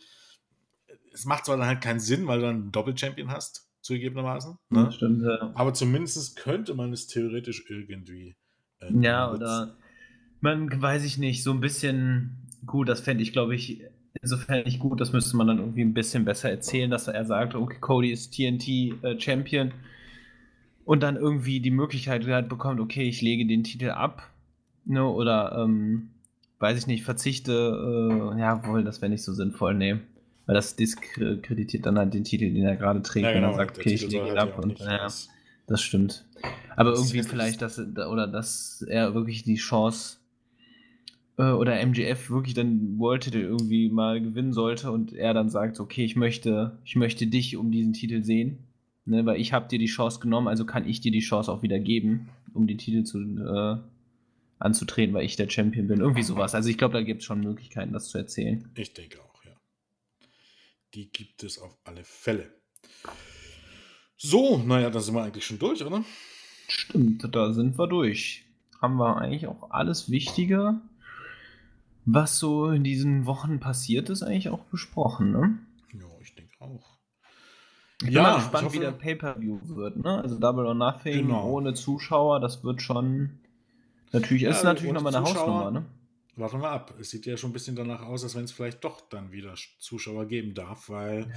[1.14, 4.58] Es macht zwar dann halt keinen Sinn, weil du dann einen Doppel-Champion hast, zugegebenermaßen.
[4.72, 4.92] Ne?
[4.92, 5.52] Stimmt, ja.
[5.54, 8.36] Aber zumindest könnte man es theoretisch irgendwie.
[8.80, 9.78] Äh, ja, oder
[10.42, 13.84] man weiß ich nicht, so ein bisschen, gut, das fände ich, glaube ich,
[14.22, 15.02] insofern nicht gut.
[15.02, 18.34] Das müsste man dann irgendwie ein bisschen besser erzählen, dass er sagt, okay, Cody ist
[18.34, 18.68] TNT
[19.04, 19.72] äh, Champion
[20.86, 24.30] und dann irgendwie die Möglichkeit halt bekommt, okay, ich lege den Titel ab,
[24.86, 26.10] ne, oder ähm,
[26.60, 29.98] weiß ich nicht, verzichte, äh, ja, wohl, das wäre nicht so sinnvoll, nee.
[30.46, 33.58] Weil das diskreditiert dann halt den Titel, den er gerade trägt, ja, genau, wenn er
[33.58, 35.08] sagt, okay, ich lege ihn ab und ja,
[35.68, 36.26] das stimmt.
[36.76, 40.18] Aber das irgendwie vielleicht, dass oder dass er wirklich die Chance
[41.38, 45.80] äh, oder MGF wirklich dann World Titel irgendwie mal gewinnen sollte und er dann sagt,
[45.80, 48.60] okay, ich möchte, ich möchte dich um diesen Titel sehen,
[49.06, 51.64] ne, weil ich habe dir die Chance genommen, also kann ich dir die Chance auch
[51.64, 53.78] wieder geben, um den Titel zu äh,
[54.60, 56.00] anzutreten, weil ich der Champion bin.
[56.00, 56.56] Irgendwie sowas.
[56.56, 58.70] Also ich glaube, da gibt es schon Möglichkeiten, das zu erzählen.
[58.76, 59.52] Ich denke auch, ja.
[60.94, 62.54] Die gibt es auf alle Fälle.
[64.16, 66.06] So, naja, da sind wir eigentlich schon durch, oder?
[66.70, 68.46] Stimmt, da sind wir durch.
[68.82, 70.80] Haben wir eigentlich auch alles Wichtige
[72.06, 75.60] was so in diesen Wochen passiert ist, eigentlich auch besprochen, ne?
[75.94, 77.00] Ja, ich denke auch.
[78.00, 80.22] Ich bin ja, mal gespannt, hoffe, wie der Pay-Per-View wird, ne?
[80.22, 81.50] Also Double or Nothing genau.
[81.50, 83.40] ohne Zuschauer, das wird schon.
[84.12, 85.86] Natürlich ja, ist natürlich nochmal eine Zuschauer, Hausnummer, ne?
[86.36, 86.96] Warten wir ab.
[87.00, 89.54] Es sieht ja schon ein bisschen danach aus, als wenn es vielleicht doch dann wieder
[89.78, 91.28] Zuschauer geben darf, weil ja.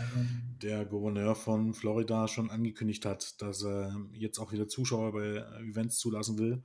[0.63, 5.99] der Gouverneur von Florida schon angekündigt hat, dass er jetzt auch wieder Zuschauer bei Events
[5.99, 6.65] zulassen will.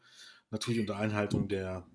[0.50, 1.86] Natürlich unter Einhaltung der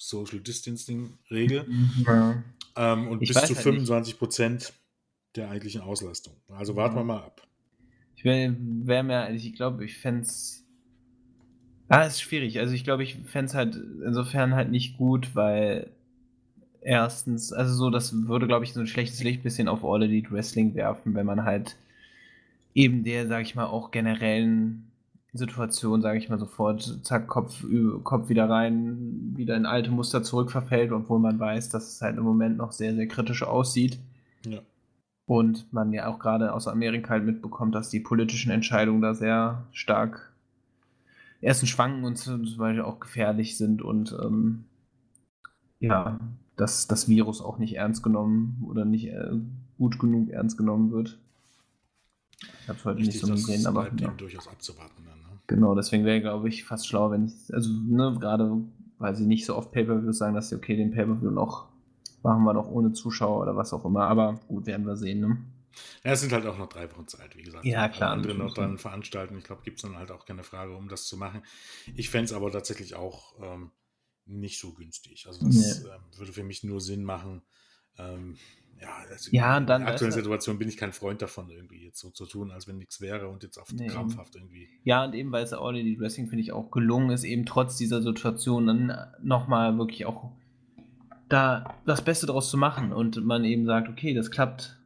[0.00, 1.66] Social Distancing Regel.
[2.06, 2.42] Ja.
[2.74, 4.72] Ähm, und ich bis zu 25 halt Prozent
[5.36, 6.32] der eigentlichen Auslastung.
[6.48, 7.46] Also warten wir mal ab.
[8.16, 10.64] Ich wäre wär mir, ich glaube, ich fände es.
[11.88, 12.58] Ah, ist schwierig.
[12.60, 15.90] Also ich glaube, ich fände es halt insofern halt nicht gut, weil
[16.80, 20.30] erstens, also so, das würde, glaube ich, so ein schlechtes Licht bisschen auf All Elite
[20.30, 21.76] Wrestling werfen, wenn man halt
[22.74, 24.89] eben der, sag ich mal, auch generellen
[25.32, 27.64] Situation, sage ich mal sofort, zack, Kopf,
[28.02, 32.24] Kopf wieder rein, wieder in alte Muster zurückverfällt, obwohl man weiß, dass es halt im
[32.24, 33.98] Moment noch sehr, sehr kritisch aussieht.
[34.44, 34.60] Ja.
[35.26, 39.64] Und man ja auch gerade aus Amerika halt mitbekommt, dass die politischen Entscheidungen da sehr
[39.70, 40.32] stark
[41.40, 44.64] erstens schwanken und zum Beispiel auch gefährlich sind und ähm,
[45.78, 46.18] ja,
[46.56, 49.30] dass das Virus auch nicht ernst genommen oder nicht äh,
[49.78, 51.18] gut genug ernst genommen wird.
[52.40, 53.90] Ich habe es heute Richtig, nicht so gesehen, aber.
[53.96, 54.08] Ja.
[54.10, 55.19] durchaus abzuwarten dann.
[55.50, 58.62] Genau, deswegen wäre, glaube ich, fast schlauer, wenn ich, also, ne, gerade
[58.98, 61.68] weil sie nicht so oft Pay-Per-Views sagen, dass sie, okay, den Pay-Per-View noch
[62.22, 64.06] machen wir noch ohne Zuschauer oder was auch immer.
[64.06, 65.44] Aber gut, werden wir sehen, ne?
[66.04, 67.64] Ja, es sind halt auch noch drei Wochen Zeit, wie gesagt.
[67.64, 68.12] Ja, klar.
[68.12, 69.36] Andere noch dann veranstalten.
[69.38, 71.42] Ich glaube, gibt es dann halt auch keine Frage, um das zu machen.
[71.96, 73.72] Ich fände es aber tatsächlich auch ähm,
[74.26, 75.26] nicht so günstig.
[75.26, 75.88] Also, das nee.
[75.88, 77.42] ähm, würde für mich nur Sinn machen,
[77.98, 78.36] ähm,
[78.80, 82.10] ja, also ja, in der aktuellen Situation bin ich kein Freund davon, irgendwie jetzt so
[82.10, 83.86] zu tun, als wenn nichts wäre und jetzt auf nee.
[83.88, 84.68] krampfhaft irgendwie.
[84.84, 87.76] Ja, und eben weil es All Elite Wrestling, finde ich, auch gelungen ist, eben trotz
[87.76, 90.32] dieser Situation dann nochmal wirklich auch
[91.28, 94.80] da das Beste draus zu machen und man eben sagt, okay, das klappt,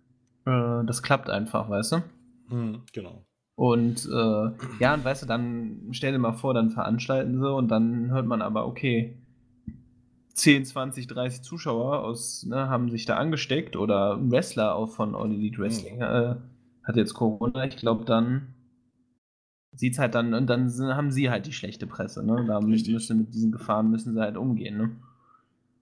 [0.45, 2.03] äh, das klappt einfach, weißt du?
[2.49, 3.25] Mhm, genau.
[3.57, 4.50] Und äh,
[4.80, 8.26] ja, und weißt du, dann stell dir mal vor, dann veranstalten sie und dann hört
[8.26, 9.16] man aber, okay,
[10.35, 15.15] 10, 20, 30 Zuschauer aus, ne, haben sich da angesteckt oder ein Wrestler auch von
[15.15, 16.03] All Elite Wrestling mhm.
[16.03, 16.35] äh,
[16.83, 17.65] hat jetzt Corona.
[17.65, 18.55] Ich glaube, dann
[19.73, 22.45] sieht es halt dann, und dann haben sie halt die schlechte Presse, ne?
[22.47, 24.91] Da müssen mit diesen Gefahren müssen sie halt umgehen, ne?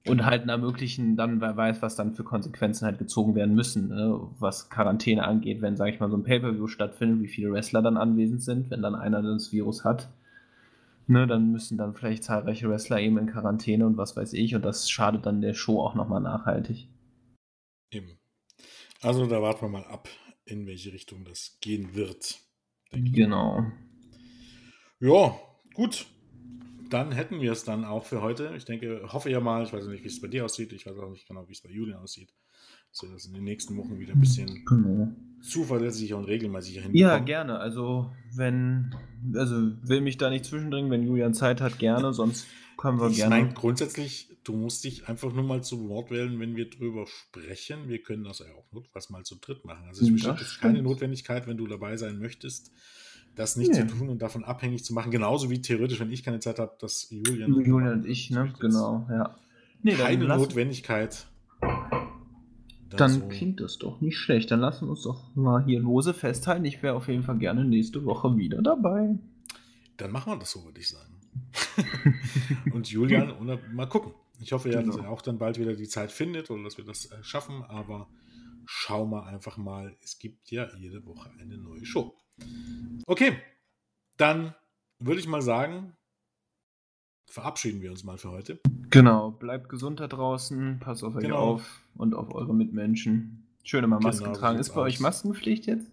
[0.05, 0.24] Und genau.
[0.24, 4.20] halt ermöglichen, dann, wer weiß, was dann für Konsequenzen halt gezogen werden müssen, ne?
[4.41, 7.97] was Quarantäne angeht, wenn, sage ich mal, so ein Pay-Per-View stattfindet, wie viele Wrestler dann
[7.97, 10.09] anwesend sind, wenn dann einer das Virus hat
[11.07, 14.55] Ne, dann müssen dann vielleicht zahlreiche Wrestler eben in Quarantäne und was weiß ich.
[14.55, 16.89] Und das schadet dann der Show auch nochmal nachhaltig.
[17.91, 18.19] Eben.
[19.01, 20.09] Also da warten wir mal ab,
[20.45, 22.39] in welche Richtung das gehen wird.
[22.93, 23.65] Genau.
[25.01, 25.35] Ja,
[25.74, 26.07] gut.
[26.89, 28.55] Dann hätten wir es dann auch für heute.
[28.57, 30.73] Ich denke, hoffe ja mal, ich weiß nicht, wie es bei dir aussieht.
[30.73, 32.33] Ich weiß auch nicht genau, wie es bei Julian aussieht.
[32.91, 35.11] Dass wir das in den nächsten Wochen wieder ein bisschen genau.
[35.43, 37.19] Zuverlässiger und regelmäßiger hinbekommen.
[37.19, 37.59] Ja, gerne.
[37.59, 38.94] Also, wenn,
[39.35, 42.47] also will mich da nicht zwischendringen, wenn Julian Zeit hat, gerne, sonst
[42.78, 43.36] können wir ich gerne.
[43.36, 47.06] Ich meine, grundsätzlich, du musst dich einfach nur mal zu Wort wählen, wenn wir drüber
[47.06, 47.89] sprechen.
[47.89, 49.85] Wir können das ja auch notfalls mal zu dritt machen.
[49.89, 52.73] Also, es besteht jetzt keine Notwendigkeit, wenn du dabei sein möchtest,
[53.35, 53.81] das nicht nee.
[53.81, 55.10] zu tun und davon abhängig zu machen.
[55.10, 57.52] Genauso wie theoretisch, wenn ich keine Zeit habe, dass Julian.
[57.52, 58.52] Julian und ich, ne?
[58.60, 59.36] Genau, ja.
[59.82, 61.27] Nee, keine Notwendigkeit.
[62.97, 63.28] Dann so.
[63.28, 64.51] klingt das doch nicht schlecht.
[64.51, 66.64] Dann lassen wir uns doch mal hier lose festhalten.
[66.64, 69.19] Ich wäre auf jeden Fall gerne nächste Woche wieder dabei.
[69.97, 71.20] Dann machen wir das so, würde ich sagen.
[72.73, 74.12] und Julian, und mal gucken.
[74.40, 74.97] Ich hoffe ja, genau.
[74.97, 77.62] dass er auch dann bald wieder die Zeit findet oder dass wir das äh, schaffen.
[77.62, 78.09] Aber
[78.64, 79.97] schau mal einfach mal.
[80.02, 82.16] Es gibt ja jede Woche eine neue Show.
[83.06, 83.36] Okay,
[84.16, 84.55] dann
[84.98, 85.97] würde ich mal sagen,
[87.27, 88.60] verabschieden wir uns mal für heute.
[88.93, 91.39] Genau, bleibt gesund da draußen, passt auf euch genau.
[91.39, 93.47] auf und auf eure Mitmenschen.
[93.64, 94.59] Schöne mal Masken genau, tragen.
[94.59, 94.86] Ist bei aus.
[94.86, 95.90] euch Maskenpflicht jetzt?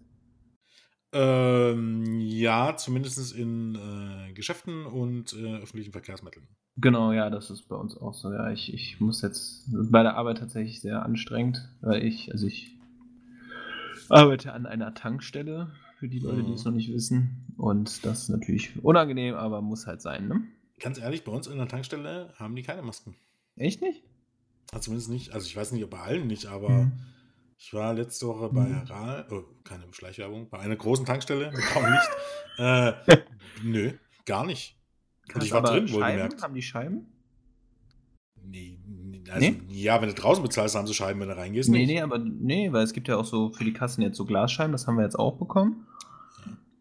[1.12, 6.46] Ähm, ja, zumindest in äh, Geschäften und äh, öffentlichen Verkehrsmitteln.
[6.76, 8.32] Genau, ja, das ist bei uns auch so.
[8.32, 12.76] Ja, ich, ich muss jetzt bei der Arbeit tatsächlich sehr anstrengend, weil ich, also ich
[14.08, 16.70] arbeite an einer Tankstelle, für die Leute, die es mhm.
[16.70, 17.44] noch nicht wissen.
[17.58, 20.42] Und das ist natürlich unangenehm, aber muss halt sein, ne?
[20.80, 23.14] Ganz ehrlich, bei uns in der Tankstelle haben die keine Masken.
[23.56, 24.02] Echt nicht?
[24.72, 25.32] Ja, zumindest nicht.
[25.32, 26.92] Also ich weiß nicht, ob bei allen nicht, aber mhm.
[27.58, 28.82] ich war letzte Woche bei mhm.
[28.86, 32.08] Ral, oh, keine Schleichwerbung, bei einer großen Tankstelle kaum Licht.
[32.58, 32.92] äh,
[33.62, 33.92] nö,
[34.24, 34.76] gar nicht.
[35.34, 36.42] Und ich war drin, wohlgemerkt.
[36.42, 37.06] Haben die Scheiben?
[38.42, 38.80] Nee,
[39.30, 39.60] also, nee?
[39.68, 41.68] ja, wenn du draußen bezahlst, haben sie Scheiben, wenn du reingehst.
[41.68, 41.88] Nee, nicht.
[41.88, 44.72] nee, aber nee, weil es gibt ja auch so für die Kassen jetzt so Glasscheiben,
[44.72, 45.86] das haben wir jetzt auch bekommen.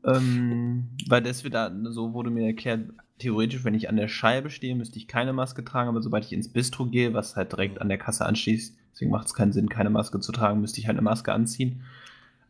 [0.06, 2.90] Ähm, weil das wird da, so wurde mir erklärt,
[3.20, 6.34] theoretisch, wenn ich an der Scheibe stehe, müsste ich keine Maske tragen, aber sobald ich
[6.34, 9.70] ins Bistro gehe, was halt direkt an der Kasse anschließt, deswegen macht es keinen Sinn,
[9.70, 11.84] keine Maske zu tragen, müsste ich halt eine Maske anziehen.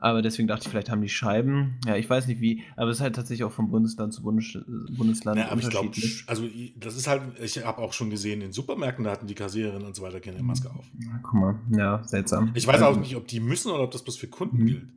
[0.01, 1.75] Aber deswegen dachte ich, vielleicht haben die Scheiben.
[1.85, 4.57] Ja, ich weiß nicht wie, aber es ist halt tatsächlich auch vom Bundesland zu Bundes
[4.91, 5.91] Bundesland ja, aber ich glaube,
[6.25, 6.47] also
[6.77, 9.97] das ist halt, ich habe auch schon gesehen, in Supermärkten, da hatten die Kassiererinnen und
[9.97, 10.85] so weiter keine Maske auf.
[10.99, 12.51] Ja, guck mal, ja, seltsam.
[12.53, 14.65] Ich weiß auch nicht, ob die müssen oder ob das bloß für Kunden mhm.
[14.67, 14.87] gilt.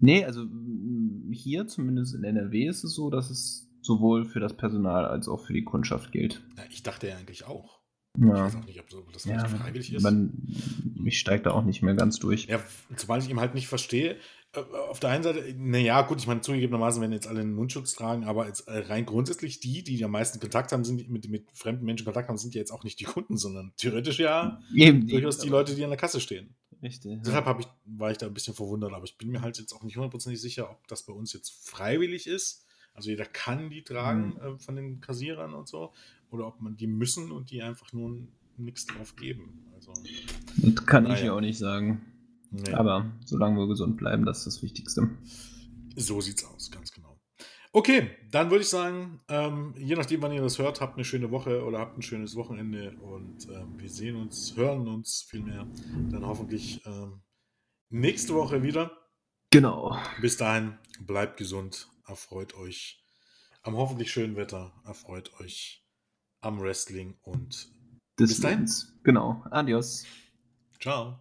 [0.00, 0.46] Nee, also
[1.30, 5.40] hier zumindest in NRW ist es so, dass es sowohl für das Personal als auch
[5.40, 6.42] für die Kundschaft gilt.
[6.56, 7.80] Ja, ich dachte ja eigentlich auch.
[8.18, 8.26] Ja.
[8.26, 10.02] Ich weiß auch nicht, ob das ja, freiwillig ist.
[10.02, 10.32] Man,
[11.04, 12.46] ich steige da auch nicht mehr ganz durch.
[12.46, 12.60] Ja,
[12.96, 14.16] zumal ich ihm halt nicht verstehe.
[14.54, 17.92] Äh, auf der einen Seite, naja, gut, ich meine, zugegebenermaßen, wenn jetzt alle einen Mundschutz
[17.92, 21.50] tragen, aber jetzt äh, rein grundsätzlich die, die am meisten Kontakt haben, sind mit, mit
[21.52, 25.06] fremden Menschen Kontakt haben, sind ja jetzt auch nicht die Kunden, sondern theoretisch ja Eben,
[25.06, 26.54] durchaus die Leute, die an der Kasse stehen.
[26.82, 27.20] Richtig.
[27.24, 29.82] Deshalb ich, war ich da ein bisschen verwundert, aber ich bin mir halt jetzt auch
[29.82, 32.65] nicht hundertprozentig sicher, ob das bei uns jetzt freiwillig ist.
[32.96, 34.54] Also jeder kann die tragen mhm.
[34.54, 35.92] äh, von den Kassierern und so,
[36.30, 38.18] oder ob man die müssen und die einfach nur
[38.56, 39.64] nichts drauf geben.
[39.74, 39.92] Also,
[40.56, 41.14] das kann naja.
[41.14, 42.00] ich ja auch nicht sagen.
[42.50, 42.72] Nee.
[42.72, 45.10] Aber solange wir gesund bleiben, das ist das Wichtigste.
[45.94, 47.18] So sieht's aus, ganz genau.
[47.72, 51.30] Okay, dann würde ich sagen, ähm, je nachdem, wann ihr das hört, habt eine schöne
[51.30, 55.66] Woche oder habt ein schönes Wochenende und ähm, wir sehen uns, hören uns vielmehr
[56.10, 57.20] dann hoffentlich ähm,
[57.90, 58.92] nächste Woche wieder.
[59.50, 59.98] Genau.
[60.22, 63.02] Bis dahin, bleibt gesund, erfreut euch
[63.62, 65.84] am hoffentlich schönen Wetter, erfreut euch
[66.40, 67.68] am Wrestling und
[68.16, 68.70] bis dahin.
[69.02, 69.44] Genau.
[69.50, 70.04] Adios.
[70.80, 71.18] Ciao.